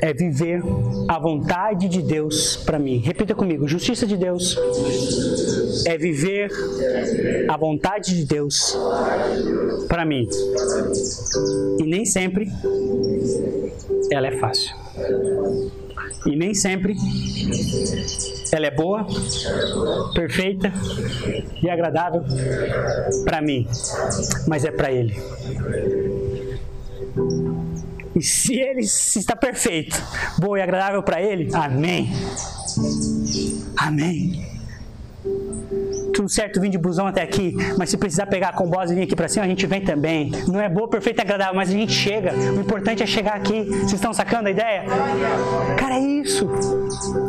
é 0.00 0.12
viver 0.12 0.62
a 1.08 1.18
vontade 1.18 1.88
de 1.88 2.02
Deus 2.02 2.56
para 2.56 2.78
mim. 2.78 2.98
Repita 2.98 3.34
comigo: 3.34 3.66
justiça 3.66 4.06
de 4.06 4.16
Deus 4.16 4.58
é 5.86 5.96
viver 5.96 6.50
a 7.48 7.56
vontade 7.56 8.14
de 8.14 8.26
Deus 8.26 8.76
para 9.88 10.04
mim. 10.04 10.28
E 11.78 11.84
nem 11.84 12.04
sempre 12.04 12.50
ela 14.10 14.26
é 14.26 14.38
fácil. 14.38 14.76
E 16.26 16.36
nem 16.36 16.54
sempre 16.54 16.94
ela 18.52 18.66
é 18.66 18.70
boa, 18.70 19.06
perfeita 20.14 20.72
e 21.62 21.70
agradável 21.70 22.22
para 23.24 23.40
mim, 23.40 23.66
mas 24.46 24.64
é 24.64 24.70
para 24.70 24.92
Ele. 24.92 25.16
E 28.14 28.22
se 28.22 28.60
Ele 28.60 28.80
está 28.80 29.34
perfeito, 29.34 30.00
boa 30.38 30.58
e 30.58 30.62
agradável 30.62 31.02
para 31.02 31.20
Ele, 31.20 31.48
amém. 31.54 32.12
Amém 33.76 34.51
tudo 36.22 36.28
certo 36.30 36.60
vim 36.60 36.70
de 36.70 36.78
busão 36.78 37.06
até 37.06 37.22
aqui, 37.22 37.54
mas 37.76 37.90
se 37.90 37.96
precisar 37.96 38.26
pegar 38.26 38.50
a 38.50 38.52
combosa 38.52 38.92
e 38.92 38.96
vir 38.96 39.02
aqui 39.02 39.16
para 39.16 39.28
cima, 39.28 39.44
a 39.44 39.48
gente 39.48 39.66
vem 39.66 39.80
também. 39.80 40.30
Não 40.46 40.60
é 40.60 40.68
boa, 40.68 40.88
perfeita 40.88 41.22
e 41.22 41.24
agradável, 41.24 41.54
mas 41.54 41.68
a 41.68 41.72
gente 41.72 41.92
chega. 41.92 42.32
O 42.32 42.60
importante 42.60 43.02
é 43.02 43.06
chegar 43.06 43.34
aqui. 43.34 43.64
Vocês 43.64 43.94
estão 43.94 44.12
sacando 44.12 44.48
a 44.48 44.50
ideia? 44.50 44.84
Cara, 45.76 45.96
é 45.96 46.00
isso. 46.00 46.48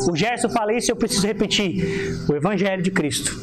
O 0.09 0.15
Gerson 0.15 0.49
fala 0.49 0.73
isso 0.73 0.89
e 0.89 0.91
eu 0.91 0.95
preciso 0.95 1.25
repetir. 1.25 2.23
O 2.29 2.35
Evangelho 2.35 2.83
de 2.83 2.91
Cristo 2.91 3.35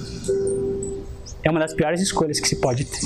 é 1.43 1.51
uma 1.51 1.59
das 1.59 1.75
piores 1.75 2.01
escolhas 2.01 2.39
que 2.39 2.47
se 2.47 2.57
pode 2.57 2.85
ter. 2.85 3.01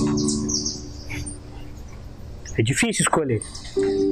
É 2.58 2.62
difícil 2.62 3.02
escolher. 3.02 3.42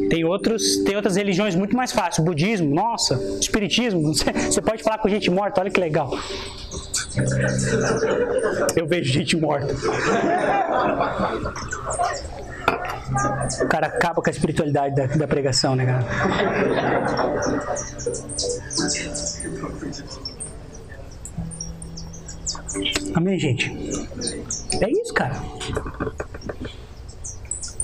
Tem, 0.08 0.24
outros, 0.24 0.78
tem 0.78 0.96
outras 0.96 1.16
religiões 1.16 1.54
muito 1.54 1.76
mais 1.76 1.92
fáceis. 1.92 2.24
budismo, 2.24 2.74
nossa, 2.74 3.14
espiritismo. 3.40 4.02
Você 4.14 4.62
pode 4.62 4.82
falar 4.82 4.98
com 4.98 5.08
gente 5.08 5.30
morta, 5.30 5.60
olha 5.60 5.70
que 5.70 5.78
legal. 5.78 6.10
Eu 8.76 8.86
vejo 8.86 9.12
gente 9.12 9.36
morta. 9.36 9.74
O 13.62 13.68
cara 13.68 13.86
acaba 13.86 14.22
com 14.22 14.28
a 14.28 14.30
espiritualidade 14.30 14.94
da, 14.94 15.06
da 15.06 15.28
pregação, 15.28 15.76
né, 15.76 15.84
cara? 15.84 16.06
Amém, 23.14 23.38
gente? 23.38 23.70
É 24.80 24.90
isso, 24.90 25.12
cara. 25.12 25.36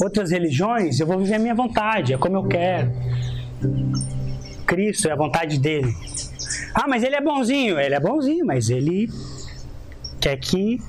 Outras 0.01 0.31
religiões, 0.31 1.01
eu 1.01 1.07
vou 1.07 1.19
viver 1.19 1.35
a 1.35 1.39
minha 1.39 1.55
vontade, 1.55 2.15
é 2.15 2.19
como 2.19 2.37
eu 2.37 2.45
quero. 2.45 2.91
Cristo 4.67 5.09
é 5.09 5.13
a 5.13 5.17
vontade 5.17 5.59
dele. 5.59 5.95
Ah, 6.75 6.87
mas 6.89 7.03
ele 7.03 7.17
é 7.17 7.21
bonzinho. 7.21 7.79
Ele 7.79 7.95
é 7.95 8.01
bonzinho, 8.01 8.45
mas 8.47 8.71
ele 8.71 9.11
quer 10.21 10.37
que 10.37 10.81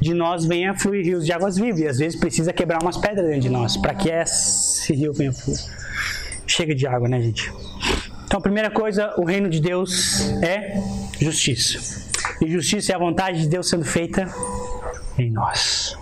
de 0.00 0.12
nós 0.12 0.44
venha 0.44 0.74
fluir 0.74 1.04
rios 1.04 1.24
de 1.24 1.32
águas 1.32 1.56
vivas. 1.56 1.80
E 1.80 1.86
às 1.86 1.98
vezes 1.98 2.18
precisa 2.18 2.52
quebrar 2.52 2.82
umas 2.82 2.96
pedras 2.96 3.26
dentro 3.26 3.42
de 3.42 3.50
nós 3.50 3.76
para 3.76 3.94
que 3.94 4.08
esse 4.08 4.92
rio 4.92 5.12
venha 5.12 5.32
fluir. 5.32 5.58
Chega 6.46 6.74
de 6.74 6.86
água, 6.86 7.08
né, 7.08 7.20
gente? 7.20 7.52
Então, 8.24 8.38
a 8.38 8.42
primeira 8.42 8.70
coisa, 8.70 9.14
o 9.16 9.24
reino 9.24 9.48
de 9.48 9.60
Deus 9.60 10.20
é 10.42 10.80
justiça. 11.20 12.06
E 12.40 12.50
justiça 12.50 12.92
é 12.92 12.94
a 12.94 12.98
vontade 12.98 13.40
de 13.40 13.48
Deus 13.48 13.68
sendo 13.68 13.84
feita 13.84 14.28
em 15.18 15.30
nós. 15.30 15.96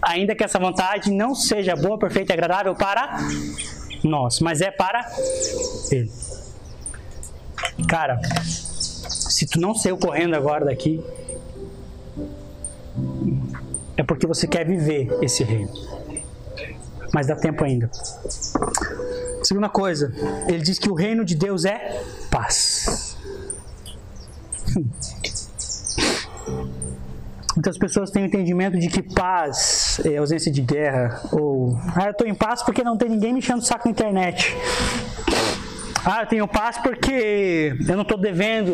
Ainda 0.00 0.34
que 0.34 0.44
essa 0.44 0.58
vontade 0.58 1.10
não 1.10 1.34
seja 1.34 1.74
boa, 1.74 1.98
perfeita 1.98 2.32
e 2.32 2.34
agradável 2.34 2.74
para 2.74 3.18
nós, 4.04 4.40
mas 4.40 4.60
é 4.60 4.70
para 4.70 5.04
Ele. 5.90 6.10
Cara, 7.88 8.20
se 8.42 9.46
tu 9.46 9.60
não 9.60 9.74
saiu 9.74 9.98
correndo 9.98 10.34
agora 10.34 10.64
daqui, 10.64 11.04
é 13.96 14.02
porque 14.02 14.26
você 14.26 14.46
quer 14.46 14.66
viver 14.66 15.08
esse 15.22 15.44
reino. 15.44 15.72
Mas 17.12 17.26
dá 17.26 17.36
tempo 17.36 17.64
ainda. 17.64 17.90
Segunda 19.42 19.68
coisa, 19.68 20.12
ele 20.48 20.58
diz 20.58 20.78
que 20.78 20.90
o 20.90 20.94
reino 20.94 21.24
de 21.24 21.34
Deus 21.34 21.64
é 21.64 22.02
paz. 22.30 23.16
Muitas 27.54 27.78
pessoas 27.78 28.10
têm 28.10 28.24
o 28.24 28.26
entendimento 28.26 28.78
de 28.78 28.88
que 28.88 29.02
paz 29.02 29.98
é 30.04 30.16
ausência 30.18 30.52
de 30.52 30.60
guerra. 30.60 31.22
Ou, 31.32 31.78
ah, 31.94 32.04
eu 32.04 32.10
estou 32.10 32.26
em 32.26 32.34
paz 32.34 32.62
porque 32.62 32.82
não 32.84 32.98
tem 32.98 33.08
ninguém 33.08 33.32
me 33.32 33.38
enchendo 33.38 33.60
o 33.60 33.64
saco 33.64 33.86
na 33.86 33.92
internet. 33.92 34.54
Ah, 36.08 36.22
eu 36.22 36.26
tenho 36.28 36.46
paz 36.46 36.78
porque 36.78 37.76
eu 37.80 37.96
não 37.96 38.02
estou 38.02 38.16
devendo, 38.16 38.72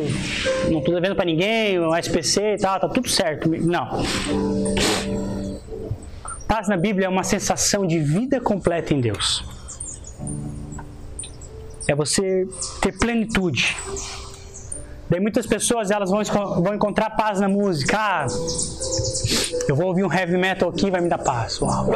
não 0.71 0.81
estou 0.81 0.95
devendo 0.95 1.17
para 1.17 1.25
ninguém, 1.25 1.79
o 1.79 1.97
SPC 1.97 2.57
e 2.57 2.59
tal, 2.59 2.79
tá 2.79 2.87
tudo 2.91 3.09
certo. 3.09 3.49
Não. 3.49 4.03
Paz 6.47 6.69
na 6.69 6.77
Bíblia 6.77 7.07
é 7.07 7.09
uma 7.09 7.25
sensação 7.25 7.87
de 7.87 7.99
vida 7.99 8.39
completa 8.39 8.93
em 8.93 9.01
Deus. 9.01 9.43
É 11.89 11.95
você 11.95 12.47
ter 12.83 12.99
plenitude. 12.99 13.79
Daí 15.09 15.19
muitas 15.19 15.47
pessoas 15.47 15.91
elas 15.91 16.11
vão, 16.11 16.23
vão 16.63 16.75
encontrar 16.75 17.09
paz 17.17 17.41
na 17.41 17.49
música. 17.49 17.97
Ah, 17.99 18.27
eu 19.67 19.75
vou 19.75 19.87
ouvir 19.87 20.05
um 20.05 20.13
heavy 20.13 20.37
metal 20.37 20.69
aqui 20.69 20.91
vai 20.91 21.01
me 21.01 21.09
dar 21.09 21.17
paz. 21.17 21.59
Uau. 21.63 21.89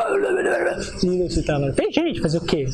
Tem 1.74 1.92
gente 1.92 2.22
fazer 2.22 2.38
o 2.38 2.40
quê? 2.40 2.66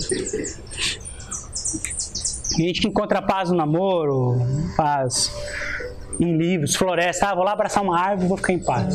Tem 2.57 2.67
gente 2.67 2.81
que 2.81 2.89
encontra 2.89 3.23
paz 3.23 3.51
no 3.51 3.57
namoro, 3.57 4.39
paz 4.77 5.33
em 6.21 6.37
livros, 6.37 6.75
floresta. 6.75 7.29
Ah, 7.29 7.35
vou 7.35 7.45
lá 7.45 7.53
abraçar 7.53 7.83
uma 7.83 7.99
árvore 7.99 8.27
e 8.27 8.29
vou 8.29 8.37
ficar 8.37 8.53
em 8.53 8.59
paz. 8.59 8.95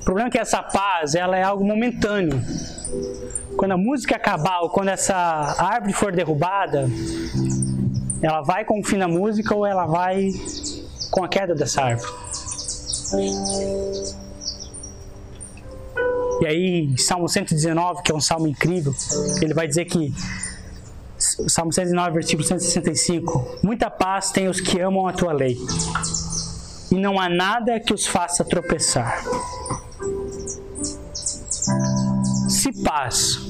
O 0.00 0.04
problema 0.04 0.28
é 0.28 0.30
que 0.30 0.38
essa 0.38 0.62
paz 0.62 1.14
ela 1.14 1.36
é 1.36 1.42
algo 1.42 1.64
momentâneo. 1.64 2.40
Quando 3.56 3.72
a 3.72 3.76
música 3.76 4.16
acabar 4.16 4.60
ou 4.60 4.70
quando 4.70 4.88
essa 4.88 5.16
árvore 5.58 5.92
for 5.92 6.12
derrubada, 6.12 6.88
ela 8.22 8.42
vai 8.42 8.64
com 8.64 8.80
o 8.80 8.84
fim 8.84 8.98
da 8.98 9.08
música 9.08 9.54
ou 9.54 9.66
ela 9.66 9.86
vai 9.86 10.30
com 11.10 11.24
a 11.24 11.28
queda 11.28 11.54
dessa 11.54 11.82
árvore. 11.82 12.12
E 16.40 16.46
aí, 16.46 16.98
Salmo 16.98 17.28
119, 17.28 18.02
que 18.02 18.12
é 18.12 18.14
um 18.14 18.20
salmo 18.20 18.46
incrível, 18.46 18.94
ele 19.40 19.54
vai 19.54 19.66
dizer 19.66 19.86
que 19.86 20.12
Salmo 21.18 21.72
119, 21.72 22.12
versículo 22.12 22.46
165: 22.46 23.58
Muita 23.62 23.90
paz 23.90 24.30
tem 24.30 24.48
os 24.48 24.60
que 24.60 24.78
amam 24.80 25.06
a 25.06 25.12
tua 25.12 25.32
lei, 25.32 25.56
e 26.90 26.94
não 26.94 27.18
há 27.18 27.28
nada 27.28 27.80
que 27.80 27.94
os 27.94 28.06
faça 28.06 28.44
tropeçar. 28.44 29.24
Se 32.48 32.82
paz 32.82 33.40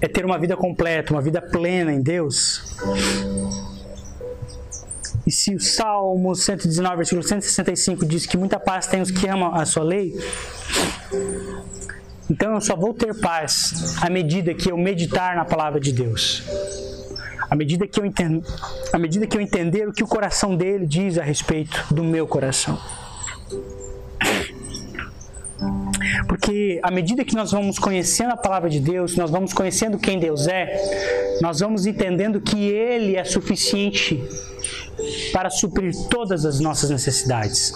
é 0.00 0.08
ter 0.08 0.24
uma 0.24 0.38
vida 0.38 0.56
completa, 0.56 1.12
uma 1.12 1.22
vida 1.22 1.40
plena 1.40 1.92
em 1.92 2.02
Deus, 2.02 2.62
e 5.26 5.32
se 5.32 5.54
o 5.54 5.60
Salmo 5.60 6.34
119, 6.36 6.96
versículo 6.96 7.22
165 7.26 8.06
diz 8.06 8.26
que 8.26 8.36
muita 8.36 8.60
paz 8.60 8.86
tem 8.86 9.02
os 9.02 9.10
que 9.10 9.26
amam 9.26 9.52
a 9.54 9.64
sua 9.64 9.82
lei, 9.82 10.14
então 12.30 12.54
eu 12.54 12.60
só 12.60 12.76
vou 12.76 12.94
ter 12.94 13.12
paz 13.18 13.96
à 14.00 14.08
medida 14.08 14.54
que 14.54 14.70
eu 14.70 14.78
meditar 14.78 15.34
na 15.34 15.44
palavra 15.44 15.80
de 15.80 15.92
Deus. 15.92 16.44
À 17.48 17.54
medida 17.54 17.86
que 17.86 18.00
eu, 18.00 18.04
entendo, 18.04 18.44
à 18.92 18.98
medida 18.98 19.26
que 19.26 19.36
eu 19.36 19.40
entender 19.40 19.88
o 19.88 19.92
que 19.92 20.02
o 20.02 20.06
coração 20.06 20.56
dele 20.56 20.86
diz 20.86 21.18
a 21.18 21.22
respeito 21.22 21.84
do 21.92 22.02
meu 22.02 22.26
coração. 22.26 22.78
Porque 26.28 26.80
à 26.82 26.90
medida 26.90 27.24
que 27.24 27.34
nós 27.34 27.52
vamos 27.52 27.78
conhecendo 27.78 28.32
a 28.32 28.36
palavra 28.36 28.68
de 28.68 28.80
Deus, 28.80 29.16
nós 29.16 29.30
vamos 29.30 29.52
conhecendo 29.52 29.98
quem 29.98 30.18
Deus 30.18 30.46
é, 30.48 31.38
nós 31.40 31.60
vamos 31.60 31.86
entendendo 31.86 32.40
que 32.40 32.68
Ele 32.68 33.16
é 33.16 33.24
suficiente 33.24 34.22
para 35.32 35.50
suprir 35.50 35.94
todas 36.08 36.44
as 36.44 36.60
nossas 36.60 36.90
necessidades. 36.90 37.72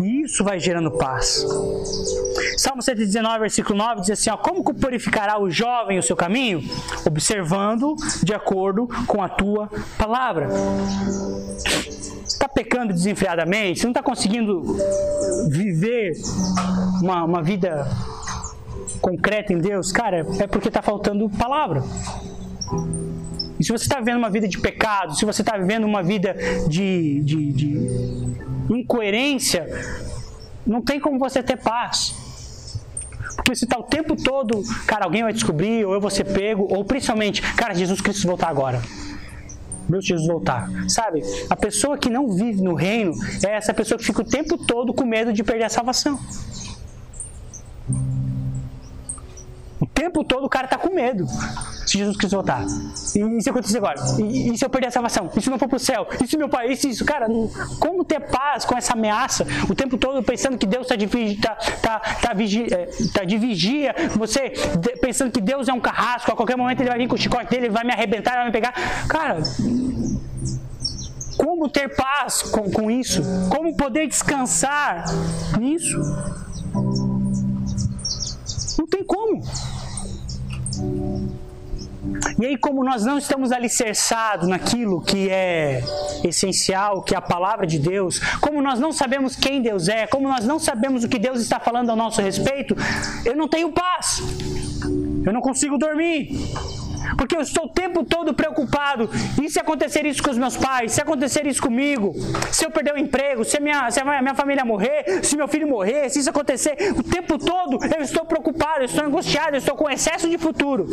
E 0.00 0.22
isso 0.22 0.44
vai 0.44 0.60
gerando 0.60 0.90
paz. 0.90 1.44
Salmo 2.58 2.82
119, 2.82 3.38
versículo 3.38 3.78
9 3.78 4.00
diz 4.02 4.10
assim: 4.10 4.30
ó, 4.30 4.36
Como 4.36 4.62
purificará 4.74 5.40
o 5.40 5.50
jovem 5.50 5.98
o 5.98 6.02
seu 6.02 6.16
caminho? 6.16 6.62
Observando 7.06 7.94
de 8.22 8.34
acordo 8.34 8.88
com 9.06 9.22
a 9.22 9.28
tua 9.28 9.70
palavra 9.98 10.48
está 12.26 12.48
pecando 12.48 12.92
desenfreadamente, 12.92 13.80
você 13.80 13.86
não 13.86 13.92
está 13.92 14.02
conseguindo 14.02 14.76
viver 15.48 16.12
uma, 17.02 17.24
uma 17.24 17.42
vida 17.42 17.88
concreta 19.00 19.52
em 19.52 19.58
Deus, 19.58 19.90
cara, 19.92 20.26
é 20.38 20.46
porque 20.46 20.68
está 20.68 20.82
faltando 20.82 21.30
palavra. 21.30 21.82
Se 23.66 23.72
você 23.72 23.82
está 23.82 23.98
vivendo 23.98 24.18
uma 24.18 24.30
vida 24.30 24.46
de 24.46 24.60
pecado, 24.60 25.16
se 25.16 25.24
você 25.24 25.42
está 25.42 25.58
vivendo 25.58 25.82
uma 25.82 26.00
vida 26.00 26.36
de, 26.68 27.20
de, 27.24 27.52
de 27.52 27.88
incoerência, 28.70 29.66
não 30.64 30.80
tem 30.80 31.00
como 31.00 31.18
você 31.18 31.42
ter 31.42 31.56
paz. 31.56 32.14
Porque 33.34 33.56
se 33.56 33.64
está 33.64 33.76
o 33.76 33.82
tempo 33.82 34.14
todo, 34.14 34.62
cara, 34.86 35.04
alguém 35.04 35.24
vai 35.24 35.32
descobrir, 35.32 35.84
ou 35.84 35.94
eu 35.94 36.00
vou 36.00 36.10
ser 36.10 36.26
pego, 36.26 36.68
ou 36.70 36.84
principalmente, 36.84 37.42
cara, 37.56 37.74
Jesus 37.74 38.00
Cristo 38.00 38.24
voltar 38.28 38.50
agora 38.50 38.80
meu 39.88 40.00
Jesus 40.00 40.26
voltar. 40.26 40.68
Sabe? 40.88 41.22
A 41.48 41.54
pessoa 41.54 41.96
que 41.96 42.10
não 42.10 42.28
vive 42.28 42.60
no 42.60 42.74
reino 42.74 43.12
é 43.44 43.52
essa 43.52 43.72
pessoa 43.72 43.96
que 43.96 44.04
fica 44.04 44.20
o 44.20 44.24
tempo 44.24 44.58
todo 44.58 44.92
com 44.92 45.04
medo 45.04 45.32
de 45.32 45.44
perder 45.44 45.64
a 45.64 45.68
salvação. 45.68 46.18
O 49.80 49.86
tempo 49.86 50.24
todo 50.24 50.44
o 50.44 50.48
cara 50.48 50.64
está 50.64 50.78
com 50.78 50.94
medo 50.94 51.26
se 51.86 51.98
Jesus 51.98 52.16
Cristo 52.16 52.34
voltar. 52.34 52.64
E, 52.64 53.42
se 53.42 53.50
acontecer 53.50 53.78
agora? 53.78 53.94
E, 54.18 54.52
e, 54.52 54.58
se 54.58 54.64
eu 54.64 54.70
perder 54.70 54.88
a 54.88 54.90
salvação? 54.90 55.30
E 55.36 55.40
se 55.40 55.48
não 55.48 55.58
for 55.58 55.68
pro 55.68 55.78
céu? 55.78 56.06
E 56.22 56.26
se 56.26 56.36
meu 56.36 56.48
pai? 56.48 56.72
E 56.72 56.76
se 56.76 56.88
isso? 56.88 57.04
Cara, 57.04 57.26
como 57.78 58.04
ter 58.04 58.20
paz 58.20 58.64
com 58.64 58.76
essa 58.76 58.94
ameaça? 58.94 59.46
O 59.70 59.74
tempo 59.74 59.96
todo 59.96 60.22
pensando 60.22 60.58
que 60.58 60.66
Deus 60.66 60.82
está 60.82 60.96
de, 60.96 61.06
tá, 61.36 61.54
tá, 61.80 62.00
tá, 62.00 62.32
é, 62.72 62.88
tá 63.12 63.24
de 63.24 63.38
vigia. 63.38 63.94
Você 64.16 64.52
pensando 65.00 65.30
que 65.30 65.40
Deus 65.40 65.68
é 65.68 65.72
um 65.72 65.80
carrasco. 65.80 66.32
A 66.32 66.36
qualquer 66.36 66.56
momento 66.56 66.80
ele 66.80 66.88
vai 66.88 66.98
vir 66.98 67.08
com 67.08 67.14
o 67.14 67.18
chicote 67.18 67.50
dele, 67.50 67.66
ele 67.66 67.72
vai 67.72 67.84
me 67.84 67.92
arrebentar, 67.92 68.32
ele 68.32 68.38
vai 68.38 68.46
me 68.46 68.52
pegar. 68.52 68.72
Cara, 69.08 69.38
como 71.36 71.68
ter 71.68 71.94
paz 71.94 72.42
com, 72.42 72.70
com 72.70 72.90
isso? 72.90 73.22
Como 73.48 73.76
poder 73.76 74.08
descansar 74.08 75.04
nisso? 75.58 76.00
Não 78.78 78.86
tem 78.86 79.04
como. 79.04 79.42
E 82.38 82.46
aí, 82.46 82.56
como 82.56 82.84
nós 82.84 83.04
não 83.04 83.18
estamos 83.18 83.50
alicerçados 83.50 84.48
naquilo 84.48 85.00
que 85.00 85.28
é 85.30 85.82
essencial, 86.22 87.02
que 87.02 87.14
é 87.14 87.18
a 87.18 87.22
palavra 87.22 87.66
de 87.66 87.78
Deus, 87.78 88.20
como 88.40 88.62
nós 88.62 88.78
não 88.78 88.92
sabemos 88.92 89.34
quem 89.34 89.60
Deus 89.62 89.88
é, 89.88 90.06
como 90.06 90.28
nós 90.28 90.44
não 90.44 90.58
sabemos 90.58 91.04
o 91.04 91.08
que 91.08 91.18
Deus 91.18 91.40
está 91.40 91.58
falando 91.58 91.90
ao 91.90 91.96
nosso 91.96 92.20
respeito, 92.20 92.76
eu 93.24 93.34
não 93.36 93.48
tenho 93.48 93.72
paz. 93.72 94.22
Eu 95.24 95.32
não 95.32 95.40
consigo 95.40 95.76
dormir. 95.76 96.30
Porque 97.16 97.36
eu 97.36 97.40
estou 97.40 97.66
o 97.66 97.68
tempo 97.68 98.04
todo 98.04 98.34
preocupado. 98.34 99.08
E 99.42 99.48
se 99.50 99.58
acontecer 99.58 100.04
isso 100.06 100.22
com 100.22 100.30
os 100.30 100.38
meus 100.38 100.56
pais? 100.56 100.92
Se 100.92 101.00
acontecer 101.00 101.46
isso 101.46 101.62
comigo? 101.62 102.14
Se 102.50 102.64
eu 102.64 102.70
perder 102.70 102.94
o 102.94 102.98
emprego? 102.98 103.44
Se 103.44 103.56
a 103.56 103.60
minha, 103.60 103.90
se 103.90 104.00
a 104.00 104.22
minha 104.22 104.34
família 104.34 104.64
morrer? 104.64 105.24
Se 105.24 105.36
meu 105.36 105.48
filho 105.48 105.68
morrer? 105.68 106.08
Se 106.10 106.20
isso 106.20 106.30
acontecer? 106.30 106.76
O 106.96 107.02
tempo 107.02 107.38
todo 107.38 107.78
eu 107.84 108.02
estou 108.02 108.24
preocupado, 108.24 108.80
eu 108.80 108.86
estou 108.86 109.04
angustiado, 109.04 109.56
eu 109.56 109.58
estou 109.58 109.76
com 109.76 109.88
excesso 109.88 110.28
de 110.28 110.38
futuro. 110.38 110.86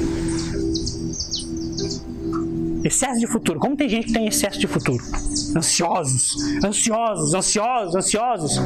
Excesso 2.83 3.19
de 3.19 3.27
futuro. 3.27 3.59
Como 3.59 3.77
tem 3.77 3.87
gente 3.87 4.07
que 4.07 4.13
tem 4.13 4.27
excesso 4.27 4.59
de 4.59 4.67
futuro? 4.67 5.01
Ansiosos, 5.55 6.35
ansiosos, 6.63 7.33
ansiosos, 7.33 7.95
ansiosos. 7.95 8.59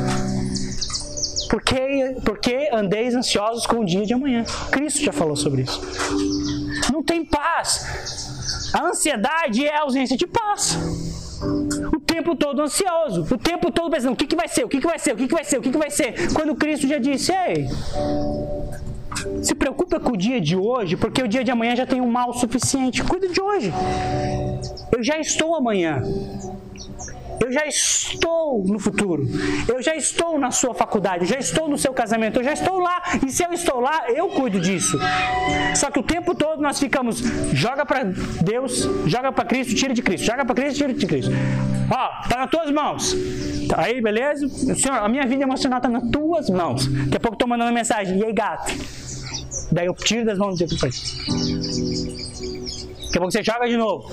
Por 1.50 1.62
que, 1.62 2.16
por 2.26 2.40
que 2.40 2.70
andeis 2.74 3.16
ansiosos 3.16 3.66
com 3.66 3.80
o 3.80 3.86
dia 3.86 4.06
de 4.06 4.14
amanhã? 4.14 4.44
Cristo 4.72 5.02
já 5.02 5.14
falou 5.14 5.36
sobre 5.36 5.62
isso. 5.62 5.82
Não 6.92 7.04
tem 7.04 7.26
paz. 7.26 8.72
A 8.74 8.86
ansiedade 8.86 9.66
é 9.66 9.76
a 9.76 9.82
ausência 9.82 10.18
de 10.18 10.28
paz. 10.28 10.78
O 11.94 12.00
tempo 12.00 12.36
todo 12.36 12.62
ansioso, 12.62 13.22
o 13.32 13.38
tempo 13.38 13.72
todo 13.72 13.92
pensando: 13.92 14.14
o 14.14 14.16
que, 14.16 14.26
que 14.26 14.36
vai 14.36 14.48
ser, 14.48 14.66
o 14.66 14.70
que, 14.70 14.80
que 14.80 14.88
vai 14.88 14.98
ser, 14.98 15.14
o 15.14 15.18
que, 15.18 15.28
que 15.28 15.34
vai 15.34 15.44
ser, 15.44 15.58
o 15.58 15.62
que, 15.62 15.72
que 15.72 15.78
vai 15.78 15.90
ser. 15.92 16.34
Quando 16.34 16.56
Cristo 16.56 16.88
já 16.88 16.98
disse: 16.98 17.32
ei, 17.32 17.68
se 19.44 19.54
preocupa 19.54 20.00
com 20.00 20.14
o 20.14 20.18
dia 20.18 20.42
de 20.42 20.56
hoje, 20.56 20.98
porque 20.98 21.22
o 21.22 21.28
dia 21.28 21.44
de 21.44 21.52
amanhã 21.52 21.76
já 21.76 21.86
tem 21.86 22.02
um 22.02 22.10
mal 22.10 22.34
suficiente. 22.34 23.04
Cuida 23.04 23.28
de 23.28 23.40
hoje. 23.40 23.72
Eu 24.92 25.04
já 25.04 25.20
estou 25.20 25.56
amanhã. 25.56 26.02
Eu 27.40 27.52
já 27.52 27.66
estou 27.66 28.64
no 28.66 28.80
futuro. 28.80 29.28
Eu 29.68 29.82
já 29.82 29.96
estou 29.96 30.40
na 30.40 30.52
sua 30.52 30.74
faculdade. 30.74 31.24
Eu 31.24 31.28
já 31.28 31.38
estou 31.38 31.68
no 31.68 31.78
seu 31.78 31.94
casamento. 31.94 32.40
Eu 32.40 32.44
já 32.44 32.54
estou 32.54 32.80
lá. 32.80 33.02
E 33.26 33.32
se 33.32 33.44
eu 33.44 33.54
estou 33.54 33.80
lá, 33.80 34.10
eu 34.10 34.28
cuido 34.30 34.60
disso. 34.60 34.98
Só 35.76 35.92
que 35.92 36.00
o 36.00 36.04
tempo 36.04 36.34
todo 36.34 36.62
nós 36.62 36.80
ficamos: 36.80 37.20
joga 37.54 37.86
para 37.86 38.04
Deus, 38.04 38.88
joga 39.06 39.32
para 39.32 39.46
Cristo, 39.46 39.76
tira 39.76 39.94
de 39.94 40.02
Cristo. 40.02 40.26
Joga 40.26 40.46
para 40.46 40.56
Cristo, 40.56 40.78
tira 40.78 40.94
de 40.94 41.06
Cristo. 41.06 41.32
Ó, 41.90 42.30
tá 42.30 42.38
nas 42.38 42.50
tuas 42.50 42.72
mãos. 42.72 43.16
Tá 43.70 43.84
aí, 43.84 44.02
beleza? 44.02 44.48
Senhor, 44.76 44.98
a 44.98 45.10
minha 45.10 45.26
vida 45.26 45.44
emocional 45.44 45.80
tá 45.80 45.90
nas 45.90 46.10
tuas 46.10 46.50
mãos. 46.50 46.88
Daqui 46.88 47.18
a 47.18 47.20
pouco 47.20 47.38
tô 47.38 47.48
mandando 47.48 47.72
mensagem. 47.72 48.18
E 48.18 48.26
aí, 48.26 48.34
gato? 48.34 48.74
Daí 49.72 49.86
eu 49.86 49.94
tiro 49.94 50.26
das 50.26 50.38
mãos 50.38 50.58
de 50.58 50.66
Deus. 50.66 50.82
Daqui 53.06 53.18
a 53.18 53.20
pouco 53.20 53.32
você 53.32 53.44
joga 53.44 53.68
de 53.68 53.78
novo. 53.78 54.10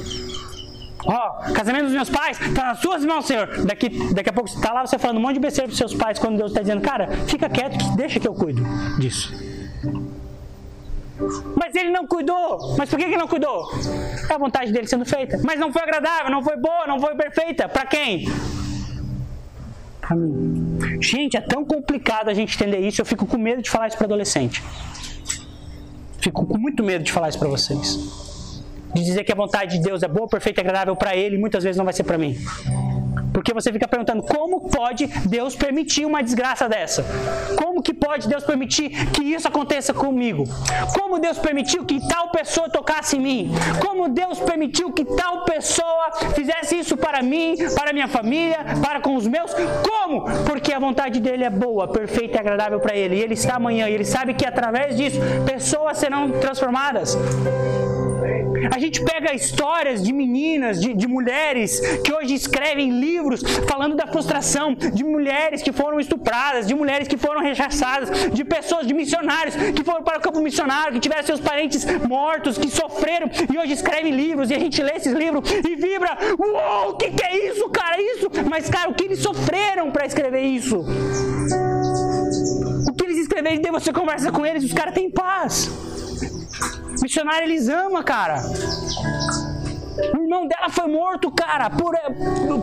Ó, 1.06 1.38
oh, 1.48 1.52
casamento 1.52 1.84
dos 1.84 1.92
meus 1.92 2.08
pais, 2.08 2.38
tá 2.54 2.66
nas 2.66 2.78
suas 2.78 3.04
mãos, 3.04 3.26
Senhor. 3.26 3.46
Daqui, 3.64 3.90
daqui 4.14 4.30
a 4.30 4.32
pouco 4.32 4.48
você 4.48 4.60
tá 4.60 4.72
lá, 4.72 4.86
você 4.86 4.98
falando 4.98 5.18
um 5.18 5.20
monte 5.20 5.34
de 5.34 5.40
besteira 5.40 5.68
pros 5.68 5.76
seus 5.76 5.94
pais, 5.94 6.18
quando 6.18 6.36
Deus 6.36 6.50
está 6.50 6.62
dizendo, 6.62 6.80
cara, 6.80 7.08
fica 7.26 7.48
quieto, 7.48 7.94
deixa 7.96 8.18
que 8.18 8.26
eu 8.26 8.34
cuido 8.34 8.62
disso. 8.98 9.32
Mas 11.56 11.74
ele 11.74 11.90
não 11.90 12.06
cuidou. 12.06 12.74
Mas 12.76 12.88
por 12.88 12.98
que 12.98 13.04
ele 13.04 13.16
não 13.16 13.28
cuidou? 13.28 13.70
É 14.28 14.34
a 14.34 14.38
vontade 14.38 14.72
dele 14.72 14.86
sendo 14.86 15.04
feita. 15.04 15.40
Mas 15.44 15.60
não 15.60 15.72
foi 15.72 15.82
agradável, 15.82 16.30
não 16.30 16.42
foi 16.42 16.56
boa, 16.56 16.86
não 16.86 16.98
foi 16.98 17.14
perfeita. 17.14 17.68
Para 17.68 17.86
quem? 17.86 18.28
Para 20.00 20.16
mim. 20.16 20.76
Gente, 21.00 21.36
é 21.36 21.40
tão 21.40 21.64
complicado 21.64 22.28
a 22.28 22.34
gente 22.34 22.56
entender 22.56 22.80
isso. 22.80 23.00
Eu 23.00 23.06
fico 23.06 23.26
com 23.26 23.38
medo 23.38 23.62
de 23.62 23.70
falar 23.70 23.88
isso 23.88 23.96
para 23.96 24.06
adolescente. 24.06 24.62
Fico 26.18 26.44
com 26.46 26.58
muito 26.58 26.82
medo 26.82 27.04
de 27.04 27.12
falar 27.12 27.28
isso 27.28 27.38
para 27.38 27.48
vocês 27.48 28.33
de 28.94 29.04
dizer 29.04 29.24
que 29.24 29.32
a 29.32 29.34
vontade 29.34 29.78
de 29.78 29.84
Deus 29.84 30.02
é 30.02 30.08
boa, 30.08 30.28
perfeita 30.28 30.60
e 30.60 30.62
agradável 30.62 30.96
para 30.96 31.16
ele, 31.16 31.36
muitas 31.38 31.64
vezes 31.64 31.76
não 31.76 31.84
vai 31.84 31.92
ser 31.94 32.04
para 32.04 32.16
mim. 32.18 32.36
Porque 33.34 33.52
você 33.52 33.72
fica 33.72 33.88
perguntando 33.88 34.22
como 34.22 34.68
pode 34.68 35.08
Deus 35.26 35.56
permitir 35.56 36.06
uma 36.06 36.22
desgraça 36.22 36.68
dessa? 36.68 37.04
Como 37.56 37.82
que 37.82 37.92
pode 37.92 38.28
Deus 38.28 38.44
permitir 38.44 38.90
que 39.10 39.24
isso 39.24 39.48
aconteça 39.48 39.92
comigo? 39.92 40.44
Como 40.96 41.18
Deus 41.18 41.36
permitiu 41.36 41.84
que 41.84 41.98
tal 42.08 42.30
pessoa 42.30 42.70
tocasse 42.70 43.16
em 43.16 43.20
mim? 43.20 43.52
Como 43.84 44.08
Deus 44.08 44.38
permitiu 44.38 44.92
que 44.92 45.04
tal 45.04 45.44
pessoa 45.44 46.12
fizesse 46.32 46.78
isso 46.78 46.96
para 46.96 47.22
mim, 47.22 47.56
para 47.74 47.92
minha 47.92 48.06
família, 48.06 48.58
para 48.80 49.00
com 49.00 49.16
os 49.16 49.26
meus? 49.26 49.52
Como? 49.82 50.22
Porque 50.46 50.72
a 50.72 50.78
vontade 50.78 51.18
dele 51.18 51.42
é 51.42 51.50
boa, 51.50 51.88
perfeita 51.88 52.36
e 52.36 52.40
agradável 52.40 52.78
para 52.78 52.94
ele. 52.94 53.16
E 53.16 53.20
ele 53.20 53.34
está 53.34 53.56
amanhã 53.56 53.88
e 53.88 53.94
ele 53.94 54.04
sabe 54.04 54.34
que 54.34 54.46
através 54.46 54.96
disso 54.96 55.18
pessoas 55.44 55.98
serão 55.98 56.30
transformadas. 56.30 57.18
A 58.70 58.78
gente 58.78 59.02
pega 59.04 59.34
histórias 59.34 60.02
de 60.02 60.12
meninas, 60.12 60.80
de, 60.80 60.94
de 60.94 61.06
mulheres 61.06 61.80
que 62.02 62.12
hoje 62.12 62.34
escrevem 62.34 62.90
livros 62.98 63.42
falando 63.68 63.94
da 63.94 64.06
frustração, 64.06 64.74
de 64.74 65.04
mulheres 65.04 65.62
que 65.62 65.72
foram 65.72 66.00
estupradas, 66.00 66.66
de 66.66 66.74
mulheres 66.74 67.08
que 67.08 67.16
foram 67.16 67.40
rechaçadas, 67.40 68.08
de 68.32 68.44
pessoas, 68.44 68.86
de 68.86 68.94
missionários 68.94 69.54
que 69.56 69.84
foram 69.84 70.02
para 70.02 70.18
o 70.18 70.20
campo 70.20 70.40
missionário, 70.40 70.94
que 70.94 71.00
tiveram 71.00 71.22
seus 71.24 71.40
parentes 71.40 71.84
mortos, 72.08 72.58
que 72.58 72.68
sofreram 72.68 73.30
e 73.52 73.58
hoje 73.58 73.72
escrevem 73.72 74.12
livros 74.12 74.50
e 74.50 74.54
a 74.54 74.58
gente 74.58 74.82
lê 74.82 74.92
esses 74.92 75.12
livros 75.12 75.50
e 75.50 75.76
vibra: 75.76 76.16
Uou, 76.38 76.90
o 76.90 76.96
que, 76.96 77.10
que 77.10 77.24
é 77.24 77.50
isso, 77.50 77.68
cara? 77.70 78.00
Isso? 78.00 78.30
Mas, 78.48 78.68
cara, 78.68 78.90
o 78.90 78.94
que 78.94 79.04
eles 79.04 79.20
sofreram 79.20 79.90
para 79.90 80.06
escrever 80.06 80.42
isso? 80.42 80.80
O 82.88 82.94
que 82.94 83.04
eles 83.04 83.18
escreveram 83.18 83.56
e 83.56 83.70
você 83.70 83.92
conversa 83.92 84.30
com 84.30 84.44
eles, 84.44 84.64
os 84.64 84.72
caras 84.72 84.94
têm 84.94 85.10
paz. 85.10 85.70
Missionário 87.04 87.44
eles 87.44 87.68
amam, 87.68 88.02
cara. 88.02 88.36
O 90.14 90.22
irmão 90.22 90.48
dela 90.48 90.70
foi 90.70 90.88
morto, 90.88 91.30
cara, 91.30 91.68
por, 91.68 91.94
eh, 91.94 92.00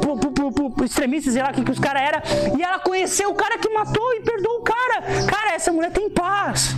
por, 0.02 0.18
por, 0.18 0.52
por, 0.52 0.72
por 0.72 0.84
extremistas, 0.84 1.34
sei 1.34 1.44
lá 1.44 1.52
o 1.52 1.54
que, 1.54 1.64
que 1.64 1.70
os 1.70 1.78
caras 1.78 2.02
eram. 2.02 2.22
E 2.58 2.64
ela 2.64 2.80
conheceu 2.80 3.30
o 3.30 3.36
cara 3.36 3.60
que 3.60 3.70
matou 3.70 4.16
e 4.16 4.22
perdoou 4.22 4.62
o 4.62 4.64
cara. 4.64 5.04
Cara, 5.30 5.54
essa 5.54 5.72
mulher 5.72 5.92
tem 5.92 6.10
paz. 6.10 6.76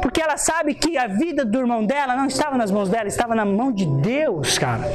Porque 0.00 0.22
ela 0.22 0.38
sabe 0.38 0.72
que 0.72 0.96
a 0.96 1.06
vida 1.06 1.44
do 1.44 1.58
irmão 1.58 1.84
dela 1.84 2.16
não 2.16 2.24
estava 2.24 2.56
nas 2.56 2.70
mãos 2.70 2.88
dela, 2.88 3.08
estava 3.08 3.34
na 3.34 3.44
mão 3.44 3.70
de 3.70 3.84
Deus, 3.84 4.56
cara. 4.58 4.90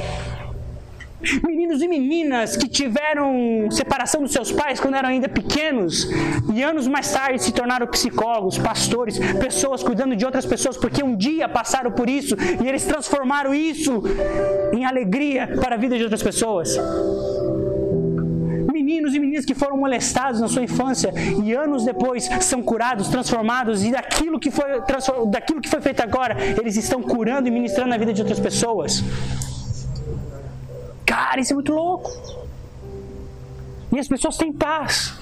Meninos 1.22 1.82
e 1.82 1.88
meninas 1.88 2.58
que 2.58 2.68
tiveram 2.68 3.72
separação 3.72 4.22
dos 4.22 4.34
seus 4.34 4.52
pais 4.52 4.80
quando 4.80 4.96
eram 4.96 5.10
ainda 5.10 5.30
pequenos 5.30 6.10
e 6.54 6.62
anos 6.62 6.88
mais 6.88 7.10
tarde 7.12 7.42
se 7.42 7.54
tornaram 7.54 7.88
psicólogos, 7.88 8.58
pastores, 8.58 9.18
pessoas 9.40 9.82
cuidando 9.82 10.16
de 10.16 10.26
outras 10.26 10.46
pessoas 10.46 10.76
porque 10.76 11.04
um 11.04 11.16
dia 11.16 11.48
passaram 11.48 11.92
por 11.92 12.10
isso 12.10 12.36
e 12.62 12.68
eles 12.68 12.84
transformaram 12.84 13.54
isso 13.54 14.04
em 14.74 14.86
alegria 14.86 15.48
para 15.62 15.76
a 15.76 15.78
vida 15.78 15.96
de 15.98 16.04
outras 16.04 16.22
pessoas. 16.22 16.78
Meninos 18.72 19.16
e 19.16 19.20
meninas 19.20 19.46
que 19.46 19.56
foram 19.56 19.78
molestados 19.78 20.42
na 20.42 20.50
sua 20.50 20.64
infância 20.64 21.14
e 21.44 21.54
anos 21.54 21.86
depois 21.86 22.30
são 22.42 22.62
curados, 22.62 23.08
transformados 23.08 23.84
e 23.86 23.92
daquilo 23.92 24.38
que 24.38 24.52
foi, 24.52 24.66
daquilo 25.28 25.62
que 25.62 25.70
foi 25.70 25.80
feito 25.80 26.02
agora, 26.02 26.36
eles 26.60 26.76
estão 26.76 27.02
curando 27.02 27.48
e 27.48 27.52
ministrando 27.52 27.94
a 27.94 27.98
vida 27.98 28.14
de 28.14 28.22
outras 28.22 28.40
pessoas. 28.40 29.02
Cara, 31.16 31.40
isso 31.40 31.54
é 31.54 31.56
muito 31.56 31.72
louco. 31.72 32.12
E 33.90 33.98
as 33.98 34.06
pessoas 34.06 34.36
têm 34.36 34.52
paz. 34.52 35.18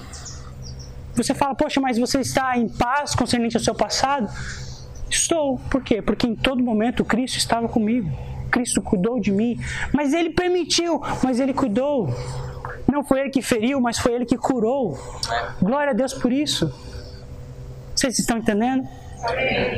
Você 1.14 1.32
fala, 1.32 1.54
poxa, 1.54 1.80
mas 1.80 1.96
você 1.96 2.18
está 2.18 2.58
em 2.58 2.68
paz 2.68 3.14
concernente 3.14 3.56
ao 3.56 3.62
seu 3.62 3.76
passado? 3.76 4.28
Estou. 5.08 5.56
Por 5.70 5.84
quê? 5.84 6.02
Porque 6.02 6.26
em 6.26 6.34
todo 6.34 6.60
momento 6.64 7.04
Cristo 7.04 7.38
estava 7.38 7.68
comigo. 7.68 8.10
Cristo 8.50 8.82
cuidou 8.82 9.20
de 9.20 9.30
mim. 9.30 9.60
Mas 9.92 10.12
Ele 10.12 10.30
permitiu, 10.30 11.00
mas 11.22 11.38
Ele 11.38 11.54
cuidou. 11.54 12.12
Não 12.92 13.04
foi 13.04 13.20
Ele 13.20 13.30
que 13.30 13.40
feriu, 13.40 13.80
mas 13.80 13.96
foi 13.96 14.14
Ele 14.14 14.26
que 14.26 14.36
curou. 14.36 14.98
Glória 15.62 15.92
a 15.92 15.94
Deus 15.94 16.12
por 16.12 16.32
isso. 16.32 16.74
Vocês 17.94 18.18
estão 18.18 18.38
entendendo? 18.38 18.88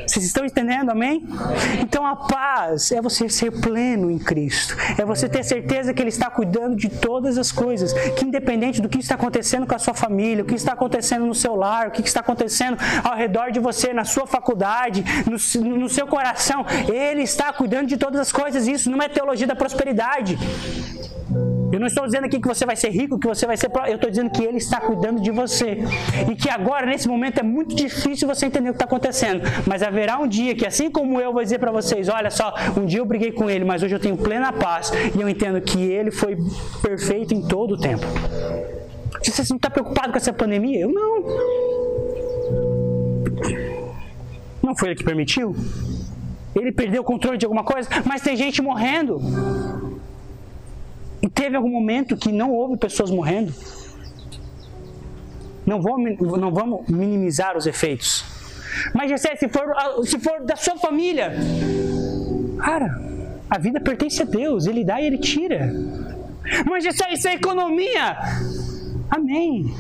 Vocês 0.06 0.24
estão 0.24 0.44
entendendo, 0.44 0.90
amém? 0.90 1.26
Então 1.80 2.06
a 2.06 2.16
paz 2.16 2.90
é 2.92 3.00
você 3.00 3.28
ser 3.28 3.50
pleno 3.60 4.10
em 4.10 4.18
Cristo, 4.18 4.76
é 4.98 5.04
você 5.04 5.28
ter 5.28 5.44
certeza 5.44 5.92
que 5.92 6.02
Ele 6.02 6.08
está 6.08 6.30
cuidando 6.30 6.76
de 6.76 6.88
todas 6.88 7.38
as 7.38 7.52
coisas, 7.52 7.92
que 7.92 8.24
independente 8.24 8.80
do 8.80 8.88
que 8.88 8.98
está 8.98 9.14
acontecendo 9.14 9.66
com 9.66 9.74
a 9.74 9.78
sua 9.78 9.94
família, 9.94 10.42
o 10.42 10.46
que 10.46 10.54
está 10.54 10.72
acontecendo 10.72 11.26
no 11.26 11.34
seu 11.34 11.54
lar, 11.54 11.88
o 11.88 11.90
que 11.90 12.00
está 12.02 12.20
acontecendo 12.20 12.76
ao 13.04 13.16
redor 13.16 13.50
de 13.50 13.60
você, 13.60 13.92
na 13.92 14.04
sua 14.04 14.26
faculdade, 14.26 15.04
no, 15.26 15.76
no 15.76 15.88
seu 15.88 16.06
coração, 16.06 16.64
Ele 16.92 17.22
está 17.22 17.52
cuidando 17.52 17.86
de 17.86 17.96
todas 17.96 18.20
as 18.20 18.32
coisas. 18.32 18.66
Isso 18.66 18.90
não 18.90 19.00
é 19.02 19.08
teologia 19.08 19.46
da 19.46 19.56
prosperidade. 19.56 20.38
Eu 21.72 21.80
não 21.80 21.86
estou 21.86 22.04
dizendo 22.04 22.24
aqui 22.26 22.40
que 22.40 22.46
você 22.46 22.64
vai 22.64 22.76
ser 22.76 22.90
rico, 22.90 23.18
que 23.18 23.26
você 23.26 23.46
vai 23.46 23.56
ser. 23.56 23.70
Eu 23.88 23.96
estou 23.96 24.08
dizendo 24.08 24.30
que 24.30 24.42
Ele 24.42 24.58
está 24.58 24.80
cuidando 24.80 25.20
de 25.20 25.30
você. 25.30 25.78
E 26.30 26.34
que 26.34 26.48
agora, 26.48 26.86
nesse 26.86 27.08
momento, 27.08 27.38
é 27.38 27.42
muito 27.42 27.74
difícil 27.74 28.28
você 28.28 28.46
entender 28.46 28.70
o 28.70 28.72
que 28.72 28.76
está 28.76 28.84
acontecendo. 28.84 29.42
Mas 29.66 29.82
haverá 29.82 30.18
um 30.18 30.28
dia 30.28 30.54
que, 30.54 30.66
assim 30.66 30.90
como 30.90 31.20
eu 31.20 31.32
vou 31.32 31.42
dizer 31.42 31.58
para 31.58 31.72
vocês: 31.72 32.08
olha 32.08 32.30
só, 32.30 32.54
um 32.76 32.86
dia 32.86 33.00
eu 33.00 33.04
briguei 33.04 33.32
com 33.32 33.50
Ele, 33.50 33.64
mas 33.64 33.82
hoje 33.82 33.94
eu 33.94 34.00
tenho 34.00 34.16
plena 34.16 34.52
paz. 34.52 34.92
E 35.14 35.20
eu 35.20 35.28
entendo 35.28 35.60
que 35.60 35.82
Ele 35.82 36.10
foi 36.10 36.36
perfeito 36.82 37.34
em 37.34 37.42
todo 37.42 37.74
o 37.74 37.78
tempo. 37.78 38.06
Você 39.24 39.42
não 39.50 39.56
está 39.56 39.68
preocupado 39.68 40.12
com 40.12 40.18
essa 40.18 40.32
pandemia? 40.32 40.80
Eu 40.80 40.92
não. 40.92 41.24
Não 44.62 44.76
foi 44.76 44.90
Ele 44.90 44.96
que 44.96 45.04
permitiu? 45.04 45.54
Ele 46.54 46.72
perdeu 46.72 47.02
o 47.02 47.04
controle 47.04 47.36
de 47.36 47.44
alguma 47.44 47.64
coisa, 47.64 47.88
mas 48.04 48.22
tem 48.22 48.34
gente 48.34 48.62
morrendo. 48.62 49.20
E 51.22 51.28
teve 51.28 51.56
algum 51.56 51.70
momento 51.70 52.16
que 52.16 52.30
não 52.30 52.52
houve 52.52 52.76
pessoas 52.76 53.10
morrendo. 53.10 53.52
Não 55.64 55.80
vamos, 55.82 56.16
não 56.38 56.52
vamos 56.52 56.86
minimizar 56.88 57.56
os 57.56 57.66
efeitos. 57.66 58.24
Mas, 58.94 59.10
Jessé, 59.10 59.34
se 59.36 59.48
for, 59.48 59.74
se 60.04 60.18
for 60.18 60.44
da 60.44 60.54
sua 60.54 60.76
família, 60.76 61.32
cara, 62.58 63.00
a 63.48 63.58
vida 63.58 63.80
pertence 63.80 64.22
a 64.22 64.24
Deus, 64.24 64.66
Ele 64.66 64.84
dá 64.84 65.00
e 65.00 65.06
Ele 65.06 65.18
tira. 65.18 65.72
Mas, 66.66 66.84
Jessé, 66.84 67.12
isso 67.12 67.26
é 67.26 67.34
economia. 67.34 68.16
Amém. 69.10 69.74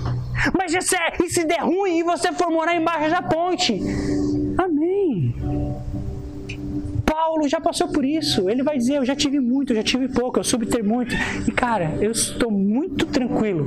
Mas, 0.56 0.72
Jessé, 0.72 0.98
e 1.22 1.28
se 1.28 1.44
der 1.44 1.60
ruim 1.60 1.98
e 1.98 2.02
você 2.02 2.32
for 2.32 2.50
morar 2.50 2.74
embaixo 2.74 3.10
da 3.10 3.22
ponte? 3.22 3.80
Amém. 4.58 5.34
Paulo 7.36 7.48
já 7.50 7.60
passou 7.60 7.88
por 7.88 8.02
isso. 8.02 8.48
Ele 8.48 8.62
vai 8.62 8.78
dizer: 8.78 8.96
Eu 8.96 9.04
já 9.04 9.14
tive 9.14 9.38
muito, 9.38 9.72
eu 9.72 9.76
já 9.76 9.82
tive 9.82 10.08
pouco, 10.08 10.38
eu 10.38 10.44
soube 10.44 10.64
ter 10.64 10.82
muito. 10.82 11.14
E 11.46 11.52
cara, 11.52 11.98
eu 12.00 12.10
estou 12.10 12.50
muito 12.50 13.04
tranquilo. 13.04 13.66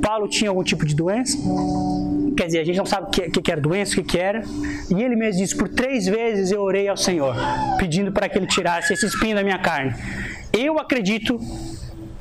Paulo 0.00 0.26
tinha 0.26 0.48
algum 0.48 0.64
tipo 0.64 0.86
de 0.86 0.94
doença? 0.94 1.36
Quer 2.34 2.46
dizer, 2.46 2.60
a 2.60 2.64
gente 2.64 2.78
não 2.78 2.86
sabe 2.86 3.08
o 3.08 3.10
que, 3.10 3.42
que, 3.42 3.52
era 3.52 3.60
doença, 3.60 3.92
o 3.92 3.96
que, 3.96 4.02
que 4.04 4.18
era. 4.18 4.42
E 4.90 5.02
ele 5.02 5.16
mesmo 5.16 5.42
disse: 5.42 5.54
Por 5.54 5.68
três 5.68 6.06
vezes 6.06 6.50
eu 6.50 6.62
orei 6.62 6.88
ao 6.88 6.96
Senhor, 6.96 7.34
pedindo 7.78 8.10
para 8.10 8.26
que 8.26 8.38
ele 8.38 8.46
tirasse 8.46 8.94
esse 8.94 9.04
espinho 9.04 9.36
da 9.36 9.42
minha 9.42 9.58
carne. 9.58 9.94
Eu 10.50 10.78
acredito 10.78 11.38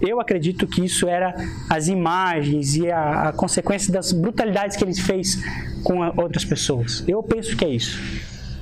eu 0.01 0.19
acredito 0.19 0.67
que 0.67 0.83
isso 0.83 1.07
era 1.07 1.35
as 1.69 1.87
imagens 1.87 2.75
e 2.75 2.91
a, 2.91 3.29
a 3.29 3.33
consequência 3.33 3.91
das 3.91 4.11
brutalidades 4.11 4.77
que 4.77 4.83
ele 4.83 4.93
fez 4.93 5.41
com 5.83 6.03
a, 6.03 6.13
outras 6.15 6.45
pessoas. 6.45 7.03
Eu 7.07 7.21
penso 7.23 7.55
que 7.55 7.65
é 7.65 7.69
isso. 7.69 7.99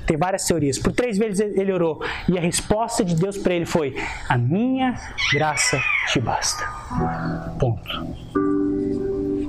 Tem 0.06 0.16
várias 0.16 0.44
teorias. 0.44 0.78
Por 0.78 0.92
três 0.92 1.18
vezes 1.18 1.40
ele 1.40 1.72
orou 1.72 2.00
e 2.28 2.38
a 2.38 2.40
resposta 2.40 3.04
de 3.04 3.14
Deus 3.16 3.36
para 3.36 3.54
ele 3.54 3.66
foi: 3.66 3.96
A 4.28 4.38
minha 4.38 4.94
graça 5.32 5.80
te 6.12 6.20
basta. 6.20 6.64
Ponto. 7.58 8.36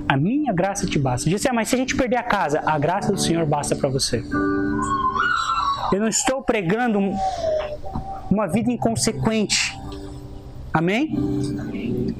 A 0.10 0.16
minha 0.18 0.54
graça 0.54 0.88
te 0.88 0.98
basta. 0.98 1.30
Disse, 1.30 1.50
ah, 1.50 1.54
mas 1.54 1.68
se 1.68 1.76
a 1.76 1.78
gente 1.78 1.96
perder 1.96 2.16
a 2.16 2.24
casa, 2.24 2.64
a 2.66 2.80
graça 2.80 3.12
do 3.12 3.20
Senhor 3.20 3.46
basta 3.46 3.76
para 3.76 3.90
você. 3.90 4.24
Eu 5.92 6.00
não 6.00 6.08
estou 6.08 6.42
pregando 6.42 7.00
uma 8.32 8.48
vida 8.48 8.72
inconsequente. 8.72 9.77
Amém? 10.78 11.12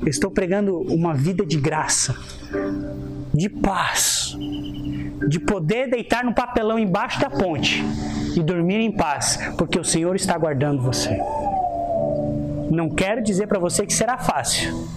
Estou 0.08 0.32
pregando 0.32 0.80
uma 0.92 1.14
vida 1.14 1.46
de 1.46 1.60
graça, 1.60 2.16
de 3.32 3.48
paz, 3.50 4.36
de 5.30 5.40
poder 5.40 5.88
deitar 5.92 6.26
no 6.26 6.34
papelão 6.34 6.80
embaixo 6.80 7.22
da 7.22 7.30
ponte 7.30 7.86
e 8.36 8.42
dormir 8.42 8.80
em 8.80 8.92
paz, 8.92 9.38
porque 9.60 9.80
o 9.80 9.84
Senhor 9.84 10.16
está 10.16 10.36
guardando 10.36 10.82
você. 10.82 11.22
Não 12.72 12.90
quero 12.90 13.22
dizer 13.22 13.46
para 13.46 13.60
você 13.60 13.86
que 13.86 13.94
será 13.94 14.18
fácil, 14.18 14.90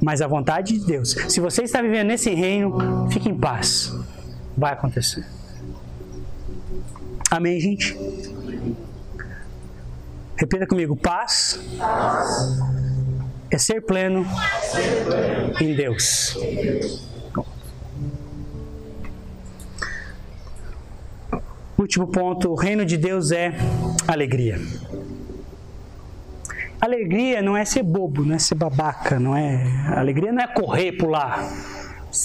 mas 0.00 0.22
a 0.22 0.28
vontade 0.28 0.78
de 0.78 0.86
Deus. 0.86 1.16
Se 1.28 1.40
você 1.40 1.62
está 1.62 1.82
vivendo 1.82 2.06
nesse 2.06 2.30
reino, 2.32 3.10
fique 3.10 3.28
em 3.28 3.36
paz. 3.36 3.92
Vai 4.56 4.74
acontecer. 4.74 5.26
Amém, 7.28 7.58
gente? 7.58 7.96
Repita 10.40 10.66
comigo: 10.66 10.96
paz 10.96 11.60
é 13.50 13.58
ser 13.58 13.82
pleno 13.82 14.26
em 15.60 15.74
Deus. 15.74 16.34
Último 21.76 22.06
ponto: 22.06 22.50
o 22.50 22.54
reino 22.54 22.86
de 22.86 22.96
Deus 22.96 23.30
é 23.32 23.52
alegria. 24.08 24.58
Alegria 26.80 27.42
não 27.42 27.54
é 27.54 27.66
ser 27.66 27.82
bobo, 27.82 28.24
não 28.24 28.34
é 28.34 28.38
ser 28.38 28.54
babaca, 28.54 29.20
não 29.20 29.36
é. 29.36 29.62
Alegria 29.94 30.32
não 30.32 30.42
é 30.42 30.46
correr, 30.46 30.92
pular. 30.92 31.46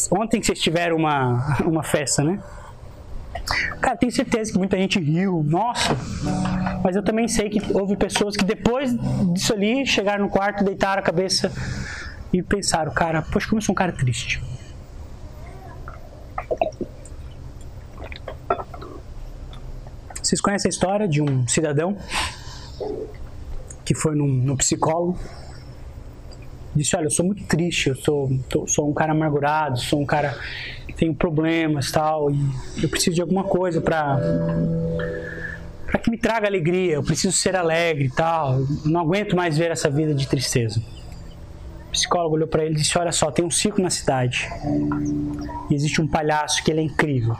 Ontem 0.09 0.39
que 0.39 0.45
vocês 0.45 0.61
tiveram 0.61 0.95
uma, 0.95 1.57
uma 1.65 1.83
festa, 1.83 2.23
né? 2.23 2.41
Cara, 3.81 3.95
tenho 3.97 4.11
certeza 4.11 4.51
que 4.51 4.57
muita 4.57 4.77
gente 4.77 4.99
riu, 4.99 5.43
nossa. 5.43 5.95
Mas 6.83 6.95
eu 6.95 7.03
também 7.03 7.27
sei 7.27 7.49
que 7.49 7.61
houve 7.73 7.95
pessoas 7.95 8.35
que 8.35 8.43
depois 8.43 8.95
disso 9.33 9.53
ali 9.53 9.85
chegaram 9.85 10.25
no 10.25 10.29
quarto, 10.29 10.63
deitaram 10.63 10.99
a 10.99 11.03
cabeça 11.03 11.51
e 12.33 12.41
pensaram, 12.41 12.91
cara, 12.93 13.21
poxa, 13.21 13.47
como 13.47 13.59
eu 13.59 13.61
sou 13.61 13.73
um 13.73 13.75
cara 13.75 13.91
triste. 13.91 14.41
Vocês 20.21 20.41
conhecem 20.41 20.69
a 20.69 20.71
história 20.71 21.07
de 21.07 21.21
um 21.21 21.47
cidadão 21.47 21.97
que 23.85 23.93
foi 23.93 24.15
num, 24.15 24.27
no 24.27 24.57
psicólogo? 24.57 25.19
Disse: 26.75 26.95
Olha, 26.95 27.05
eu 27.05 27.11
sou 27.11 27.25
muito 27.25 27.43
triste, 27.45 27.89
eu 27.89 27.95
sou, 27.95 28.29
tô, 28.49 28.67
sou 28.67 28.89
um 28.89 28.93
cara 28.93 29.11
amargurado, 29.11 29.79
sou 29.79 30.01
um 30.01 30.05
cara 30.05 30.35
tenho 30.95 31.13
problemas 31.13 31.91
tal, 31.91 32.31
e 32.31 32.83
eu 32.83 32.89
preciso 32.89 33.15
de 33.15 33.21
alguma 33.21 33.43
coisa 33.43 33.81
para 33.81 34.17
para 35.85 35.99
que 35.99 36.09
me 36.09 36.17
traga 36.17 36.47
alegria, 36.47 36.95
eu 36.95 37.03
preciso 37.03 37.31
ser 37.31 37.55
alegre 37.55 38.05
e 38.05 38.09
tal, 38.09 38.59
não 38.83 38.99
aguento 39.01 39.35
mais 39.35 39.57
ver 39.57 39.71
essa 39.71 39.89
vida 39.89 40.13
de 40.13 40.27
tristeza. 40.27 40.81
O 41.87 41.91
psicólogo 41.91 42.35
olhou 42.35 42.47
para 42.47 42.65
ele 42.65 42.73
e 42.73 42.77
disse: 42.77 42.97
Olha 42.97 43.11
só, 43.11 43.31
tem 43.31 43.45
um 43.45 43.51
circo 43.51 43.81
na 43.81 43.89
cidade, 43.89 44.49
e 45.69 45.73
existe 45.73 46.01
um 46.01 46.07
palhaço 46.07 46.63
que 46.63 46.71
ele 46.71 46.81
é 46.81 46.83
incrível, 46.83 47.37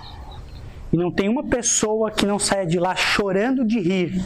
e 0.94 0.98
não 0.98 1.12
tem 1.12 1.28
uma 1.28 1.44
pessoa 1.44 2.12
que 2.12 2.26
não 2.26 2.40
saia 2.40 2.66
de 2.66 2.80
lá 2.80 2.96
chorando 2.96 3.66
de 3.66 3.80
rir 3.80 4.24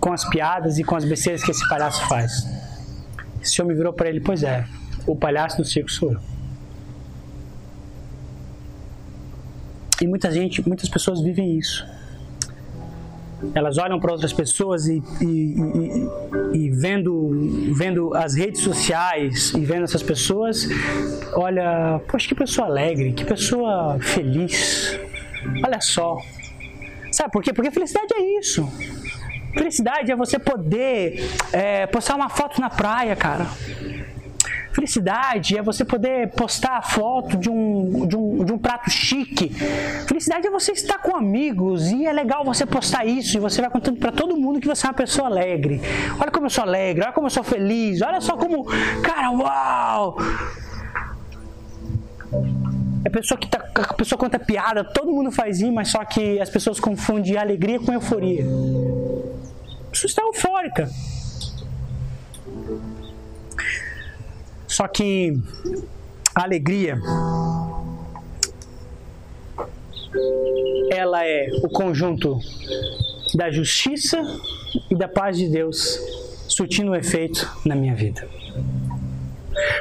com 0.00 0.12
as 0.12 0.24
piadas 0.24 0.78
e 0.78 0.84
com 0.84 0.94
as 0.94 1.04
besteiras 1.04 1.42
que 1.42 1.50
esse 1.50 1.68
palhaço 1.68 2.06
faz. 2.08 2.46
Esse 3.42 3.60
homem 3.60 3.76
virou 3.76 3.92
para 3.92 4.08
ele: 4.08 4.20
Pois 4.20 4.42
é, 4.42 4.64
o 5.06 5.16
palhaço 5.16 5.58
do 5.58 5.64
circo 5.64 5.90
sou 5.90 6.12
eu. 6.12 6.35
E 10.00 10.06
muita 10.06 10.30
gente, 10.30 10.66
muitas 10.66 10.88
pessoas 10.88 11.20
vivem 11.20 11.58
isso. 11.58 11.86
Elas 13.54 13.76
olham 13.78 14.00
para 14.00 14.12
outras 14.12 14.32
pessoas 14.32 14.86
e, 14.86 15.02
e, 15.20 15.24
e, 15.24 16.08
e, 16.54 16.70
vendo, 16.70 17.30
vendo 17.74 18.14
as 18.14 18.34
redes 18.34 18.62
sociais 18.62 19.52
e 19.52 19.60
vendo 19.60 19.84
essas 19.84 20.02
pessoas, 20.02 20.66
olha, 21.34 22.00
poxa, 22.08 22.28
que 22.28 22.34
pessoa 22.34 22.66
alegre, 22.66 23.12
que 23.12 23.24
pessoa 23.24 23.98
feliz. 24.00 24.98
Olha 25.64 25.80
só. 25.80 26.18
Sabe 27.12 27.30
por 27.30 27.42
quê? 27.42 27.52
Porque 27.52 27.70
felicidade 27.70 28.14
é 28.14 28.38
isso. 28.38 28.66
Felicidade 29.54 30.10
é 30.10 30.16
você 30.16 30.38
poder 30.38 31.30
é, 31.52 31.86
postar 31.86 32.14
uma 32.14 32.28
foto 32.28 32.60
na 32.60 32.68
praia, 32.68 33.16
cara. 33.16 33.46
Felicidade 34.76 35.56
é 35.56 35.62
você 35.62 35.86
poder 35.86 36.28
postar 36.32 36.76
a 36.76 36.82
foto 36.82 37.38
de 37.38 37.48
um, 37.48 38.06
de, 38.06 38.14
um, 38.14 38.44
de 38.44 38.52
um 38.52 38.58
prato 38.58 38.90
chique. 38.90 39.48
Felicidade 40.06 40.46
é 40.46 40.50
você 40.50 40.72
estar 40.72 40.98
com 40.98 41.16
amigos 41.16 41.90
e 41.90 42.04
é 42.04 42.12
legal 42.12 42.44
você 42.44 42.66
postar 42.66 43.06
isso 43.06 43.38
e 43.38 43.40
você 43.40 43.62
vai 43.62 43.70
contando 43.70 43.98
para 43.98 44.12
todo 44.12 44.36
mundo 44.36 44.60
que 44.60 44.68
você 44.68 44.86
é 44.86 44.90
uma 44.90 44.94
pessoa 44.94 45.28
alegre. 45.28 45.80
Olha 46.20 46.30
como 46.30 46.44
eu 46.44 46.50
sou 46.50 46.62
alegre, 46.62 47.02
olha 47.04 47.12
como 47.14 47.26
eu 47.26 47.30
sou 47.30 47.42
feliz, 47.42 48.02
olha 48.02 48.20
só 48.20 48.36
como. 48.36 48.66
Cara, 49.02 49.30
uau! 49.30 50.18
É 53.02 53.08
pessoa 53.08 53.38
que 53.38 53.48
tá, 53.48 53.64
a 53.74 53.94
pessoa 53.94 54.18
conta 54.18 54.38
piada, 54.38 54.84
todo 54.84 55.10
mundo 55.10 55.32
faz 55.32 55.58
isso, 55.58 55.72
mas 55.72 55.88
só 55.88 56.04
que 56.04 56.38
as 56.38 56.50
pessoas 56.50 56.78
confundem 56.78 57.38
alegria 57.38 57.80
com 57.80 57.94
euforia. 57.94 58.44
Isso 59.90 60.04
está 60.04 60.20
eufórica. 60.20 60.90
Só 64.76 64.86
que 64.86 65.32
a 66.34 66.42
alegria 66.42 66.98
ela 70.90 71.24
é 71.24 71.48
o 71.62 71.68
conjunto 71.70 72.38
da 73.34 73.50
justiça 73.50 74.22
e 74.90 74.94
da 74.94 75.08
paz 75.08 75.38
de 75.38 75.48
Deus 75.48 75.98
surtindo 76.46 76.94
efeito 76.94 77.50
na 77.64 77.74
minha 77.74 77.94
vida. 77.94 78.28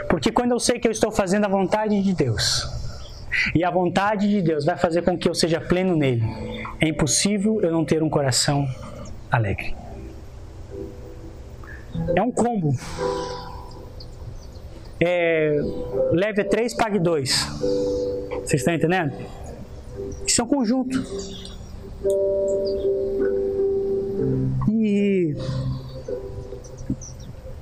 Porque 0.10 0.32
quando 0.32 0.52
eu 0.52 0.62
sei 0.62 0.80
que 0.80 0.88
eu 0.88 0.94
estou 0.94 1.12
fazendo 1.12 1.44
a 1.44 1.50
vontade 1.50 2.02
de 2.02 2.14
Deus, 2.14 2.66
e 3.54 3.66
a 3.66 3.70
vontade 3.70 4.30
de 4.30 4.42
Deus 4.42 4.64
vai 4.64 4.78
fazer 4.78 5.02
com 5.02 5.18
que 5.18 5.28
eu 5.28 5.36
seja 5.36 5.60
pleno 5.60 5.98
nele, 5.98 6.24
é 6.80 6.88
impossível 6.88 7.60
eu 7.62 7.70
não 7.70 7.84
ter 7.84 8.02
um 8.02 8.10
coração 8.10 8.66
alegre. 9.30 9.76
É 12.16 12.22
um 12.22 12.32
combo 12.32 12.74
é, 15.00 15.60
leve 16.12 16.44
3, 16.44 16.74
pague 16.76 17.00
2. 17.00 17.48
Vocês 18.44 18.62
estão 18.62 18.74
entendendo? 18.74 19.14
Isso 20.26 20.42
é 20.42 20.44
um 20.44 20.48
conjunto. 20.48 21.04
E 24.70 25.36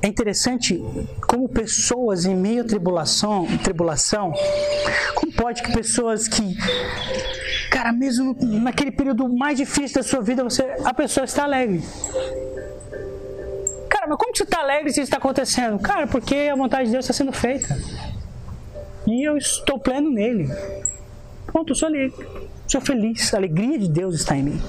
é 0.01 0.07
interessante 0.07 0.83
como 1.27 1.47
pessoas 1.47 2.25
em 2.25 2.35
meio 2.35 2.61
à 2.61 2.65
tribulação, 2.65 3.47
tribulação, 3.63 4.33
como 5.15 5.31
pode 5.33 5.63
que 5.63 5.71
pessoas 5.71 6.27
que, 6.27 6.55
cara, 7.71 7.93
mesmo 7.93 8.35
naquele 8.41 8.91
período 8.91 9.29
mais 9.29 9.57
difícil 9.57 10.01
da 10.01 10.03
sua 10.03 10.21
vida, 10.21 10.43
você, 10.43 10.75
a 10.83 10.93
pessoa 10.93 11.23
está 11.23 11.43
alegre. 11.43 11.81
Cara, 14.03 14.09
mas 14.09 14.17
como 14.17 14.35
você 14.35 14.43
está 14.43 14.59
alegre 14.59 14.91
se 14.91 14.99
isso 14.99 15.07
está 15.07 15.17
acontecendo? 15.17 15.79
Cara, 15.79 16.07
porque 16.07 16.49
a 16.51 16.55
vontade 16.55 16.87
de 16.87 16.91
Deus 16.91 17.05
está 17.05 17.13
sendo 17.13 17.31
feita. 17.31 17.77
E 19.07 19.25
eu 19.25 19.37
estou 19.37 19.79
pleno 19.79 20.11
nele. 20.11 20.49
Pronto, 21.45 21.71
eu 21.71 21.75
sou 21.75 21.87
alegre. 21.87 22.13
Sou 22.67 22.81
feliz. 22.81 23.33
A 23.33 23.37
alegria 23.37 23.79
de 23.79 23.89
Deus 23.89 24.15
está 24.15 24.35
em 24.35 24.43
mim. 24.43 24.61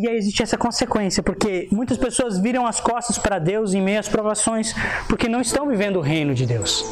E 0.00 0.08
aí 0.08 0.16
existe 0.16 0.44
essa 0.44 0.56
consequência, 0.56 1.24
porque 1.24 1.66
muitas 1.72 1.98
pessoas 1.98 2.38
viram 2.38 2.64
as 2.64 2.78
costas 2.78 3.18
para 3.18 3.40
Deus 3.40 3.74
em 3.74 3.82
meio 3.82 3.98
às 3.98 4.08
provações, 4.08 4.72
porque 5.08 5.28
não 5.28 5.40
estão 5.40 5.66
vivendo 5.66 5.96
o 5.96 6.00
reino 6.00 6.34
de 6.34 6.46
Deus. 6.46 6.84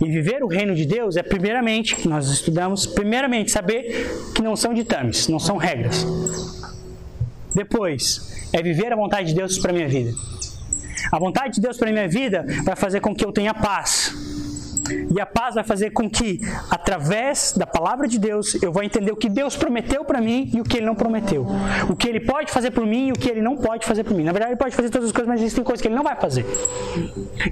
E 0.00 0.10
viver 0.10 0.42
o 0.42 0.48
reino 0.48 0.74
de 0.74 0.84
Deus 0.84 1.16
é, 1.16 1.22
primeiramente, 1.22 2.08
nós 2.08 2.28
estudamos, 2.28 2.86
primeiramente, 2.86 3.52
saber 3.52 4.32
que 4.34 4.42
não 4.42 4.56
são 4.56 4.74
ditames, 4.74 5.28
não 5.28 5.38
são 5.38 5.56
regras. 5.56 6.04
Depois, 7.56 8.50
é 8.52 8.62
viver 8.62 8.92
a 8.92 8.96
vontade 8.96 9.28
de 9.28 9.34
Deus 9.34 9.58
para 9.58 9.72
minha 9.72 9.88
vida. 9.88 10.12
A 11.10 11.18
vontade 11.18 11.54
de 11.54 11.60
Deus 11.62 11.78
para 11.78 11.90
minha 11.90 12.06
vida 12.06 12.44
vai 12.64 12.76
fazer 12.76 13.00
com 13.00 13.14
que 13.14 13.24
eu 13.24 13.32
tenha 13.32 13.54
paz. 13.54 14.14
E 15.10 15.18
a 15.18 15.24
paz 15.24 15.54
vai 15.54 15.64
fazer 15.64 15.90
com 15.90 16.08
que, 16.08 16.40
através 16.70 17.54
da 17.56 17.66
palavra 17.66 18.06
de 18.06 18.18
Deus, 18.18 18.62
eu 18.62 18.70
vou 18.70 18.82
entender 18.82 19.10
o 19.10 19.16
que 19.16 19.30
Deus 19.30 19.56
prometeu 19.56 20.04
para 20.04 20.20
mim 20.20 20.50
e 20.54 20.60
o 20.60 20.64
que 20.64 20.76
Ele 20.76 20.86
não 20.86 20.94
prometeu. 20.94 21.46
O 21.88 21.96
que 21.96 22.06
Ele 22.06 22.20
pode 22.20 22.52
fazer 22.52 22.70
por 22.70 22.84
mim 22.84 23.08
e 23.08 23.12
o 23.12 23.14
que 23.14 23.30
Ele 23.30 23.40
não 23.40 23.56
pode 23.56 23.86
fazer 23.86 24.04
por 24.04 24.14
mim. 24.14 24.22
Na 24.22 24.32
verdade, 24.32 24.52
Ele 24.52 24.58
pode 24.58 24.76
fazer 24.76 24.90
todas 24.90 25.06
as 25.06 25.12
coisas, 25.12 25.26
mas 25.26 25.40
existem 25.40 25.64
coisas 25.64 25.80
que 25.80 25.88
Ele 25.88 25.94
não 25.94 26.04
vai 26.04 26.14
fazer. 26.16 26.44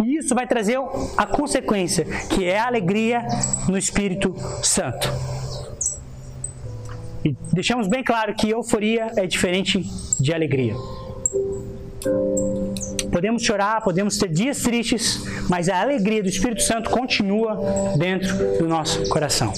E 0.04 0.18
isso 0.18 0.34
vai 0.34 0.46
trazer 0.46 0.78
a 1.16 1.26
consequência, 1.26 2.04
que 2.28 2.44
é 2.44 2.58
a 2.58 2.66
alegria 2.66 3.26
no 3.68 3.78
Espírito 3.78 4.34
Santo. 4.62 5.10
E 7.24 7.34
deixamos 7.52 7.88
bem 7.88 8.04
claro 8.04 8.34
que 8.34 8.50
euforia 8.50 9.10
é 9.16 9.26
diferente 9.26 9.82
de 10.20 10.32
alegria. 10.32 10.74
Podemos 13.10 13.42
chorar, 13.42 13.80
podemos 13.82 14.18
ter 14.18 14.28
dias 14.28 14.60
tristes, 14.60 15.22
mas 15.48 15.68
a 15.68 15.80
alegria 15.80 16.22
do 16.22 16.28
Espírito 16.28 16.62
Santo 16.62 16.90
continua 16.90 17.58
dentro 17.96 18.58
do 18.58 18.68
nosso 18.68 19.08
coração. 19.08 19.52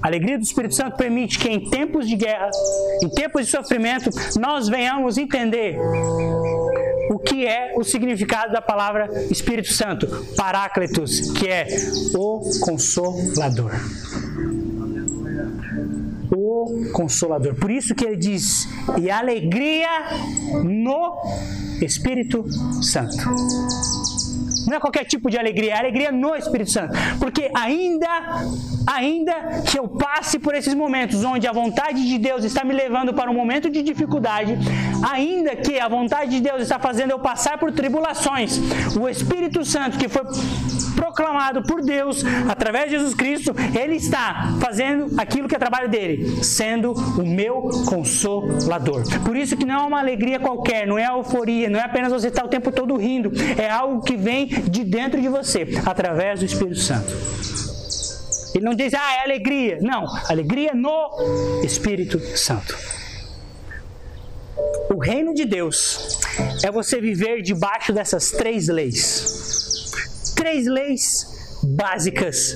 A 0.00 0.06
alegria 0.06 0.38
do 0.38 0.44
Espírito 0.44 0.74
Santo 0.74 0.96
permite 0.96 1.38
que 1.38 1.48
em 1.48 1.68
tempos 1.68 2.06
de 2.06 2.14
guerra, 2.14 2.50
em 3.02 3.08
tempos 3.08 3.46
de 3.46 3.50
sofrimento, 3.50 4.10
nós 4.38 4.68
venhamos 4.68 5.18
entender 5.18 5.78
o 7.10 7.18
que 7.18 7.46
é 7.46 7.72
o 7.76 7.82
significado 7.82 8.52
da 8.52 8.60
palavra 8.60 9.08
Espírito 9.30 9.72
Santo, 9.72 10.06
Paráclitos, 10.36 11.30
que 11.32 11.48
é 11.48 11.66
o 12.14 12.42
Consolador. 12.60 13.72
Consolador. 16.92 17.54
Por 17.54 17.70
isso 17.70 17.94
que 17.94 18.04
ele 18.04 18.16
diz: 18.16 18.68
e 19.00 19.10
alegria 19.10 19.88
no 20.62 21.16
Espírito 21.80 22.44
Santo. 22.82 23.16
Não 24.66 24.76
é 24.76 24.80
qualquer 24.80 25.04
tipo 25.04 25.30
de 25.30 25.38
alegria, 25.38 25.74
é 25.74 25.78
alegria 25.78 26.10
no 26.10 26.34
Espírito 26.34 26.70
Santo. 26.70 26.94
Porque 27.18 27.50
ainda, 27.54 28.08
ainda 28.86 29.62
que 29.66 29.78
eu 29.78 29.86
passe 29.88 30.38
por 30.38 30.54
esses 30.54 30.74
momentos 30.74 31.22
onde 31.22 31.46
a 31.46 31.52
vontade 31.52 32.06
de 32.06 32.18
Deus 32.18 32.44
está 32.44 32.64
me 32.64 32.72
levando 32.72 33.12
para 33.12 33.30
um 33.30 33.34
momento 33.34 33.68
de 33.68 33.82
dificuldade, 33.82 34.56
ainda 35.12 35.54
que 35.56 35.78
a 35.78 35.88
vontade 35.88 36.30
de 36.30 36.40
Deus 36.40 36.62
está 36.62 36.78
fazendo 36.78 37.10
eu 37.10 37.18
passar 37.18 37.58
por 37.58 37.72
tribulações, 37.72 38.58
o 38.98 39.08
Espírito 39.08 39.64
Santo 39.64 39.98
que 39.98 40.08
foi 40.08 40.22
proclamado 40.94 41.62
por 41.62 41.82
Deus 41.82 42.22
através 42.48 42.86
de 42.86 42.92
Jesus 42.92 43.14
Cristo, 43.14 43.54
ele 43.78 43.96
está 43.96 44.54
fazendo 44.60 45.18
aquilo 45.18 45.48
que 45.48 45.54
é 45.54 45.58
trabalho 45.58 45.88
dele, 45.88 46.42
sendo 46.42 46.92
o 46.92 47.26
meu 47.26 47.68
consolador. 47.86 49.02
Por 49.24 49.36
isso 49.36 49.56
que 49.56 49.64
não 49.64 49.74
é 49.74 49.86
uma 49.86 50.00
alegria 50.00 50.38
qualquer, 50.38 50.86
não 50.86 50.98
é 50.98 51.06
euforia, 51.06 51.68
não 51.68 51.78
é 51.78 51.82
apenas 51.82 52.12
você 52.12 52.28
estar 52.28 52.44
o 52.44 52.48
tempo 52.48 52.70
todo 52.72 52.96
rindo, 52.96 53.32
é 53.60 53.68
algo 53.68 54.02
que 54.02 54.16
vem 54.16 54.46
de 54.46 54.84
dentro 54.84 55.20
de 55.20 55.28
você, 55.28 55.66
através 55.84 56.40
do 56.40 56.46
Espírito 56.46 56.80
Santo. 56.80 57.12
Ele 58.54 58.64
não 58.64 58.74
diz, 58.74 58.94
ah, 58.94 59.14
é 59.16 59.24
alegria. 59.24 59.78
Não, 59.80 60.06
alegria 60.28 60.72
no 60.74 61.10
Espírito 61.64 62.20
Santo. 62.36 62.78
O 64.94 64.98
reino 64.98 65.34
de 65.34 65.44
Deus 65.44 66.20
é 66.62 66.70
você 66.70 67.00
viver 67.00 67.42
debaixo 67.42 67.92
dessas 67.92 68.30
três 68.30 68.68
leis. 68.68 69.43
Três 70.44 70.66
leis 70.66 71.58
básicas, 71.62 72.54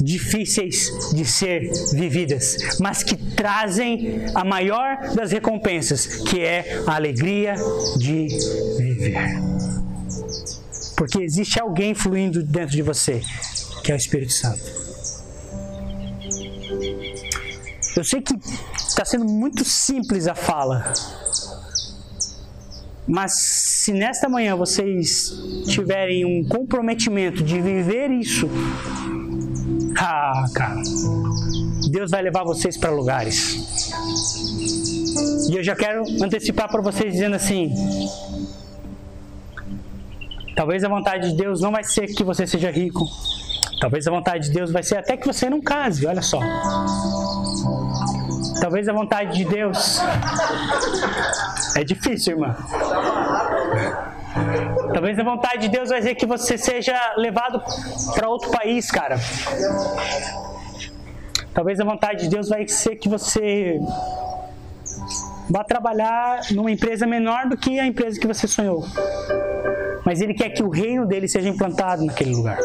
difíceis 0.00 0.90
de 1.14 1.24
ser 1.24 1.70
vividas, 1.92 2.56
mas 2.80 3.04
que 3.04 3.16
trazem 3.16 4.24
a 4.34 4.44
maior 4.44 5.14
das 5.14 5.30
recompensas, 5.30 6.06
que 6.28 6.40
é 6.40 6.82
a 6.88 6.96
alegria 6.96 7.54
de 7.96 8.26
viver. 8.76 9.14
Porque 10.96 11.22
existe 11.22 11.60
alguém 11.60 11.94
fluindo 11.94 12.42
dentro 12.42 12.74
de 12.74 12.82
você, 12.82 13.22
que 13.84 13.92
é 13.92 13.94
o 13.94 13.96
Espírito 13.96 14.32
Santo. 14.32 14.64
Eu 17.96 18.02
sei 18.02 18.22
que 18.22 18.34
está 18.76 19.04
sendo 19.04 19.24
muito 19.24 19.64
simples 19.64 20.26
a 20.26 20.34
fala, 20.34 20.92
mas 23.06 23.32
se 23.32 23.92
nesta 23.92 24.28
manhã 24.28 24.56
vocês 24.56 25.32
tiverem 25.66 26.24
um 26.24 26.44
comprometimento 26.46 27.42
de 27.42 27.60
viver 27.60 28.10
isso, 28.10 28.48
ah, 29.98 30.44
cara, 30.54 30.80
Deus 31.90 32.10
vai 32.10 32.22
levar 32.22 32.44
vocês 32.44 32.76
para 32.76 32.90
lugares. 32.90 33.90
E 35.50 35.56
eu 35.56 35.64
já 35.64 35.74
quero 35.74 36.04
antecipar 36.22 36.68
para 36.68 36.80
vocês 36.80 37.12
dizendo 37.12 37.34
assim: 37.34 37.74
Talvez 40.54 40.84
a 40.84 40.88
vontade 40.88 41.30
de 41.30 41.36
Deus 41.36 41.60
não 41.60 41.72
vai 41.72 41.82
ser 41.82 42.06
que 42.08 42.22
você 42.22 42.46
seja 42.46 42.70
rico. 42.70 43.06
Talvez 43.80 44.06
a 44.06 44.10
vontade 44.10 44.48
de 44.48 44.52
Deus 44.52 44.70
vai 44.70 44.82
ser 44.82 44.98
até 44.98 45.16
que 45.16 45.26
você 45.26 45.48
não 45.48 45.60
case, 45.60 46.06
olha 46.06 46.20
só. 46.20 46.38
Talvez 48.60 48.88
a 48.88 48.92
vontade 48.92 49.36
de 49.36 49.44
Deus. 49.44 50.00
É 51.76 51.84
difícil, 51.84 52.34
irmã. 52.34 52.56
Talvez 54.92 55.18
a 55.18 55.24
vontade 55.24 55.62
de 55.62 55.68
Deus 55.68 55.88
vai 55.88 56.02
ser 56.02 56.14
que 56.14 56.26
você 56.26 56.58
seja 56.58 56.96
levado 57.16 57.62
para 58.14 58.28
outro 58.28 58.50
país, 58.50 58.90
cara. 58.90 59.18
Talvez 61.54 61.80
a 61.80 61.84
vontade 61.84 62.22
de 62.24 62.28
Deus 62.28 62.48
vai 62.48 62.66
ser 62.68 62.96
que 62.96 63.08
você 63.08 63.80
vá 65.48 65.64
trabalhar 65.64 66.40
numa 66.52 66.70
empresa 66.70 67.06
menor 67.06 67.48
do 67.48 67.56
que 67.56 67.80
a 67.80 67.86
empresa 67.86 68.20
que 68.20 68.26
você 68.26 68.46
sonhou 68.46 68.84
mas 70.04 70.20
ele 70.20 70.34
quer 70.34 70.50
que 70.50 70.62
o 70.62 70.68
reino 70.68 71.06
dele 71.06 71.28
seja 71.28 71.48
implantado 71.48 72.04
naquele 72.04 72.34
lugar. 72.34 72.58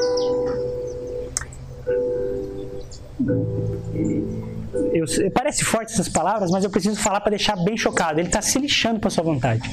Eu, 5.19 5.31
parece 5.31 5.63
forte 5.63 5.93
essas 5.93 6.09
palavras, 6.09 6.51
mas 6.51 6.63
eu 6.63 6.69
preciso 6.69 6.99
falar 6.99 7.21
para 7.21 7.31
deixar 7.31 7.55
bem 7.55 7.77
chocado. 7.77 8.19
Ele 8.19 8.27
está 8.27 8.41
se 8.41 8.57
lixando 8.59 8.99
para 8.99 9.09
sua 9.09 9.23
vontade. 9.23 9.69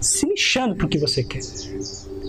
Se 0.00 0.26
lixando 0.26 0.76
para 0.76 0.86
o 0.86 0.88
que 0.88 0.98
você 0.98 1.22
quer. 1.22 1.40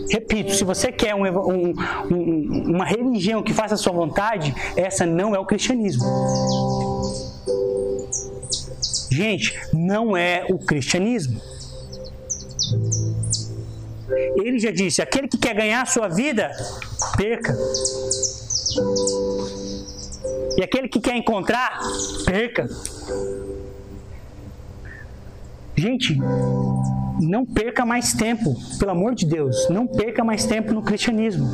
Repito, 0.10 0.56
se 0.56 0.64
você 0.64 0.92
quer 0.92 1.14
um, 1.14 1.24
um, 1.24 1.74
um, 2.12 2.76
uma 2.76 2.86
religião 2.86 3.44
que 3.44 3.54
faça 3.54 3.76
a 3.76 3.78
sua 3.78 3.94
vontade, 3.94 4.54
essa 4.76 5.06
não 5.06 5.36
é 5.36 5.40
o 5.40 5.46
cristianismo. 5.46 6.04
Gente, 9.12 9.60
não 9.74 10.18
é 10.18 10.46
o 10.50 10.58
cristianismo. 10.58 11.40
Ele 14.36 14.60
já 14.60 14.72
disse: 14.72 15.02
aquele 15.02 15.28
que 15.28 15.38
quer 15.38 15.54
ganhar 15.54 15.82
a 15.82 15.86
sua 15.86 16.08
vida, 16.08 16.52
perca. 17.18 17.56
E 20.58 20.64
aquele 20.64 20.88
que 20.88 21.00
quer 21.00 21.16
encontrar, 21.16 21.80
perca. 22.26 22.68
Gente, 25.76 26.18
não 27.22 27.46
perca 27.46 27.86
mais 27.86 28.14
tempo, 28.14 28.56
pelo 28.78 28.92
amor 28.92 29.16
de 29.16 29.26
Deus, 29.26 29.70
não 29.70 29.88
perca 29.88 30.24
mais 30.24 30.46
tempo 30.46 30.74
no 30.74 30.82
cristianismo. 30.82 31.50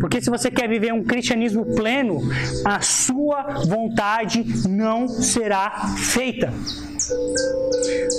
Porque 0.00 0.20
se 0.20 0.30
você 0.30 0.50
quer 0.50 0.68
viver 0.68 0.92
um 0.92 1.02
cristianismo 1.02 1.64
pleno, 1.74 2.20
a 2.64 2.80
sua 2.80 3.64
vontade 3.66 4.44
não 4.68 5.08
será 5.08 5.94
feita. 5.96 6.52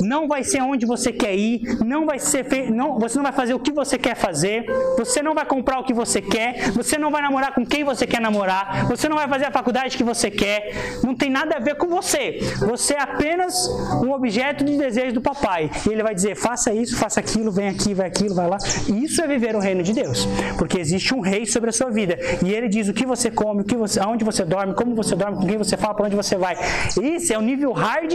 Não 0.02 0.28
vai 0.28 0.44
ser 0.44 0.62
onde 0.62 0.86
você 0.86 1.12
quer 1.12 1.36
ir, 1.36 1.62
não 1.86 2.06
vai 2.06 2.20
ser 2.20 2.44
fe... 2.46 2.72
não, 2.72 2.98
você 3.00 3.18
não 3.18 3.24
vai 3.24 3.34
fazer 3.34 3.54
o 3.54 3.60
que 3.60 3.72
você 3.72 3.98
quer 3.98 4.16
fazer, 4.16 4.66
você 4.98 5.22
não 5.22 5.34
vai 5.34 5.46
comprar 5.46 5.80
o 5.80 5.84
que 5.84 5.94
você 5.94 6.22
quer, 6.22 6.72
você 6.72 6.98
não 6.98 7.12
vai 7.12 7.22
namorar 7.22 7.54
com 7.54 7.66
quem 7.66 7.84
você 7.84 8.08
quer 8.08 8.22
namorar, 8.22 8.88
você 8.88 9.10
não 9.10 9.18
vai 9.18 9.28
fazer 9.28 9.46
a 9.46 9.52
faculdade 9.52 9.98
que 9.98 10.04
você 10.04 10.32
quer, 10.32 10.74
não 11.04 11.16
tem 11.16 11.30
nada 11.30 11.58
a 11.58 11.60
ver 11.60 11.76
com 11.76 11.88
você. 11.88 12.40
Você 12.60 12.94
é 12.94 13.02
apenas 13.02 13.68
um 14.04 14.12
objeto 14.12 14.64
de 14.64 14.78
desejo 14.78 15.14
do 15.14 15.22
papai. 15.22 15.70
E 15.86 15.90
ele 15.90 16.04
vai 16.04 16.16
dizer: 16.16 16.36
faça 16.36 16.74
isso, 16.74 16.96
faça 16.98 17.20
aquilo, 17.20 17.52
vem 17.52 17.68
aqui, 17.68 17.94
vai 17.94 18.08
aquilo, 18.08 18.36
vai 18.36 18.48
lá. 18.48 18.58
Isso 18.88 19.22
é 19.22 19.28
viver 19.28 19.56
o 19.56 19.60
reino 19.60 19.84
de 19.84 19.94
Deus, 19.94 20.28
porque 20.58 20.80
existe 20.80 21.14
um 21.14 21.20
rei 21.20 21.46
sobre 21.46 21.70
a 21.70 21.74
sua 21.74 21.90
vida 21.90 22.18
e 22.44 22.54
ele 22.54 22.68
diz 22.68 22.88
o 22.88 22.94
que 22.94 23.06
você 23.06 23.30
come, 23.30 23.62
o 23.62 23.66
que 23.66 23.76
você, 23.76 24.00
aonde 24.00 24.24
você 24.24 24.46
dorme, 24.46 24.74
como 24.74 24.96
você 24.96 25.16
dorme, 25.16 25.38
com 25.38 25.48
quem 25.48 25.58
você 25.58 25.76
fala, 25.78 25.94
para 25.94 26.06
onde 26.06 26.16
você 26.16 26.36
vai. 26.36 26.56
Isso 27.02 27.34
é 27.34 27.38
o 27.38 27.42
nível 27.42 27.72
hard 27.72 28.14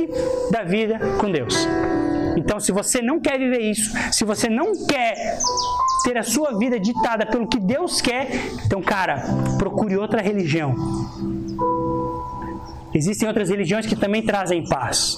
da 0.55 0.63
vida 0.63 1.01
com 1.19 1.31
Deus. 1.31 1.67
Então, 2.37 2.61
se 2.61 2.71
você 2.71 3.03
não 3.03 3.21
quer 3.21 3.39
viver 3.39 3.59
isso, 3.59 3.93
se 4.13 4.25
você 4.25 4.49
não 4.49 4.87
quer 4.87 5.39
ter 6.05 6.17
a 6.17 6.23
sua 6.23 6.57
vida 6.57 6.79
ditada 6.79 7.27
pelo 7.27 7.49
que 7.49 7.59
Deus 7.59 8.01
quer, 8.01 8.29
então, 8.65 8.81
cara, 8.81 9.25
procure 9.59 9.97
outra 9.97 10.23
religião. 10.23 10.75
Existem 12.95 13.27
outras 13.27 13.51
religiões 13.51 13.85
que 13.85 13.97
também 13.97 14.23
trazem 14.23 14.65
paz. 14.69 15.17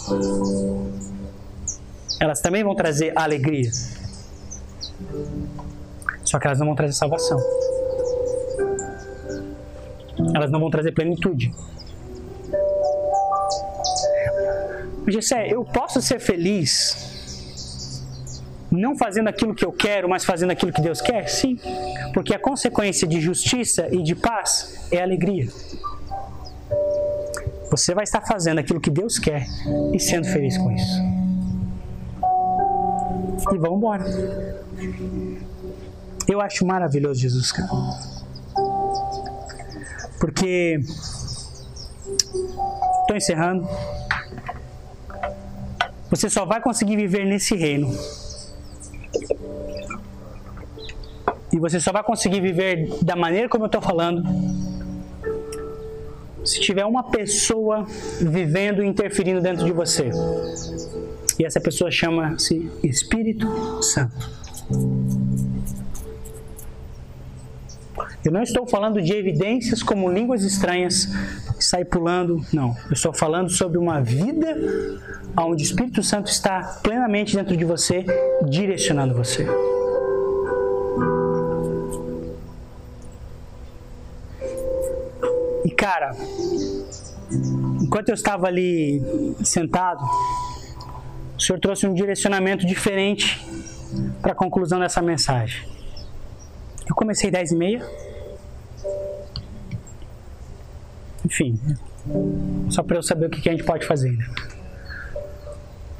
Elas 2.18 2.41
também 2.41 2.64
vão 2.64 2.74
trazer 2.74 3.12
alegria. 3.14 3.70
Só 6.24 6.39
que 6.39 6.47
elas 6.47 6.59
não 6.59 6.68
vão 6.68 6.74
trazer 6.74 6.95
salvação. 6.95 7.39
Elas 10.34 10.51
não 10.51 10.61
vão 10.61 10.70
trazer 10.70 10.93
plenitude. 10.93 11.53
Gessé, 15.09 15.49
eu 15.49 15.65
posso 15.65 16.03
ser 16.03 16.19
feliz 16.19 17.15
não 18.71 18.97
fazendo 18.97 19.29
aquilo 19.29 19.55
que 19.55 19.65
eu 19.65 19.73
quero, 19.73 20.09
mas 20.09 20.25
fazendo 20.25 20.51
aquilo 20.51 20.73
que 20.73 20.83
Deus 20.83 21.01
quer? 21.01 21.29
Sim, 21.29 21.59
porque 22.13 22.35
a 22.35 22.39
consequência 22.39 23.07
de 23.07 23.21
justiça 23.21 23.89
e 23.91 24.03
de 24.03 24.15
paz 24.15 24.89
é 24.91 25.03
alegria. 25.03 25.49
Você 27.71 27.95
vai 27.95 28.05
estar 28.05 28.21
fazendo 28.23 28.59
aquilo 28.59 28.81
que 28.81 28.91
Deus 28.91 29.19
quer 29.19 29.47
e 29.93 29.99
sendo 29.99 30.27
feliz 30.27 30.57
com 30.59 30.71
isso. 30.73 31.01
E 33.53 33.59
vamos 33.59 33.79
embora. 33.79 34.05
Eu 36.29 36.41
acho 36.41 36.67
maravilhoso 36.67 37.21
Jesus, 37.21 37.53
cara. 37.53 37.69
Porque 40.19 40.81
estou 43.01 43.17
encerrando. 43.17 43.69
Você 46.11 46.31
só 46.31 46.45
vai 46.45 46.61
conseguir 46.61 46.97
viver 46.97 47.25
nesse 47.25 47.55
reino. 47.55 47.91
E 51.53 51.59
você 51.59 51.81
só 51.81 51.93
vai 51.93 52.03
conseguir 52.03 52.41
viver 52.41 52.89
da 53.03 53.17
maneira 53.17 53.49
como 53.49 53.65
eu 53.65 53.67
estou 53.67 53.81
falando 53.81 54.23
se 56.47 56.61
tiver 56.61 56.85
uma 56.85 57.03
pessoa 57.03 57.85
vivendo 58.21 58.83
e 58.83 58.87
interferindo 58.87 59.41
dentro 59.41 59.65
de 59.65 59.73
você. 59.73 60.11
E 61.39 61.45
essa 61.45 61.61
pessoa 61.61 61.91
chama-se 61.91 62.71
Espírito 62.83 63.47
Santo. 63.83 65.26
Eu 68.27 68.33
não 68.33 68.43
estou 68.43 68.66
falando 68.66 69.01
de 69.01 69.12
evidências 69.12 69.85
como 69.85 70.11
línguas 70.11 70.43
estranhas, 70.43 71.09
sair 71.61 71.85
pulando, 71.85 72.45
não. 72.53 72.77
Eu 72.87 72.95
estou 72.95 73.12
falando 73.12 73.49
sobre 73.49 73.79
uma 73.79 74.01
vida 74.01 74.49
onde 75.39 75.62
o 75.62 75.64
Espírito 75.64 76.03
Santo 76.03 76.29
está 76.29 76.81
plenamente 76.83 77.37
dentro 77.37 77.57
de 77.57 77.64
você, 77.64 78.05
direcionando 78.49 79.14
você. 79.14 79.47
E 85.64 85.70
cara, 85.70 86.11
enquanto 87.81 88.09
eu 88.09 88.14
estava 88.14 88.49
ali 88.49 89.01
sentado, 89.45 90.05
o 91.39 91.41
Senhor 91.41 91.61
trouxe 91.61 91.87
um 91.87 91.95
direcionamento 91.95 92.66
diferente 92.66 93.41
para 94.20 94.33
a 94.33 94.35
conclusão 94.35 94.81
dessa 94.81 95.01
mensagem. 95.01 95.64
Eu 96.89 96.95
comecei 96.97 97.31
10 97.31 97.53
e 97.53 97.57
meia. 97.57 98.06
Enfim, 101.27 101.59
só 102.70 102.85
para 102.85 102.97
eu 102.97 103.03
saber 103.03 103.27
o 103.27 103.31
que 103.31 103.49
a 103.49 103.53
gente 103.53 103.64
pode 103.64 103.85
fazer. 103.85 104.12
Né? 104.12 104.27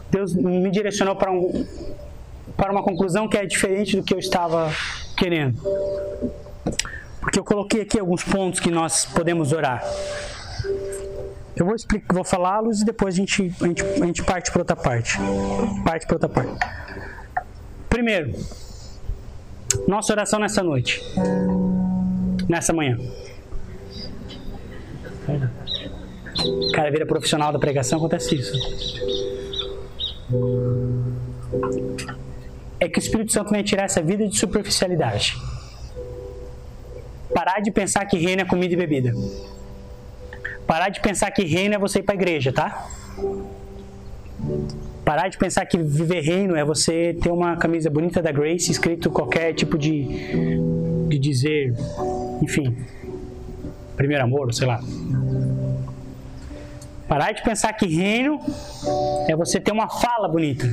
Deus 0.09 0.33
me 0.35 0.71
direcionou 0.71 1.17
para, 1.17 1.33
um, 1.33 1.67
para 2.57 2.71
uma 2.71 2.83
conclusão 2.83 3.29
que 3.29 3.37
é 3.37 3.45
diferente 3.45 3.97
do 3.97 4.05
que 4.05 4.15
eu 4.15 4.19
estava 4.21 4.71
querendo. 5.17 5.61
Porque 7.21 7.41
eu 7.41 7.45
coloquei 7.45 7.83
aqui 7.83 7.99
alguns 7.99 8.23
pontos 8.23 8.61
que 8.61 8.71
nós 8.71 9.05
podemos 9.05 9.53
orar. 9.53 9.83
Eu 11.57 11.67
vou 11.67 11.75
explicar, 11.75 12.15
vou 12.15 12.23
falá-los 12.23 12.83
e 12.83 12.85
depois 12.85 13.15
a 13.15 13.17
gente, 13.17 13.53
a 13.61 13.67
gente, 13.67 13.83
a 13.83 14.07
gente 14.07 14.23
parte 14.23 14.53
para 14.53 14.61
outra 14.61 14.77
parte. 14.77 15.19
Parte 15.85 16.07
para 16.07 16.15
outra 16.15 16.29
parte. 16.29 16.57
Primeiro, 17.89 18.33
nossa 19.89 20.13
oração 20.13 20.39
nessa 20.39 20.63
noite. 20.63 21.03
Nessa 22.49 22.73
manhã. 22.73 22.97
O 25.29 26.73
cara 26.73 26.91
vira 26.91 27.07
profissional 27.07 27.53
da 27.53 27.59
pregação, 27.59 27.99
acontece 27.99 28.35
isso. 28.35 28.53
É 32.79 32.89
que 32.89 32.99
o 32.99 33.01
Espírito 33.01 33.33
Santo 33.33 33.51
vai 33.51 33.63
tirar 33.63 33.85
essa 33.85 34.03
vida 34.03 34.27
de 34.29 34.39
superficialidade. 34.39 35.37
Parar 37.35 37.61
de 37.61 37.71
pensar 37.71 38.05
que 38.07 38.17
reino 38.17 38.43
é 38.43 38.45
comida 38.45 38.75
e 38.75 38.77
bebida. 38.77 39.13
Parar 40.67 40.89
de 40.89 41.01
pensar 41.01 41.31
que 41.31 41.45
reino 41.45 41.75
é 41.75 41.79
você 41.79 42.01
ir 42.01 42.03
para 42.03 42.15
a 42.15 42.17
igreja, 42.17 42.53
tá? 42.53 42.89
Parar 45.05 45.29
de 45.29 45.39
pensar 45.39 45.65
que 45.67 45.79
viver 45.79 46.21
reino 46.21 46.57
é 46.57 46.65
você 46.65 47.17
ter 47.23 47.31
uma 47.31 47.57
camisa 47.57 47.89
bonita 47.89 48.21
da 48.21 48.33
Grace 48.33 48.71
escrito 48.71 49.11
qualquer 49.11 49.55
tipo 49.55 49.79
de, 49.79 50.05
de 51.09 51.19
dizer, 51.19 51.73
enfim, 52.43 52.77
primeiro 53.97 54.23
amor, 54.23 54.53
sei 54.53 54.67
lá. 54.67 54.81
Parar 57.09 57.33
de 57.33 57.43
pensar 57.43 57.73
que 57.73 57.87
reino 57.87 58.41
é 59.29 59.37
você 59.37 59.61
ter 59.61 59.73
uma 59.73 59.89
fala 59.89 60.29
bonita. 60.29 60.67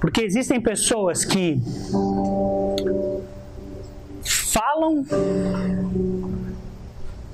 Porque 0.00 0.22
existem 0.22 0.60
pessoas 0.60 1.24
que 1.24 1.60
falam, 4.24 5.04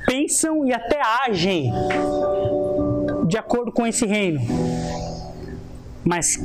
pensam 0.06 0.66
e 0.66 0.72
até 0.72 1.00
agem 1.26 1.72
de 3.26 3.38
acordo 3.38 3.72
com 3.72 3.86
esse 3.86 4.06
reino. 4.06 4.40
Mas 6.04 6.38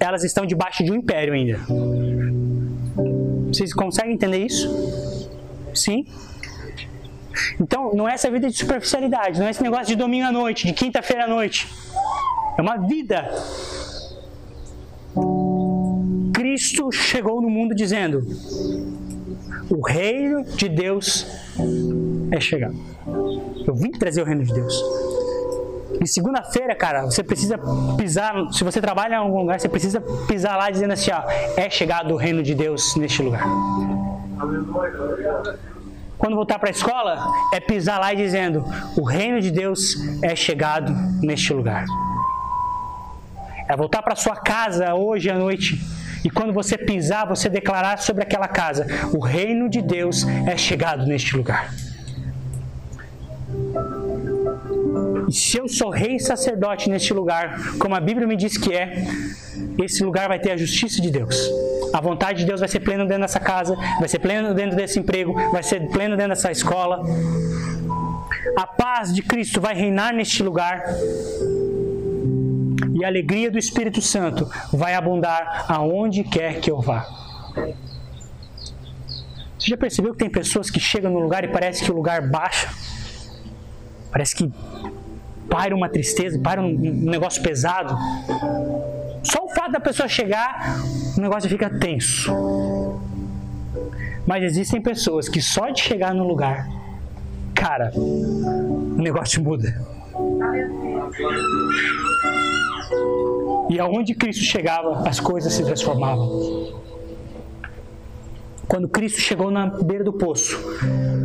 elas 0.00 0.24
estão 0.24 0.46
debaixo 0.46 0.82
de 0.82 0.90
um 0.90 0.96
império 0.96 1.34
ainda. 1.34 1.60
Vocês 3.48 3.72
conseguem 3.74 4.14
entender 4.14 4.46
isso? 4.46 4.68
Sim? 5.74 6.06
Então, 7.60 7.92
não 7.94 8.08
é 8.08 8.14
essa 8.14 8.30
vida 8.30 8.48
de 8.48 8.56
superficialidade, 8.56 9.38
não 9.38 9.46
é 9.46 9.50
esse 9.50 9.62
negócio 9.62 9.86
de 9.86 9.96
domingo 9.96 10.26
à 10.26 10.32
noite, 10.32 10.66
de 10.66 10.72
quinta-feira 10.72 11.24
à 11.24 11.28
noite. 11.28 11.68
É 12.56 12.62
uma 12.62 12.76
vida. 12.76 13.28
Cristo 16.32 16.90
chegou 16.92 17.40
no 17.40 17.48
mundo 17.48 17.74
dizendo: 17.74 18.26
O 19.70 19.80
reino 19.80 20.44
de 20.44 20.68
Deus 20.68 21.26
é 22.30 22.40
chegado. 22.40 22.76
Eu 23.66 23.74
vim 23.74 23.90
trazer 23.90 24.22
o 24.22 24.24
reino 24.24 24.44
de 24.44 24.52
Deus. 24.52 24.74
E 26.00 26.06
segunda-feira, 26.06 26.74
cara, 26.74 27.04
você 27.04 27.22
precisa 27.22 27.58
pisar. 27.96 28.34
Se 28.52 28.64
você 28.64 28.80
trabalha 28.80 29.14
em 29.14 29.18
algum 29.18 29.40
lugar, 29.40 29.60
você 29.60 29.68
precisa 29.68 30.00
pisar 30.26 30.56
lá 30.56 30.70
dizendo 30.70 30.92
assim: 30.92 31.10
ó, 31.12 31.22
é 31.56 31.70
chegado 31.70 32.12
o 32.12 32.16
reino 32.16 32.42
de 32.42 32.54
Deus 32.54 32.96
neste 32.96 33.22
lugar. 33.22 33.46
Quando 36.22 36.36
voltar 36.36 36.60
para 36.60 36.68
a 36.68 36.70
escola, 36.70 37.26
é 37.52 37.58
pisar 37.58 37.98
lá 37.98 38.12
e 38.12 38.16
dizendo: 38.16 38.64
o 38.96 39.02
reino 39.02 39.40
de 39.40 39.50
Deus 39.50 39.96
é 40.22 40.36
chegado 40.36 40.92
neste 41.20 41.52
lugar. 41.52 41.84
É 43.68 43.76
voltar 43.76 44.02
para 44.02 44.14
sua 44.14 44.36
casa 44.36 44.94
hoje 44.94 45.28
à 45.28 45.34
noite 45.36 45.80
e 46.24 46.30
quando 46.30 46.52
você 46.52 46.78
pisar, 46.78 47.26
você 47.26 47.48
declarar 47.48 47.98
sobre 47.98 48.22
aquela 48.22 48.46
casa: 48.46 48.86
o 49.12 49.18
reino 49.18 49.68
de 49.68 49.82
Deus 49.82 50.24
é 50.46 50.56
chegado 50.56 51.04
neste 51.06 51.36
lugar. 51.36 51.74
Se 55.32 55.58
eu 55.58 55.68
sou 55.68 55.90
rei 55.90 56.18
sacerdote 56.18 56.90
neste 56.90 57.14
lugar, 57.14 57.76
como 57.78 57.94
a 57.94 58.00
Bíblia 58.00 58.26
me 58.26 58.36
diz 58.36 58.56
que 58.56 58.72
é, 58.74 59.04
esse 59.82 60.04
lugar 60.04 60.28
vai 60.28 60.38
ter 60.38 60.52
a 60.52 60.56
justiça 60.56 61.00
de 61.00 61.10
Deus. 61.10 61.50
A 61.92 62.00
vontade 62.00 62.40
de 62.40 62.44
Deus 62.46 62.60
vai 62.60 62.68
ser 62.68 62.80
plena 62.80 63.04
dentro 63.04 63.22
dessa 63.22 63.40
casa, 63.40 63.76
vai 63.98 64.08
ser 64.08 64.18
plena 64.18 64.54
dentro 64.54 64.76
desse 64.76 64.98
emprego, 64.98 65.34
vai 65.50 65.62
ser 65.62 65.88
plena 65.88 66.16
dentro 66.16 66.30
dessa 66.30 66.50
escola. 66.50 67.02
A 68.56 68.66
paz 68.66 69.14
de 69.14 69.22
Cristo 69.22 69.60
vai 69.60 69.74
reinar 69.74 70.12
neste 70.12 70.42
lugar. 70.42 70.84
E 72.94 73.04
a 73.04 73.08
alegria 73.08 73.50
do 73.50 73.58
Espírito 73.58 74.00
Santo 74.00 74.50
vai 74.72 74.94
abundar 74.94 75.66
aonde 75.68 76.24
quer 76.24 76.60
que 76.60 76.70
eu 76.70 76.80
vá. 76.80 77.06
Você 79.58 79.68
já 79.68 79.76
percebeu 79.76 80.12
que 80.12 80.18
tem 80.18 80.30
pessoas 80.30 80.70
que 80.70 80.80
chegam 80.80 81.10
no 81.10 81.20
lugar 81.20 81.44
e 81.44 81.48
parece 81.48 81.84
que 81.84 81.90
o 81.90 81.94
lugar 81.94 82.28
baixa? 82.28 82.68
Parece 84.10 84.34
que 84.34 84.52
para 85.48 85.74
uma 85.74 85.88
tristeza, 85.88 86.38
para 86.38 86.60
um 86.60 86.76
negócio 86.76 87.42
pesado. 87.42 87.96
Só 89.22 89.44
o 89.44 89.48
fato 89.48 89.72
da 89.72 89.80
pessoa 89.80 90.08
chegar, 90.08 90.76
o 91.16 91.20
negócio 91.20 91.48
fica 91.48 91.70
tenso. 91.70 92.32
Mas 94.26 94.44
existem 94.44 94.80
pessoas 94.80 95.28
que 95.28 95.40
só 95.40 95.70
de 95.70 95.80
chegar 95.80 96.14
no 96.14 96.26
lugar, 96.26 96.68
cara, 97.54 97.92
o 97.94 98.94
negócio 98.96 99.42
muda. 99.42 99.80
E 103.68 103.80
aonde 103.80 104.14
Cristo 104.14 104.44
chegava, 104.44 105.08
as 105.08 105.18
coisas 105.18 105.52
se 105.52 105.64
transformavam. 105.64 106.80
Quando 108.68 108.88
Cristo 108.88 109.20
chegou 109.20 109.50
na 109.50 109.66
beira 109.66 110.04
do 110.04 110.12
poço, 110.12 110.58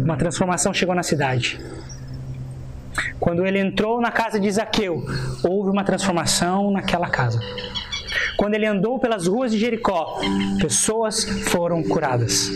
uma 0.04 0.18
transformação 0.18 0.74
chegou 0.74 0.96
na 0.96 1.04
cidade. 1.04 1.60
Quando 3.20 3.46
ele 3.46 3.60
entrou 3.60 4.00
na 4.00 4.12
casa 4.12 4.40
de 4.40 4.50
Zaqueu, 4.52 5.04
houve 5.44 5.70
uma 5.70 5.84
transformação 5.84 6.72
naquela 6.72 7.10
casa. 7.10 7.40
Quando 8.38 8.54
ele 8.54 8.66
andou 8.66 9.00
pelas 9.00 9.28
ruas 9.28 9.52
de 9.52 9.58
Jericó, 9.58 10.20
pessoas 10.60 11.24
foram 11.50 11.82
curadas. 11.84 12.50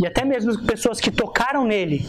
E 0.00 0.06
até 0.06 0.24
mesmo 0.24 0.64
pessoas 0.64 1.00
que 1.00 1.10
tocaram 1.10 1.64
nele, 1.64 2.08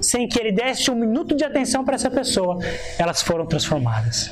sem 0.00 0.28
que 0.28 0.38
ele 0.38 0.52
desse 0.52 0.90
um 0.90 0.94
minuto 0.94 1.36
de 1.36 1.44
atenção 1.44 1.84
para 1.84 1.94
essa 1.94 2.10
pessoa, 2.10 2.58
elas 2.98 3.22
foram 3.22 3.46
transformadas. 3.46 4.30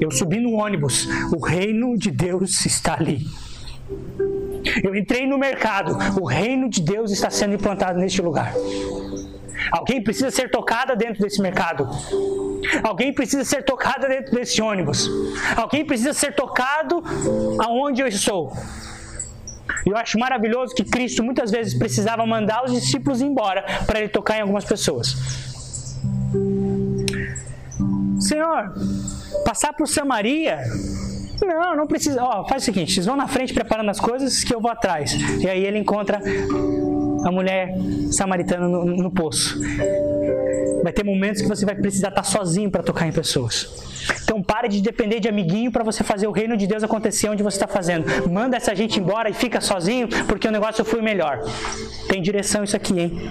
Eu 0.00 0.10
subi 0.10 0.40
no 0.40 0.54
ônibus, 0.54 1.06
o 1.32 1.44
reino 1.44 1.96
de 1.96 2.10
Deus 2.10 2.64
está 2.64 2.94
ali. 2.94 3.26
Eu 4.82 4.94
entrei 4.96 5.26
no 5.26 5.38
mercado, 5.38 5.96
o 6.20 6.24
reino 6.24 6.68
de 6.68 6.80
Deus 6.80 7.10
está 7.10 7.28
sendo 7.30 7.54
implantado 7.54 7.98
neste 7.98 8.22
lugar. 8.22 8.54
Alguém 9.70 10.02
precisa 10.02 10.30
ser 10.30 10.50
tocada 10.50 10.96
dentro 10.96 11.22
desse 11.22 11.40
mercado. 11.40 11.88
Alguém 12.82 13.12
precisa 13.12 13.44
ser 13.44 13.62
tocada 13.64 14.08
dentro 14.08 14.34
desse 14.34 14.60
ônibus. 14.60 15.08
Alguém 15.56 15.84
precisa 15.84 16.12
ser 16.12 16.34
tocado 16.34 17.02
aonde 17.58 18.02
eu 18.02 18.06
estou. 18.06 18.52
E 19.86 19.90
eu 19.90 19.96
acho 19.96 20.18
maravilhoso 20.18 20.74
que 20.74 20.84
Cristo 20.84 21.22
muitas 21.22 21.50
vezes 21.50 21.74
precisava 21.74 22.24
mandar 22.26 22.64
os 22.64 22.72
discípulos 22.72 23.20
embora 23.20 23.64
para 23.86 23.98
ele 24.00 24.08
tocar 24.08 24.38
em 24.38 24.40
algumas 24.40 24.64
pessoas. 24.64 25.16
Senhor, 28.18 28.72
passar 29.44 29.74
por 29.74 29.86
Samaria 29.86 30.58
não, 31.46 31.76
não 31.76 31.86
precisa. 31.86 32.22
Ó, 32.22 32.46
faz 32.46 32.62
o 32.62 32.64
seguinte: 32.64 32.92
vocês 32.92 33.06
vão 33.06 33.16
na 33.16 33.28
frente 33.28 33.52
preparando 33.52 33.90
as 33.90 34.00
coisas 34.00 34.42
que 34.44 34.54
eu 34.54 34.60
vou 34.60 34.70
atrás. 34.70 35.12
E 35.40 35.48
aí 35.48 35.64
ele 35.64 35.78
encontra 35.78 36.20
a 37.24 37.32
mulher 37.32 37.74
samaritana 38.10 38.68
no, 38.68 38.84
no 38.84 39.10
poço. 39.10 39.58
Vai 40.82 40.92
ter 40.92 41.04
momentos 41.04 41.40
que 41.40 41.48
você 41.48 41.64
vai 41.64 41.74
precisar 41.74 42.08
estar 42.08 42.22
sozinho 42.24 42.70
para 42.70 42.82
tocar 42.82 43.06
em 43.06 43.12
pessoas. 43.12 43.68
Então 44.22 44.42
pare 44.42 44.68
de 44.68 44.82
depender 44.82 45.20
de 45.20 45.28
amiguinho 45.28 45.72
para 45.72 45.82
você 45.82 46.04
fazer 46.04 46.26
o 46.26 46.30
reino 46.30 46.56
de 46.56 46.66
Deus 46.66 46.82
acontecer 46.82 47.28
onde 47.28 47.42
você 47.42 47.56
está 47.56 47.66
fazendo. 47.66 48.28
Manda 48.30 48.56
essa 48.56 48.74
gente 48.74 49.00
embora 49.00 49.30
e 49.30 49.32
fica 49.32 49.60
sozinho 49.60 50.08
porque 50.26 50.46
o 50.46 50.50
negócio 50.50 50.84
foi 50.84 51.00
melhor. 51.00 51.40
Tem 52.08 52.20
direção 52.20 52.62
isso 52.62 52.76
aqui, 52.76 53.00
hein? 53.00 53.30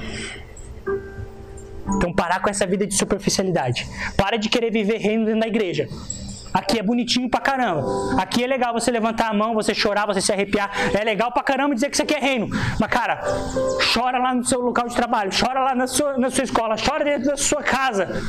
Então 1.96 2.12
parar 2.12 2.42
com 2.42 2.50
essa 2.50 2.66
vida 2.66 2.88
de 2.88 2.96
superficialidade. 2.96 3.88
Para 4.18 4.38
de 4.38 4.50
querer 4.50 4.72
viver 4.72 4.98
reino 4.98 5.26
dentro 5.26 5.42
da 5.42 5.48
igreja. 5.48 5.88
Aqui 6.54 6.78
é 6.78 6.84
bonitinho 6.84 7.30
pra 7.30 7.42
caramba. 7.42 7.84
Aqui 8.22 8.44
é 8.44 8.48
legal 8.48 8.74
você 8.74 8.92
levantar 8.92 9.30
a 9.30 9.34
mão, 9.34 9.56
você 9.56 9.74
chorar, 9.74 10.06
você 10.06 10.22
se 10.22 10.32
arrepiar. 10.32 10.70
É 10.94 11.04
legal 11.04 11.32
pra 11.32 11.42
caramba 11.42 11.74
dizer 11.74 11.90
que 11.90 11.98
você 11.98 12.06
quer 12.06 12.22
reino. 12.22 12.48
Mas, 12.80 12.90
cara, 12.92 13.22
chora 13.94 14.20
lá 14.20 14.36
no 14.36 14.46
seu 14.46 14.62
local 14.62 14.88
de 14.88 14.96
trabalho, 14.96 15.32
chora 15.38 15.60
lá 15.62 15.74
na 15.74 15.88
sua, 15.88 16.18
na 16.18 16.30
sua 16.30 16.44
escola, 16.44 16.76
chora 16.78 17.04
dentro 17.04 17.26
da 17.30 17.38
sua 17.38 17.64
casa. 17.64 18.22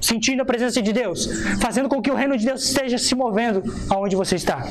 Sentindo 0.00 0.42
a 0.42 0.44
presença 0.44 0.82
de 0.82 0.92
Deus, 0.92 1.26
fazendo 1.60 1.88
com 1.88 2.02
que 2.02 2.10
o 2.10 2.14
reino 2.14 2.36
de 2.36 2.44
Deus 2.44 2.64
esteja 2.64 2.98
se 2.98 3.14
movendo 3.14 3.62
aonde 3.88 4.16
você 4.16 4.34
está. 4.34 4.62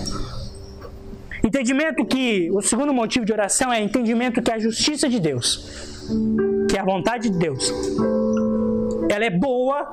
Entendimento 1.44 2.06
que 2.06 2.50
o 2.52 2.62
segundo 2.62 2.94
motivo 2.94 3.26
de 3.26 3.32
oração 3.32 3.72
é 3.72 3.82
entendimento 3.82 4.42
que 4.42 4.52
é 4.52 4.56
a 4.56 4.60
justiça 4.60 5.08
de 5.08 5.20
Deus, 5.20 6.06
que 6.70 6.78
é 6.78 6.80
a 6.80 6.84
vontade 6.84 7.30
de 7.30 7.38
Deus 7.38 7.72
ela 9.10 9.26
é 9.26 9.30
boa, 9.30 9.88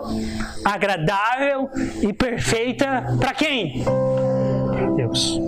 agradável 0.64 1.68
e 2.02 2.12
perfeita 2.12 3.16
para 3.18 3.34
quem? 3.34 3.84
Deus. 4.96 5.40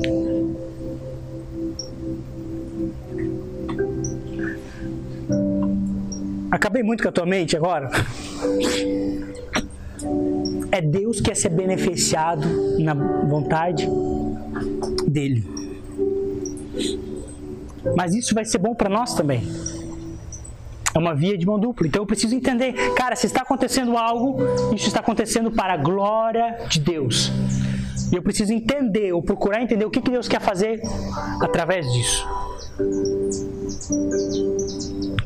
Acabei 6.51 6.83
muito 6.83 7.03
com 7.03 7.09
a 7.09 7.13
tua 7.13 7.27
mente 7.27 7.57
agora. 7.57 7.91
É 10.71 10.81
Deus 10.81 11.21
que 11.21 11.31
é 11.31 11.35
ser 11.35 11.51
beneficiado 11.51 12.47
na 12.79 12.95
vontade 12.95 13.89
dele. 15.07 15.45
Mas 17.97 18.15
isso 18.15 18.35
vai 18.35 18.45
ser 18.45 18.59
bom 18.59 18.75
para 18.75 18.89
nós 18.89 19.15
também. 19.15 19.43
É 20.95 20.99
uma 20.99 21.15
via 21.15 21.37
de 21.37 21.45
mão 21.45 21.59
dupla. 21.59 21.87
Então 21.87 22.03
eu 22.03 22.07
preciso 22.07 22.35
entender, 22.35 22.73
cara, 22.95 23.17
se 23.17 23.27
está 23.27 23.43
acontecendo 23.43 23.97
algo, 23.97 24.39
isso 24.75 24.87
está 24.87 25.01
acontecendo 25.01 25.51
para 25.51 25.75
a 25.75 25.77
glória 25.77 26.67
de 26.69 26.79
Deus. 26.79 27.33
E 28.13 28.17
eu 28.17 28.23
preciso 28.23 28.53
entender, 28.53 29.13
ou 29.13 29.23
procurar 29.23 29.61
entender 29.61 29.85
o 29.85 29.91
que, 29.91 30.01
que 30.01 30.11
Deus 30.11 30.29
quer 30.29 30.41
fazer 30.41 30.81
através 31.41 31.93
disso. 31.93 32.25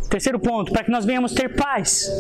Terceiro 0.09 0.41
ponto, 0.41 0.73
para 0.73 0.85
que 0.85 0.91
nós 0.91 1.05
venhamos 1.05 1.33
ter 1.33 1.55
paz. 1.55 2.11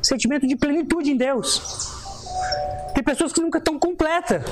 Sentimento 0.00 0.46
de 0.46 0.56
plenitude 0.56 1.10
em 1.10 1.16
Deus. 1.16 1.97
Tem 2.94 3.02
pessoas 3.02 3.32
que 3.32 3.40
nunca 3.40 3.58
estão 3.58 3.78
completas. 3.78 4.42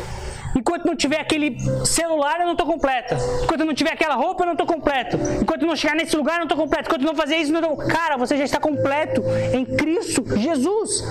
Enquanto 0.57 0.87
não 0.87 0.97
tiver 0.97 1.21
aquele 1.21 1.59
celular, 1.85 2.41
eu 2.41 2.47
não 2.47 2.53
estou 2.53 2.67
completo. 2.67 3.15
Enquanto 3.43 3.65
não 3.65 3.75
tiver 3.75 3.93
aquela 3.93 4.15
roupa, 4.15 4.43
eu 4.43 4.47
não 4.47 4.53
estou 4.53 4.67
completo. 4.67 5.19
Enquanto 5.41 5.67
não 5.67 5.77
chegar 5.77 5.95
nesse 5.95 6.17
lugar, 6.17 6.35
eu 6.35 6.39
não 6.39 6.45
estou 6.47 6.59
completo. 6.59 6.89
Enquanto 6.89 7.03
não 7.03 7.15
fazer 7.15 7.37
isso, 7.37 7.55
eu 7.55 7.61
não 7.61 7.77
tô... 7.77 7.87
Cara, 7.87 8.17
você 8.17 8.37
já 8.37 8.45
está 8.45 8.59
completo 8.59 9.23
em 9.53 9.65
Cristo 9.65 10.25
Jesus. 10.39 11.05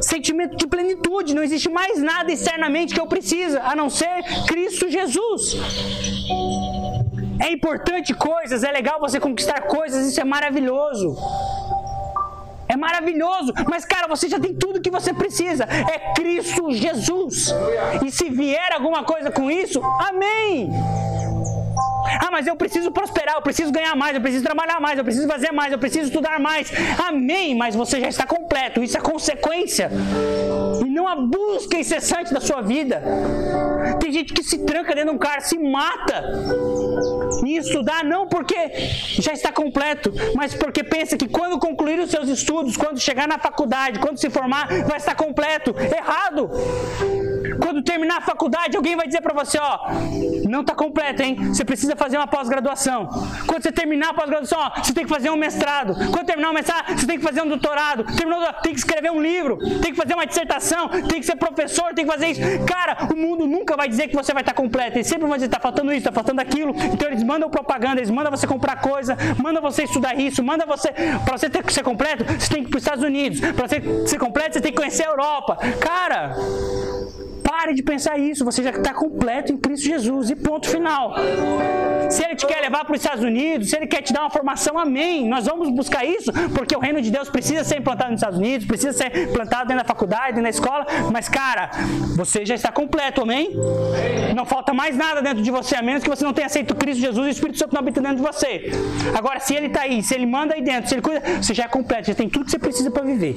Sentimento 0.00 0.56
de 0.56 0.66
plenitude. 0.66 1.34
Não 1.34 1.42
existe 1.42 1.68
mais 1.68 2.02
nada 2.02 2.32
externamente 2.32 2.92
que 2.92 3.00
eu 3.00 3.06
precisa, 3.06 3.62
a 3.62 3.76
não 3.76 3.88
ser 3.88 4.22
Cristo 4.46 4.90
Jesus. 4.90 5.56
É 7.40 7.52
importante 7.52 8.14
coisas, 8.14 8.64
é 8.64 8.72
legal 8.72 8.98
você 8.98 9.20
conquistar 9.20 9.62
coisas, 9.62 10.06
isso 10.06 10.20
é 10.20 10.24
maravilhoso. 10.24 11.16
É 12.76 12.78
maravilhoso, 12.78 13.54
mas 13.70 13.86
cara, 13.86 14.06
você 14.06 14.28
já 14.28 14.38
tem 14.38 14.54
tudo 14.54 14.82
que 14.82 14.90
você 14.90 15.14
precisa. 15.14 15.64
É 15.64 16.12
Cristo 16.12 16.70
Jesus. 16.72 17.54
E 18.04 18.10
se 18.10 18.28
vier 18.28 18.70
alguma 18.74 19.02
coisa 19.02 19.30
com 19.30 19.50
isso, 19.50 19.80
amém. 20.06 20.70
Ah, 22.20 22.28
mas 22.30 22.46
eu 22.46 22.56
preciso 22.56 22.90
prosperar, 22.90 23.36
eu 23.36 23.42
preciso 23.42 23.72
ganhar 23.72 23.94
mais, 23.96 24.14
eu 24.14 24.20
preciso 24.20 24.44
trabalhar 24.44 24.80
mais, 24.80 24.98
eu 24.98 25.04
preciso 25.04 25.26
fazer 25.28 25.52
mais, 25.52 25.72
eu 25.72 25.78
preciso 25.78 26.06
estudar 26.06 26.38
mais. 26.38 26.72
Amém, 27.06 27.54
mas 27.54 27.74
você 27.74 28.00
já 28.00 28.08
está 28.08 28.26
completo, 28.26 28.82
isso 28.82 28.96
é 28.96 29.00
consequência. 29.00 29.90
E 30.84 30.90
não 30.90 31.06
a 31.06 31.16
busca 31.16 31.76
incessante 31.76 32.32
da 32.32 32.40
sua 32.40 32.62
vida. 32.62 33.02
Tem 34.00 34.12
gente 34.12 34.32
que 34.32 34.42
se 34.42 34.58
tranca 34.58 34.94
dentro 34.94 35.10
de 35.10 35.16
um 35.16 35.18
carro, 35.18 35.40
se 35.40 35.58
mata 35.58 36.24
em 37.44 37.56
estudar, 37.56 38.04
não 38.04 38.26
porque 38.26 38.54
já 39.20 39.32
está 39.32 39.52
completo, 39.52 40.12
mas 40.34 40.54
porque 40.54 40.82
pensa 40.82 41.16
que 41.16 41.28
quando 41.28 41.58
concluir 41.58 41.98
os 41.98 42.10
seus 42.10 42.28
estudos, 42.28 42.76
quando 42.76 43.00
chegar 43.00 43.26
na 43.26 43.38
faculdade, 43.38 43.98
quando 43.98 44.18
se 44.18 44.30
formar, 44.30 44.68
vai 44.84 44.96
estar 44.96 45.14
completo. 45.14 45.74
Errado! 45.78 46.50
Quando 47.60 47.82
terminar 47.82 48.18
a 48.18 48.20
faculdade, 48.20 48.76
alguém 48.76 48.96
vai 48.96 49.06
dizer 49.06 49.20
para 49.20 49.34
você, 49.34 49.58
ó, 49.58 49.78
não 50.48 50.60
está 50.60 50.74
completo, 50.74 51.22
hein? 51.22 51.36
Você 51.48 51.64
precisa 51.64 51.95
fazer 51.96 52.16
uma 52.16 52.26
pós-graduação. 52.26 53.08
Quando 53.46 53.62
você 53.62 53.72
terminar 53.72 54.10
a 54.10 54.14
pós-graduação, 54.14 54.58
você 54.76 54.92
tem 54.92 55.04
que 55.04 55.10
fazer 55.10 55.30
um 55.30 55.36
mestrado. 55.36 55.94
Quando 56.10 56.26
terminar 56.26 56.50
o 56.50 56.54
mestrado, 56.54 56.98
você 56.98 57.06
tem 57.06 57.18
que 57.18 57.24
fazer 57.24 57.42
um 57.42 57.48
doutorado. 57.48 58.04
Terminou, 58.16 58.40
tem 58.62 58.72
que 58.72 58.78
escrever 58.78 59.10
um 59.10 59.20
livro, 59.20 59.58
tem 59.80 59.92
que 59.92 59.94
fazer 59.94 60.14
uma 60.14 60.26
dissertação, 60.26 60.88
tem 60.88 61.20
que 61.20 61.26
ser 61.26 61.36
professor, 61.36 61.94
tem 61.94 62.04
que 62.04 62.10
fazer 62.10 62.28
isso. 62.28 62.40
Cara, 62.66 63.08
o 63.12 63.16
mundo 63.16 63.46
nunca 63.46 63.76
vai 63.76 63.88
dizer 63.88 64.08
que 64.08 64.16
você 64.16 64.32
vai 64.32 64.42
estar 64.42 64.54
completo. 64.54 64.96
Eles 64.96 65.06
sempre 65.06 65.26
vão 65.26 65.36
dizer, 65.36 65.46
está 65.46 65.60
faltando 65.60 65.90
isso, 65.92 65.98
está 65.98 66.12
faltando 66.12 66.40
aquilo. 66.40 66.74
Então 66.92 67.08
eles 67.08 67.22
mandam 67.22 67.50
propaganda, 67.50 68.00
eles 68.00 68.10
mandam 68.10 68.30
você 68.30 68.46
comprar 68.46 68.80
coisa, 68.80 69.16
mandam 69.42 69.62
você 69.62 69.84
estudar 69.84 70.14
isso, 70.14 70.42
mandam 70.42 70.66
você, 70.66 70.92
para 71.24 71.36
você 71.36 71.48
ter 71.48 71.62
que 71.62 71.72
ser 71.72 71.82
completo, 71.82 72.24
você 72.24 72.52
tem 72.52 72.62
que 72.62 72.68
ir 72.68 72.70
para 72.70 72.78
os 72.78 72.82
Estados 72.82 73.04
Unidos. 73.04 73.40
Para 73.40 73.68
você 73.68 74.06
ser 74.06 74.18
completo, 74.18 74.54
você 74.54 74.60
tem 74.60 74.72
que 74.72 74.78
conhecer 74.78 75.04
a 75.04 75.10
Europa. 75.10 75.56
Cara, 75.80 76.36
Pare 77.48 77.74
de 77.74 77.82
pensar 77.82 78.18
isso, 78.18 78.44
você 78.44 78.60
já 78.62 78.70
está 78.70 78.92
completo 78.92 79.52
em 79.52 79.56
Cristo 79.56 79.86
Jesus. 79.86 80.30
E 80.30 80.36
ponto 80.36 80.68
final. 80.68 81.14
Se 82.10 82.24
Ele 82.24 82.34
te 82.34 82.46
quer 82.46 82.60
levar 82.60 82.84
para 82.84 82.94
os 82.94 83.00
Estados 83.00 83.22
Unidos, 83.22 83.70
se 83.70 83.76
Ele 83.76 83.86
quer 83.86 84.02
te 84.02 84.12
dar 84.12 84.22
uma 84.22 84.30
formação, 84.30 84.78
amém. 84.78 85.28
Nós 85.28 85.46
vamos 85.46 85.70
buscar 85.70 86.04
isso, 86.04 86.32
porque 86.54 86.74
o 86.74 86.80
reino 86.80 87.00
de 87.00 87.10
Deus 87.10 87.28
precisa 87.28 87.62
ser 87.62 87.78
implantado 87.78 88.10
nos 88.10 88.20
Estados 88.20 88.38
Unidos, 88.38 88.66
precisa 88.66 88.92
ser 88.92 89.28
implantado 89.28 89.68
dentro 89.68 89.84
da 89.84 89.88
faculdade, 89.88 90.28
dentro 90.28 90.42
da 90.42 90.50
escola. 90.50 90.86
Mas, 91.12 91.28
cara, 91.28 91.70
você 92.16 92.44
já 92.44 92.54
está 92.54 92.72
completo, 92.72 93.22
amém? 93.22 93.50
Não 94.34 94.44
falta 94.44 94.74
mais 94.74 94.96
nada 94.96 95.22
dentro 95.22 95.42
de 95.42 95.50
você, 95.50 95.76
a 95.76 95.82
menos 95.82 96.02
que 96.02 96.10
você 96.10 96.24
não 96.24 96.32
tenha 96.32 96.46
aceito 96.46 96.74
Cristo 96.74 97.00
Jesus 97.00 97.26
e 97.26 97.28
o 97.28 97.32
Espírito 97.32 97.58
Santo 97.58 97.72
não 97.72 97.80
habita 97.80 98.00
dentro 98.00 98.16
de 98.16 98.22
você. 98.22 98.70
Agora, 99.16 99.38
se 99.40 99.54
Ele 99.54 99.66
está 99.66 99.82
aí, 99.82 100.02
se 100.02 100.14
Ele 100.14 100.26
manda 100.26 100.54
aí 100.54 100.62
dentro, 100.62 100.88
se 100.88 100.94
Ele 100.94 101.02
cuida, 101.02 101.22
você 101.40 101.54
já 101.54 101.64
é 101.64 101.68
completo, 101.68 102.08
já 102.08 102.14
tem 102.14 102.28
tudo 102.28 102.44
que 102.44 102.50
você 102.50 102.58
precisa 102.58 102.90
para 102.90 103.04
viver. 103.04 103.36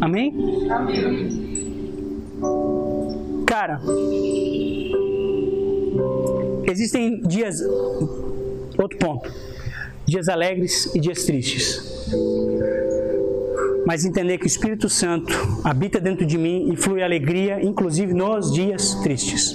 Amém? 0.00 0.34
Amém. 0.70 1.50
Cara, 3.46 3.80
existem 6.64 7.20
dias. 7.22 7.60
Outro 8.78 8.98
ponto. 8.98 9.30
Dias 10.06 10.28
alegres 10.28 10.94
e 10.94 11.00
dias 11.00 11.24
tristes. 11.24 12.08
Mas 13.86 14.04
entender 14.04 14.38
que 14.38 14.44
o 14.44 14.46
Espírito 14.46 14.88
Santo 14.88 15.34
habita 15.64 16.00
dentro 16.00 16.24
de 16.24 16.38
mim 16.38 16.72
e 16.72 16.76
flui 16.76 17.02
alegria, 17.02 17.62
inclusive 17.62 18.14
nos 18.14 18.52
dias 18.52 18.94
tristes. 19.02 19.54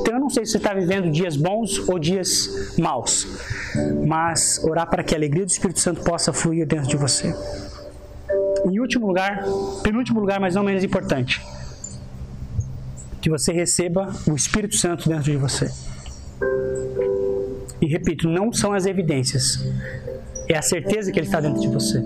Então 0.00 0.14
eu 0.14 0.20
não 0.20 0.30
sei 0.30 0.44
se 0.44 0.52
você 0.52 0.58
está 0.58 0.74
vivendo 0.74 1.10
dias 1.10 1.36
bons 1.36 1.88
ou 1.88 1.98
dias 1.98 2.74
maus, 2.78 3.26
mas 4.06 4.60
orar 4.64 4.88
para 4.88 5.02
que 5.02 5.14
a 5.14 5.18
alegria 5.18 5.44
do 5.44 5.50
Espírito 5.50 5.80
Santo 5.80 6.02
possa 6.02 6.32
fluir 6.32 6.66
dentro 6.66 6.88
de 6.88 6.96
você. 6.96 7.34
Em 8.64 8.78
último 8.78 9.06
lugar, 9.06 9.44
penúltimo 9.82 10.20
lugar, 10.20 10.40
mas 10.40 10.54
não 10.54 10.62
menos 10.62 10.84
importante, 10.84 11.40
que 13.20 13.30
você 13.30 13.52
receba 13.52 14.12
o 14.26 14.34
Espírito 14.34 14.76
Santo 14.76 15.08
dentro 15.08 15.24
de 15.24 15.36
você. 15.36 15.70
E 17.80 17.86
repito, 17.86 18.28
não 18.28 18.52
são 18.52 18.72
as 18.72 18.86
evidências, 18.86 19.64
é 20.48 20.56
a 20.56 20.62
certeza 20.62 21.10
que 21.10 21.18
ele 21.18 21.26
está 21.26 21.40
dentro 21.40 21.60
de 21.60 21.68
você. 21.68 22.02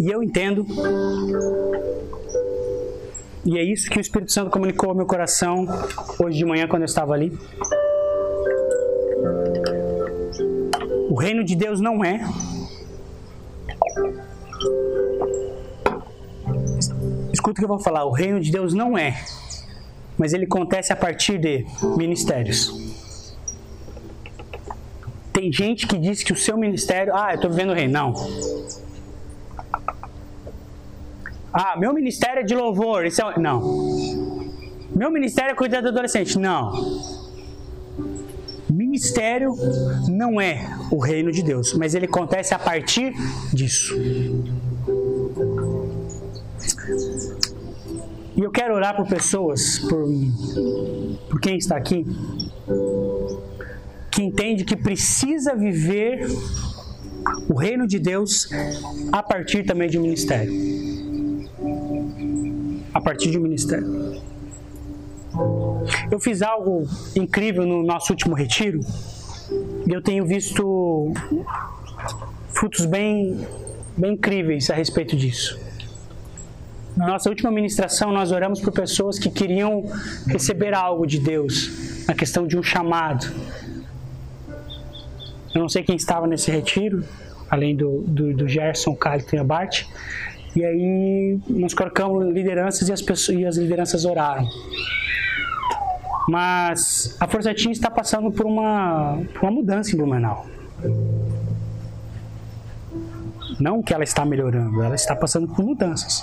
E 0.00 0.10
eu 0.10 0.22
entendo, 0.22 0.66
e 3.44 3.58
é 3.58 3.62
isso 3.62 3.90
que 3.90 3.98
o 3.98 4.00
Espírito 4.00 4.32
Santo 4.32 4.50
comunicou 4.50 4.90
ao 4.90 4.94
meu 4.94 5.06
coração 5.06 5.66
hoje 6.22 6.38
de 6.38 6.44
manhã 6.44 6.68
quando 6.68 6.82
eu 6.82 6.86
estava 6.86 7.14
ali. 7.14 7.36
O 11.10 11.14
reino 11.14 11.42
de 11.42 11.56
Deus 11.56 11.80
não 11.80 12.04
é 12.04 12.20
Escuta 17.32 17.52
o 17.52 17.54
que 17.54 17.64
eu 17.64 17.68
vou 17.68 17.78
falar. 17.78 18.04
O 18.04 18.12
reino 18.12 18.40
de 18.40 18.50
Deus 18.50 18.74
não 18.74 18.96
é, 18.96 19.22
mas 20.16 20.32
ele 20.32 20.44
acontece 20.44 20.92
a 20.92 20.96
partir 20.96 21.38
de 21.38 21.66
ministérios. 21.96 22.72
Tem 25.32 25.52
gente 25.52 25.86
que 25.86 25.96
diz 25.96 26.22
que 26.22 26.32
o 26.32 26.36
seu 26.36 26.56
ministério, 26.58 27.14
ah, 27.14 27.30
eu 27.30 27.36
estou 27.36 27.50
vivendo 27.50 27.70
o 27.70 27.74
reino. 27.74 27.92
Não. 27.92 28.14
Ah, 31.52 31.76
meu 31.78 31.94
ministério 31.94 32.40
é 32.40 32.42
de 32.42 32.54
louvor. 32.54 33.06
Isso 33.06 33.22
é... 33.22 33.38
Não. 33.38 33.60
Meu 34.90 35.10
ministério 35.10 35.52
é 35.52 35.54
cuidar 35.54 35.80
do 35.80 35.88
adolescente. 35.88 36.38
Não. 36.38 36.72
Ministério 38.70 39.54
não 40.08 40.40
é 40.40 40.68
o 40.90 40.98
reino 40.98 41.32
de 41.32 41.42
Deus, 41.42 41.74
mas 41.74 41.94
ele 41.94 42.06
acontece 42.06 42.54
a 42.54 42.58
partir 42.58 43.12
disso. 43.52 43.94
E 48.36 48.40
eu 48.40 48.50
quero 48.50 48.74
orar 48.74 48.94
por 48.96 49.06
pessoas, 49.08 49.78
por, 49.80 50.06
por 51.28 51.40
quem 51.40 51.56
está 51.56 51.76
aqui, 51.76 52.06
que 54.10 54.22
entende 54.22 54.64
que 54.64 54.76
precisa 54.76 55.56
viver 55.56 56.26
o 57.48 57.54
reino 57.54 57.86
de 57.86 57.98
Deus 57.98 58.48
a 59.10 59.22
partir 59.22 59.64
também 59.64 59.88
de 59.88 59.98
um 59.98 60.02
ministério. 60.02 60.52
A 62.94 63.00
partir 63.00 63.30
de 63.30 63.38
um 63.38 63.42
ministério. 63.42 64.07
Eu 66.10 66.18
fiz 66.18 66.42
algo 66.42 66.86
incrível 67.14 67.66
no 67.66 67.82
nosso 67.82 68.12
último 68.12 68.34
retiro 68.34 68.80
e 69.86 69.92
eu 69.92 70.02
tenho 70.02 70.24
visto 70.26 71.12
frutos 72.50 72.84
bem, 72.84 73.46
bem 73.96 74.14
incríveis 74.14 74.70
a 74.70 74.74
respeito 74.74 75.16
disso. 75.16 75.58
Na 76.96 77.06
nossa 77.06 77.28
última 77.28 77.50
ministração, 77.50 78.10
nós 78.12 78.32
oramos 78.32 78.60
por 78.60 78.72
pessoas 78.72 79.18
que 79.18 79.30
queriam 79.30 79.84
receber 80.26 80.74
algo 80.74 81.06
de 81.06 81.20
Deus, 81.20 82.04
na 82.08 82.14
questão 82.14 82.46
de 82.46 82.58
um 82.58 82.62
chamado. 82.62 83.32
Eu 85.54 85.60
não 85.60 85.68
sei 85.68 85.84
quem 85.84 85.94
estava 85.94 86.26
nesse 86.26 86.50
retiro, 86.50 87.04
além 87.48 87.76
do, 87.76 88.02
do, 88.02 88.34
do 88.34 88.48
Gerson, 88.48 88.96
Carlton 88.96 89.36
e 89.36 89.38
a 89.38 89.44
Bart. 89.44 89.84
E 90.56 90.64
aí 90.64 91.38
nós 91.48 91.72
colocamos 91.72 92.26
lideranças 92.34 92.88
e 92.88 92.92
as, 92.92 93.00
pessoas, 93.00 93.38
e 93.38 93.46
as 93.46 93.56
lideranças 93.56 94.04
oraram. 94.04 94.48
Mas 96.28 97.16
a 97.18 97.26
Força 97.26 97.52
está 97.52 97.90
passando 97.90 98.30
por 98.30 98.44
uma, 98.44 99.18
por 99.32 99.44
uma 99.44 99.50
mudança 99.50 99.94
em 99.94 99.96
Blumenau. 99.96 100.46
Não 103.58 103.82
que 103.82 103.94
ela 103.94 104.04
está 104.04 104.26
melhorando, 104.26 104.82
ela 104.82 104.94
está 104.94 105.16
passando 105.16 105.48
por 105.48 105.64
mudanças. 105.64 106.22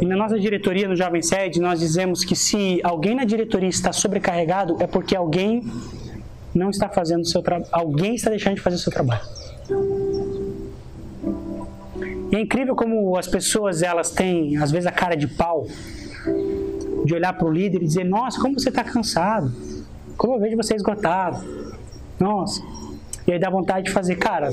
E 0.00 0.04
na 0.04 0.16
nossa 0.16 0.40
diretoria, 0.40 0.88
no 0.88 0.96
Jovem 0.96 1.22
Sede, 1.22 1.60
nós 1.60 1.78
dizemos 1.78 2.24
que 2.24 2.34
se 2.34 2.80
alguém 2.82 3.14
na 3.14 3.24
diretoria 3.24 3.68
está 3.68 3.92
sobrecarregado, 3.92 4.76
é 4.80 4.88
porque 4.88 5.14
alguém 5.14 5.62
não 6.52 6.68
está 6.68 6.88
fazendo 6.88 7.24
seu 7.24 7.42
trabalho. 7.42 7.70
Alguém 7.70 8.16
está 8.16 8.28
deixando 8.28 8.56
de 8.56 8.60
fazer 8.60 8.78
seu 8.78 8.92
trabalho. 8.92 9.22
E 12.32 12.34
é 12.34 12.40
incrível 12.40 12.74
como 12.74 13.16
as 13.16 13.28
pessoas 13.28 13.82
elas 13.82 14.10
têm, 14.10 14.56
às 14.56 14.72
vezes, 14.72 14.88
a 14.88 14.92
cara 14.92 15.14
de 15.14 15.28
pau 15.28 15.64
de 17.04 17.14
olhar 17.14 17.32
para 17.32 17.46
o 17.46 17.50
líder 17.50 17.82
e 17.82 17.86
dizer: 17.86 18.04
Nossa, 18.04 18.40
como 18.40 18.58
você 18.58 18.68
está 18.68 18.84
cansado. 18.84 19.52
Como 20.16 20.34
eu 20.34 20.40
vejo 20.40 20.56
você 20.56 20.74
esgotado. 20.74 21.42
Nossa. 22.18 22.62
E 23.26 23.32
aí 23.32 23.38
dá 23.38 23.50
vontade 23.50 23.86
de 23.86 23.92
fazer, 23.92 24.16
cara. 24.16 24.50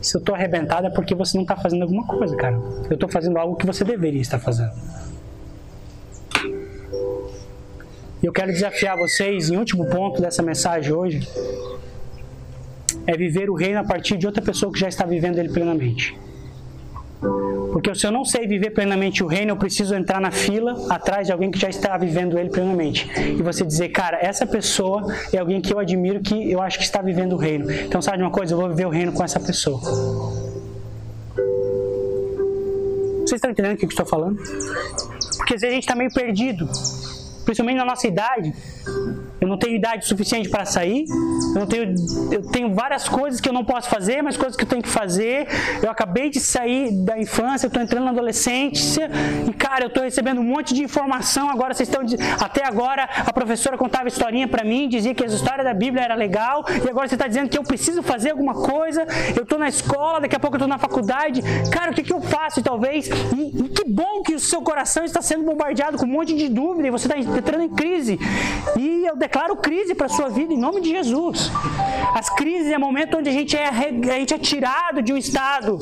Se 0.00 0.16
eu 0.16 0.18
estou 0.18 0.34
arrebentado 0.34 0.86
é 0.86 0.90
porque 0.90 1.14
você 1.14 1.36
não 1.36 1.42
está 1.42 1.56
fazendo 1.56 1.82
alguma 1.82 2.06
coisa, 2.06 2.34
cara. 2.36 2.56
Eu 2.88 2.94
estou 2.94 3.08
fazendo 3.08 3.38
algo 3.38 3.56
que 3.56 3.66
você 3.66 3.84
deveria 3.84 4.20
estar 4.20 4.38
fazendo. 4.38 4.72
Eu 8.22 8.32
quero 8.32 8.52
desafiar 8.52 8.98
vocês, 8.98 9.50
em 9.50 9.56
último 9.56 9.86
ponto 9.86 10.20
dessa 10.20 10.42
mensagem 10.42 10.92
hoje, 10.92 11.26
é 13.06 13.16
viver 13.16 13.48
o 13.48 13.54
reino 13.54 13.80
a 13.80 13.84
partir 13.84 14.18
de 14.18 14.26
outra 14.26 14.42
pessoa 14.42 14.70
que 14.72 14.78
já 14.78 14.88
está 14.88 15.06
vivendo 15.06 15.38
ele 15.38 15.48
plenamente. 15.50 16.16
Porque 17.72 17.94
se 17.94 18.06
eu 18.06 18.10
não 18.10 18.24
sei 18.24 18.46
viver 18.46 18.70
plenamente 18.70 19.22
o 19.22 19.26
reino, 19.26 19.52
eu 19.52 19.56
preciso 19.56 19.94
entrar 19.94 20.20
na 20.20 20.30
fila 20.30 20.76
atrás 20.88 21.26
de 21.26 21.32
alguém 21.32 21.50
que 21.50 21.58
já 21.58 21.68
está 21.68 21.96
vivendo 21.96 22.38
ele 22.38 22.50
plenamente. 22.50 23.08
E 23.18 23.42
você 23.42 23.64
dizer, 23.64 23.90
cara, 23.90 24.18
essa 24.20 24.46
pessoa 24.46 25.06
é 25.32 25.38
alguém 25.38 25.60
que 25.60 25.72
eu 25.72 25.78
admiro, 25.78 26.20
que 26.20 26.50
eu 26.50 26.60
acho 26.60 26.78
que 26.78 26.84
está 26.84 27.00
vivendo 27.00 27.34
o 27.34 27.36
reino. 27.36 27.70
Então, 27.70 28.02
sabe 28.02 28.18
de 28.18 28.24
uma 28.24 28.30
coisa? 28.30 28.54
Eu 28.54 28.58
vou 28.58 28.68
viver 28.68 28.86
o 28.86 28.90
reino 28.90 29.12
com 29.12 29.22
essa 29.22 29.38
pessoa. 29.38 29.80
Vocês 33.20 33.38
estão 33.38 33.50
entendendo 33.50 33.74
o 33.74 33.76
que 33.76 33.84
eu 33.84 33.88
estou 33.88 34.06
falando? 34.06 34.36
Porque 35.36 35.54
às 35.54 35.60
vezes 35.60 35.72
a 35.72 35.74
gente 35.74 35.84
está 35.84 35.94
meio 35.94 36.12
perdido, 36.12 36.66
principalmente 37.44 37.76
na 37.76 37.84
nossa 37.84 38.06
idade. 38.06 38.52
Eu 39.40 39.48
não 39.48 39.56
tenho 39.56 39.76
idade 39.76 40.06
suficiente 40.06 40.48
para 40.48 40.64
sair. 40.64 41.04
Eu, 41.56 41.66
tenho, 41.66 41.94
eu 42.30 42.42
tenho 42.42 42.74
várias 42.74 43.08
coisas 43.08 43.40
que 43.40 43.48
eu 43.48 43.52
não 43.52 43.64
posso 43.64 43.88
fazer, 43.88 44.22
mas 44.22 44.36
coisas 44.36 44.56
que 44.56 44.64
eu 44.64 44.68
tenho 44.68 44.82
que 44.82 44.88
fazer. 44.88 45.48
Eu 45.82 45.90
acabei 45.90 46.28
de 46.28 46.38
sair 46.38 46.92
da 47.04 47.18
infância, 47.18 47.66
estou 47.66 47.82
entrando 47.82 48.04
na 48.04 48.10
adolescência. 48.10 49.10
E, 49.48 49.52
cara, 49.52 49.84
eu 49.84 49.88
estou 49.88 50.02
recebendo 50.02 50.40
um 50.40 50.44
monte 50.44 50.74
de 50.74 50.82
informação. 50.82 51.50
Agora 51.50 51.72
vocês 51.72 51.88
estão. 51.88 52.04
Até 52.40 52.64
agora 52.66 53.08
a 53.26 53.32
professora 53.32 53.78
contava 53.78 54.08
historinha 54.08 54.46
para 54.46 54.64
mim, 54.64 54.88
dizia 54.88 55.14
que 55.14 55.24
as 55.24 55.32
histórias 55.32 55.64
da 55.64 55.74
Bíblia 55.74 56.04
era 56.04 56.14
legal. 56.14 56.64
E 56.84 56.88
agora 56.88 57.08
você 57.08 57.14
está 57.14 57.26
dizendo 57.26 57.48
que 57.48 57.58
eu 57.58 57.62
preciso 57.62 58.02
fazer 58.02 58.30
alguma 58.30 58.54
coisa. 58.54 59.06
Eu 59.34 59.42
estou 59.42 59.58
na 59.58 59.68
escola, 59.68 60.20
daqui 60.20 60.36
a 60.36 60.40
pouco 60.40 60.56
eu 60.56 60.58
estou 60.58 60.68
na 60.68 60.78
faculdade. 60.78 61.42
Cara, 61.70 61.92
o 61.92 61.94
que, 61.94 62.02
que 62.02 62.12
eu 62.12 62.20
faço, 62.20 62.62
talvez? 62.62 63.08
E, 63.08 63.64
e 63.64 63.68
que 63.68 63.84
bom 63.84 64.22
que 64.22 64.34
o 64.34 64.40
seu 64.40 64.60
coração 64.62 65.04
está 65.04 65.22
sendo 65.22 65.44
bombardeado 65.44 65.96
com 65.96 66.04
um 66.04 66.08
monte 66.08 66.34
de 66.34 66.48
dúvida 66.48 66.88
e 66.88 66.90
você 66.90 67.06
está 67.06 67.18
entrando 67.18 67.64
em 67.64 67.68
crise. 67.70 68.18
E 68.76 69.06
eu 69.06 69.16
crise 69.56 69.94
para 69.94 70.06
a 70.06 70.08
sua 70.08 70.28
vida 70.28 70.52
em 70.52 70.58
nome 70.58 70.80
de 70.80 70.90
Jesus. 70.90 71.50
As 72.14 72.28
crises 72.30 72.72
é 72.72 72.78
momento 72.78 73.18
onde 73.18 73.28
a 73.28 73.32
gente 73.32 73.56
é, 73.56 73.68
a 73.68 74.18
gente 74.18 74.34
é 74.34 74.38
tirado 74.38 75.02
de 75.02 75.12
um 75.12 75.16
estado 75.16 75.78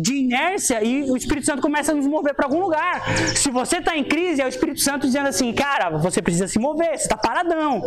de 0.00 0.14
inércia 0.14 0.82
e 0.82 1.10
o 1.10 1.16
Espírito 1.16 1.46
Santo 1.46 1.60
começa 1.60 1.92
a 1.92 1.94
nos 1.94 2.06
mover 2.06 2.34
para 2.34 2.46
algum 2.46 2.60
lugar. 2.60 3.02
Se 3.34 3.50
você 3.50 3.78
está 3.78 3.96
em 3.96 4.04
crise, 4.04 4.40
é 4.40 4.44
o 4.44 4.48
Espírito 4.48 4.80
Santo 4.80 5.06
dizendo 5.06 5.28
assim, 5.28 5.52
cara, 5.52 5.90
você 5.90 6.22
precisa 6.22 6.48
se 6.48 6.58
mover, 6.58 6.96
você 6.96 7.04
está 7.04 7.16
paradão. 7.16 7.82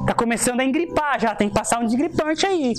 Está 0.00 0.14
começando 0.14 0.60
a 0.60 0.64
engripar 0.64 1.20
já, 1.20 1.34
tem 1.34 1.48
que 1.48 1.54
passar 1.54 1.80
um 1.80 1.86
desgripante 1.86 2.46
aí. 2.46 2.74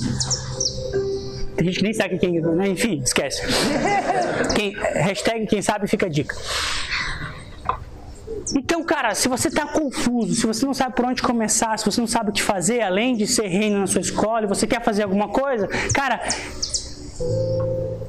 Tem 1.56 1.68
gente 1.68 1.84
nem 1.84 1.94
sabe 1.94 2.18
quem, 2.18 2.40
né? 2.40 2.70
enfim, 2.70 3.02
esquece. 3.04 3.42
Quem, 4.56 4.74
hashtag 4.74 5.46
quem 5.46 5.62
sabe 5.62 5.88
fica 5.88 6.06
a 6.06 6.10
dica. 6.10 6.36
Então, 8.56 8.84
cara, 8.84 9.14
se 9.14 9.28
você 9.28 9.48
está 9.48 9.66
confuso, 9.66 10.34
se 10.34 10.46
você 10.46 10.66
não 10.66 10.74
sabe 10.74 10.96
por 10.96 11.06
onde 11.06 11.22
começar, 11.22 11.78
se 11.78 11.86
você 11.86 12.00
não 12.02 12.08
sabe 12.08 12.32
o 12.32 12.34
que 12.34 12.42
fazer, 12.42 12.82
além 12.82 13.16
de 13.16 13.28
ser 13.28 13.48
reino 13.48 13.80
na 13.80 13.88
sua 13.88 14.02
escola, 14.02 14.44
e 14.44 14.48
você 14.48 14.66
quer 14.66 14.84
fazer 14.84 15.04
alguma 15.04 15.28
coisa, 15.30 15.68
cara, 15.94 16.22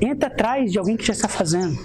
entra 0.00 0.28
atrás 0.28 0.72
de 0.72 0.78
alguém 0.78 0.96
que 0.96 1.04
já 1.04 1.12
está 1.12 1.28
fazendo. 1.28 1.76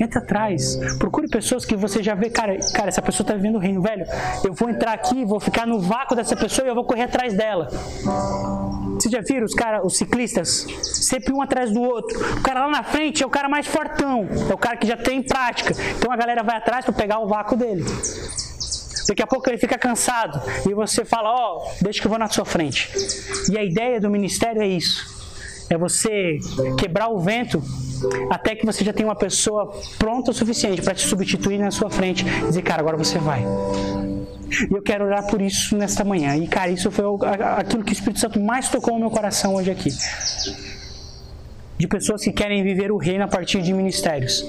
Entra 0.00 0.20
atrás, 0.20 0.76
procure 0.98 1.28
pessoas 1.28 1.64
que 1.64 1.76
você 1.76 2.02
já 2.02 2.14
vê, 2.14 2.30
cara, 2.30 2.58
cara, 2.74 2.88
essa 2.88 3.02
pessoa 3.02 3.24
está 3.24 3.34
vivendo 3.34 3.56
o 3.56 3.58
reino, 3.58 3.80
velho. 3.82 4.04
Eu 4.44 4.52
vou 4.52 4.68
entrar 4.68 4.92
aqui, 4.92 5.24
vou 5.24 5.40
ficar 5.40 5.66
no 5.66 5.80
vácuo 5.80 6.16
dessa 6.16 6.36
pessoa 6.36 6.66
e 6.66 6.70
eu 6.70 6.74
vou 6.74 6.84
correr 6.84 7.02
atrás 7.02 7.34
dela. 7.34 7.68
Vocês 8.94 9.12
já 9.12 9.20
viram 9.20 9.44
os 9.44 9.54
cara, 9.54 9.84
os 9.84 9.96
ciclistas? 9.96 10.66
Sempre 10.82 11.32
um 11.32 11.42
atrás 11.42 11.70
do 11.72 11.82
outro. 11.82 12.18
O 12.38 12.42
cara 12.42 12.66
lá 12.66 12.70
na 12.70 12.82
frente 12.82 13.22
é 13.22 13.26
o 13.26 13.30
cara 13.30 13.48
mais 13.48 13.66
fortão, 13.66 14.28
é 14.48 14.54
o 14.54 14.58
cara 14.58 14.76
que 14.76 14.86
já 14.86 14.96
tem 14.96 15.22
prática. 15.22 15.74
Então 15.96 16.12
a 16.12 16.16
galera 16.16 16.42
vai 16.42 16.56
atrás 16.56 16.84
para 16.84 16.94
pegar 16.94 17.18
o 17.18 17.26
vácuo 17.26 17.56
dele. 17.56 17.84
Daqui 19.08 19.22
a 19.22 19.26
pouco 19.26 19.48
ele 19.50 19.58
fica 19.58 19.76
cansado 19.76 20.40
e 20.68 20.74
você 20.74 21.04
fala: 21.04 21.30
Ó, 21.30 21.58
oh, 21.58 21.84
deixa 21.84 22.00
que 22.00 22.06
eu 22.06 22.10
vou 22.10 22.18
na 22.18 22.28
sua 22.28 22.44
frente. 22.44 22.90
E 23.50 23.58
a 23.58 23.64
ideia 23.64 24.00
do 24.00 24.08
ministério 24.08 24.62
é 24.62 24.66
isso: 24.66 25.21
é 25.70 25.76
você 25.76 26.38
quebrar 26.78 27.08
o 27.08 27.18
vento 27.18 27.62
até 28.30 28.54
que 28.54 28.66
você 28.66 28.84
já 28.84 28.92
tenha 28.92 29.08
uma 29.08 29.16
pessoa 29.16 29.72
pronta 29.98 30.30
o 30.30 30.34
suficiente 30.34 30.82
para 30.82 30.94
te 30.94 31.06
substituir 31.06 31.58
na 31.58 31.70
sua 31.70 31.90
frente 31.90 32.24
e 32.24 32.46
dizer: 32.48 32.62
Cara, 32.62 32.80
agora 32.80 32.96
você 32.96 33.18
vai. 33.18 33.44
E 34.70 34.74
eu 34.74 34.82
quero 34.82 35.04
orar 35.04 35.26
por 35.26 35.40
isso 35.40 35.76
nesta 35.76 36.04
manhã. 36.04 36.36
E, 36.36 36.46
cara, 36.46 36.70
isso 36.70 36.90
foi 36.90 37.04
aquilo 37.56 37.82
que 37.82 37.92
o 37.92 37.94
Espírito 37.94 38.20
Santo 38.20 38.38
mais 38.38 38.68
tocou 38.68 38.94
no 38.94 39.00
meu 39.00 39.10
coração 39.10 39.54
hoje 39.54 39.70
aqui. 39.70 39.90
De 41.78 41.88
pessoas 41.88 42.22
que 42.22 42.32
querem 42.32 42.62
viver 42.62 42.92
o 42.92 42.98
reino 42.98 43.24
a 43.24 43.28
partir 43.28 43.62
de 43.62 43.72
ministérios. 43.72 44.44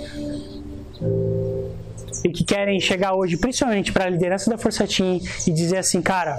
E 2.23 2.29
que 2.29 2.43
querem 2.43 2.79
chegar 2.79 3.13
hoje, 3.15 3.37
principalmente 3.37 3.91
para 3.91 4.05
a 4.05 4.09
liderança 4.09 4.49
da 4.49 4.57
Força 4.57 4.87
Team, 4.87 5.19
e 5.45 5.51
dizer 5.51 5.77
assim, 5.77 6.01
cara, 6.01 6.37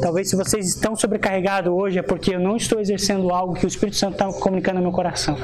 talvez 0.00 0.30
se 0.30 0.36
vocês 0.36 0.68
estão 0.68 0.94
sobrecarregados 0.94 1.72
hoje 1.72 1.98
é 1.98 2.02
porque 2.02 2.34
eu 2.34 2.40
não 2.40 2.56
estou 2.56 2.80
exercendo 2.80 3.30
algo 3.30 3.54
que 3.54 3.66
o 3.66 3.68
Espírito 3.68 3.96
Santo 3.96 4.12
está 4.12 4.32
comunicando 4.32 4.76
no 4.76 4.82
meu 4.82 4.92
coração. 4.92 5.36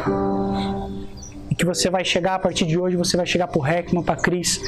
E 1.50 1.54
que 1.54 1.64
você 1.64 1.90
vai 1.90 2.04
chegar 2.04 2.36
a 2.36 2.38
partir 2.38 2.66
de 2.66 2.78
hoje, 2.78 2.96
você 2.96 3.16
vai 3.16 3.26
chegar 3.26 3.48
para 3.48 3.60
o 3.60 3.66
Heckman, 3.66 4.02
para 4.02 4.16
Cris, 4.16 4.60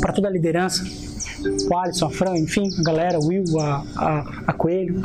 para 0.00 0.12
toda 0.12 0.28
a 0.28 0.30
liderança 0.30 0.84
o 1.70 1.76
Alisson, 1.76 2.06
a 2.06 2.10
Fran, 2.10 2.36
enfim, 2.36 2.68
a 2.78 2.82
galera, 2.82 3.18
o 3.18 3.26
Will, 3.26 3.60
a, 3.60 3.84
a, 3.96 4.42
a 4.48 4.52
Coelho. 4.52 5.02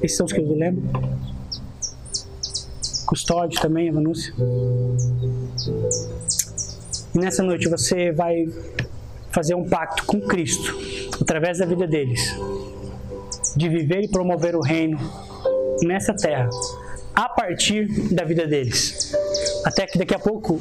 Esses 0.00 0.16
são 0.16 0.26
os 0.26 0.32
que 0.32 0.40
eu 0.40 0.56
lembro. 0.56 0.82
Custódio 3.06 3.60
também, 3.60 3.90
a 3.90 3.92
Vanúcia. 3.92 4.32
E 7.14 7.18
nessa 7.18 7.42
noite 7.42 7.68
você 7.68 8.10
vai 8.10 8.48
fazer 9.30 9.54
um 9.54 9.68
pacto 9.68 10.04
com 10.04 10.20
Cristo, 10.20 10.76
através 11.20 11.58
da 11.58 11.66
vida 11.66 11.86
deles, 11.86 12.34
de 13.56 13.68
viver 13.68 14.02
e 14.02 14.08
promover 14.08 14.54
o 14.54 14.60
reino 14.60 14.98
nessa 15.82 16.14
terra, 16.14 16.48
a 17.14 17.28
partir 17.28 17.86
da 18.14 18.24
vida 18.24 18.46
deles. 18.46 19.12
Até 19.64 19.86
que 19.86 19.98
daqui 19.98 20.14
a 20.14 20.18
pouco 20.18 20.60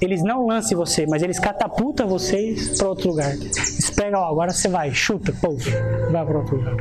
eles 0.00 0.22
não 0.22 0.46
lancem 0.46 0.76
você, 0.76 1.06
mas 1.06 1.22
eles 1.22 1.38
catapultam 1.38 2.06
vocês 2.06 2.76
para 2.76 2.88
outro 2.88 3.08
lugar. 3.08 3.32
Eles 3.32 3.90
pegam, 3.90 4.20
ó, 4.20 4.30
agora 4.30 4.52
você 4.52 4.68
vai, 4.68 4.92
chuta, 4.92 5.32
pousa, 5.40 5.70
vai 6.10 6.26
para 6.26 6.38
outro 6.38 6.56
lugar. 6.56 6.76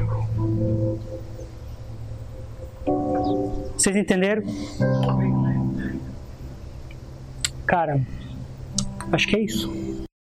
Vocês 3.77 3.95
entenderam? 3.95 4.43
Cara, 7.65 7.99
Acho 9.11 9.27
que 9.27 9.35
é 9.35 9.43
isso. 9.43 9.69